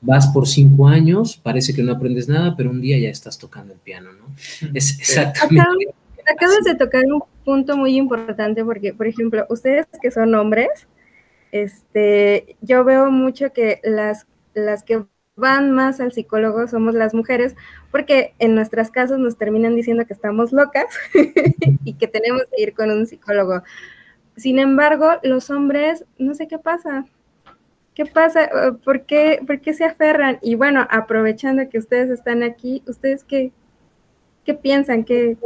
[0.00, 3.72] vas por cinco años, parece que no aprendes nada, pero un día ya estás tocando
[3.72, 4.26] el piano, ¿no?
[4.74, 5.94] Es exactamente.
[6.26, 10.68] Acabas, de tocar un punto muy importante porque, por ejemplo, ustedes que son hombres,
[11.52, 15.04] este, yo veo mucho que las, las que
[15.36, 17.54] van más al psicólogo somos las mujeres,
[17.90, 20.86] porque en nuestras casas nos terminan diciendo que estamos locas
[21.84, 23.62] y que tenemos que ir con un psicólogo.
[24.36, 27.06] Sin embargo, los hombres, no sé qué pasa,
[27.94, 28.44] ¿Qué pasa?
[28.44, 30.38] Eh, ¿Por qué, ¿Por qué se aferran?
[30.42, 33.52] Y bueno, aprovechando que ustedes están aquí, ¿ustedes qué,
[34.44, 35.04] qué piensan?
[35.04, 35.36] ¿Qué...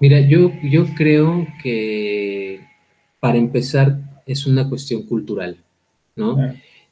[0.00, 2.60] Mira, yo, yo creo que
[3.20, 5.56] para empezar es una cuestión cultural,
[6.16, 6.36] ¿no?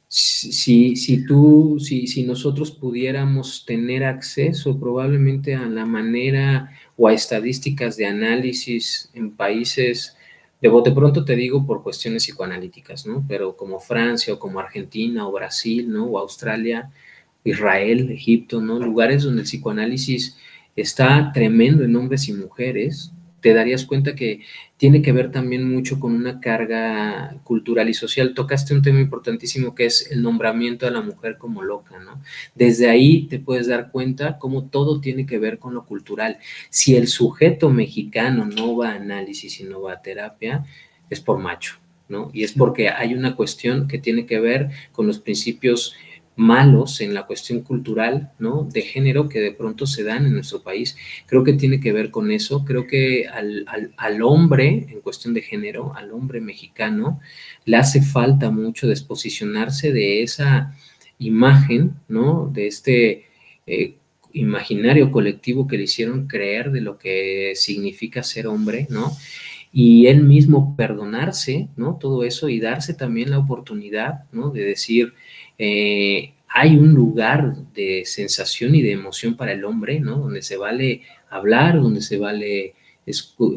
[0.07, 7.13] Si, si, tú, si, si nosotros pudiéramos tener acceso probablemente a la manera o a
[7.13, 10.17] estadísticas de análisis en países
[10.61, 13.25] de bote pronto te digo por cuestiones psicoanalíticas, ¿no?
[13.27, 16.05] Pero como Francia o como Argentina o Brasil, ¿no?
[16.05, 16.91] O Australia,
[17.43, 18.79] Israel, Egipto, ¿no?
[18.79, 20.37] Lugares donde el psicoanálisis
[20.75, 23.11] está tremendo en hombres y mujeres,
[23.41, 24.41] te darías cuenta que
[24.77, 28.33] tiene que ver también mucho con una carga cultural y social.
[28.33, 32.21] Tocaste un tema importantísimo que es el nombramiento a la mujer como loca, ¿no?
[32.55, 36.37] Desde ahí te puedes dar cuenta cómo todo tiene que ver con lo cultural.
[36.69, 40.65] Si el sujeto mexicano no va a análisis y no va a terapia,
[41.09, 41.75] es por macho,
[42.09, 42.31] ¿no?
[42.33, 45.95] Y es porque hay una cuestión que tiene que ver con los principios
[46.41, 48.63] malos en la cuestión cultural, ¿no?
[48.63, 50.97] De género que de pronto se dan en nuestro país.
[51.27, 52.65] Creo que tiene que ver con eso.
[52.65, 53.65] Creo que al,
[53.95, 57.19] al, hombre, en cuestión de género, al hombre mexicano,
[57.65, 60.75] le hace falta mucho desposicionarse de esa
[61.19, 62.49] imagen, ¿no?
[62.51, 63.25] De este
[63.67, 63.97] eh,
[64.33, 69.11] imaginario colectivo que le hicieron creer de lo que significa ser hombre, ¿no?
[69.71, 71.97] Y él mismo perdonarse, ¿no?
[72.01, 74.49] Todo eso y darse también la oportunidad, ¿no?
[74.49, 75.13] De decir,
[75.57, 80.17] eh, hay un lugar de sensación y de emoción para el hombre, ¿no?
[80.17, 82.73] Donde se vale hablar, donde se vale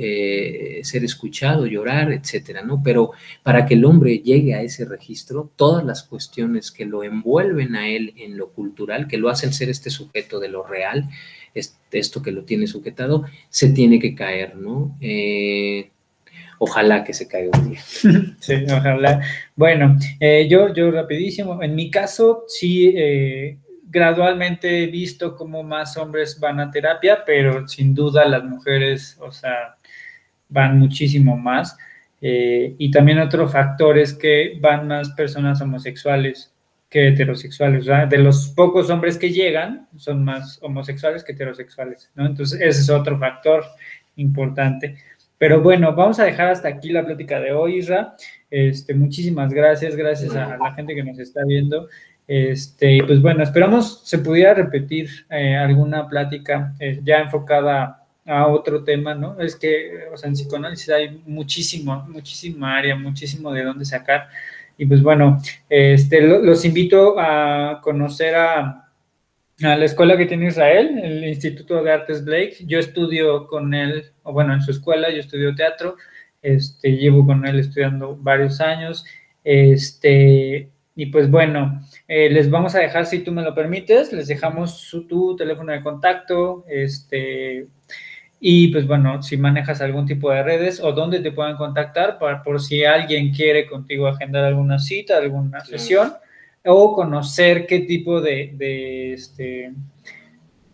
[0.01, 2.83] eh, ser escuchado, llorar, etcétera, ¿no?
[2.83, 3.13] Pero
[3.43, 7.89] para que el hombre llegue a ese registro, todas las cuestiones que lo envuelven a
[7.89, 11.09] él en lo cultural, que lo hacen ser este sujeto de lo real,
[11.55, 14.97] esto que lo tiene sujetado, se tiene que caer, ¿no?
[15.01, 15.91] Eh,
[16.59, 17.81] ojalá que se caiga un día.
[18.41, 19.21] Sí, ojalá.
[19.57, 25.97] Bueno, eh, yo, yo rapidísimo, en mi caso sí, eh, gradualmente he visto cómo más
[25.97, 29.77] hombres van a terapia, pero sin duda las mujeres, o sea,
[30.49, 31.77] van muchísimo más.
[32.21, 36.55] y también otro factor es que van más personas homosexuales
[36.95, 37.87] que heterosexuales.
[38.09, 42.25] De los pocos hombres que llegan, son más homosexuales que heterosexuales, ¿no?
[42.25, 43.65] Entonces, ese es otro factor
[44.15, 44.97] importante.
[45.45, 48.17] Pero bueno, vamos a dejar hasta aquí la plática de hoy, Isra.
[48.51, 51.87] Este, muchísimas gracias, gracias a la gente que nos está viendo.
[52.27, 58.85] Este, pues bueno, esperamos se pudiera repetir eh, alguna plática eh, ya enfocada a otro
[58.85, 59.39] tema, ¿no?
[59.39, 64.29] Es que, o sea, en psicoanálisis hay muchísimo, muchísima área, muchísimo de dónde sacar.
[64.79, 68.84] Y pues bueno, este, los invito a conocer a,
[69.59, 72.57] la escuela que tiene Israel, el Instituto de Artes Blake.
[72.67, 75.97] Yo estudio con él, o bueno, en su escuela yo estudio teatro,
[76.43, 79.05] este, llevo con él estudiando varios años.
[79.45, 84.27] Este, y pues bueno, eh, les vamos a dejar, si tú me lo permites, les
[84.27, 87.67] dejamos su, tu teléfono de contacto, este,
[88.41, 92.43] y pues bueno, si manejas algún tipo de redes o dónde te puedan contactar para,
[92.43, 96.13] por si alguien quiere contigo agendar alguna cita, alguna sesión
[96.65, 99.73] o conocer qué tipo de, de, este,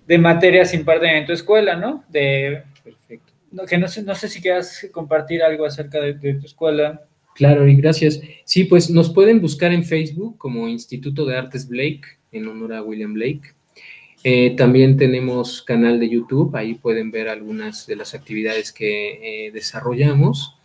[0.07, 2.05] de materias imparten en tu escuela, ¿no?
[2.09, 3.33] De, Perfecto.
[3.69, 7.03] que no sé, no sé si quieras compartir algo acerca de, de tu escuela.
[7.35, 8.21] Claro, y gracias.
[8.45, 12.03] Sí, pues nos pueden buscar en Facebook como Instituto de Artes Blake,
[12.33, 13.55] en honor a William Blake.
[14.23, 19.51] Eh, también tenemos canal de YouTube, ahí pueden ver algunas de las actividades que eh,
[19.51, 20.59] desarrollamos.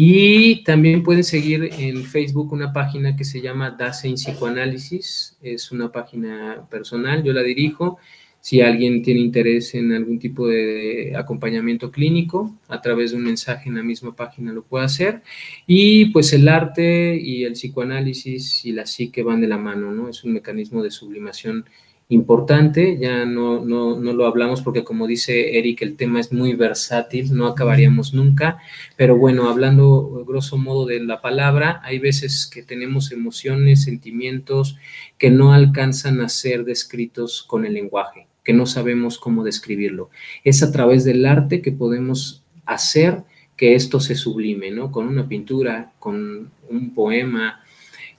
[0.00, 5.90] Y también pueden seguir en Facebook una página que se llama Dasein Psicoanálisis, es una
[5.90, 7.98] página personal, yo la dirijo.
[8.40, 13.70] Si alguien tiene interés en algún tipo de acompañamiento clínico, a través de un mensaje
[13.70, 15.22] en la misma página lo puede hacer.
[15.66, 20.08] Y pues el arte y el psicoanálisis y la psique van de la mano, ¿no?
[20.08, 21.64] Es un mecanismo de sublimación
[22.10, 26.54] importante, ya no, no, no, lo hablamos porque como dice Eric, el tema es muy
[26.54, 28.58] versátil, no acabaríamos nunca,
[28.96, 34.76] pero bueno, hablando grosso modo de la palabra, hay veces que tenemos emociones, sentimientos
[35.18, 40.08] que no alcanzan a ser descritos con el lenguaje, que no sabemos cómo describirlo.
[40.44, 43.22] Es a través del arte que podemos hacer
[43.54, 44.90] que esto se sublime, ¿no?
[44.92, 47.60] Con una pintura, con un poema,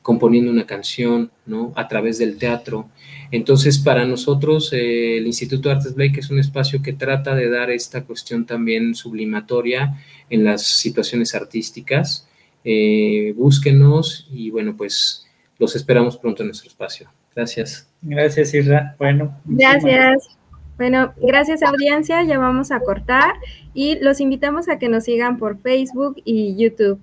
[0.02, 1.72] componiendo una canción, ¿no?
[1.76, 2.90] A través del teatro.
[3.31, 7.49] Entonces, para nosotros, eh, el Instituto de Artes Blake es un espacio que trata de
[7.49, 9.97] dar esta cuestión también sublimatoria
[10.30, 12.27] en las situaciones artísticas.
[12.64, 15.27] Eh, búsquenos y bueno, pues
[15.60, 17.10] los esperamos pronto en nuestro espacio.
[17.35, 17.88] Gracias.
[18.01, 18.95] Gracias, Isra.
[18.97, 19.39] Bueno.
[19.45, 20.39] Gracias.
[20.77, 23.34] Bueno, gracias audiencia, ya vamos a cortar
[23.73, 27.01] y los invitamos a que nos sigan por Facebook y YouTube.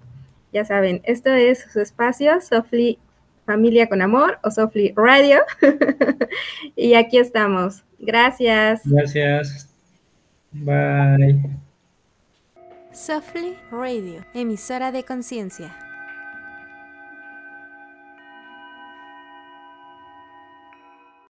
[0.51, 2.99] Ya saben, esto es su espacio, Softly
[3.47, 5.41] Familia con Amor o Softly Radio.
[6.77, 7.85] y aquí estamos.
[7.99, 8.83] Gracias.
[8.85, 9.71] Gracias.
[10.53, 11.41] Bye.
[12.93, 15.86] Softly Radio, emisora de conciencia.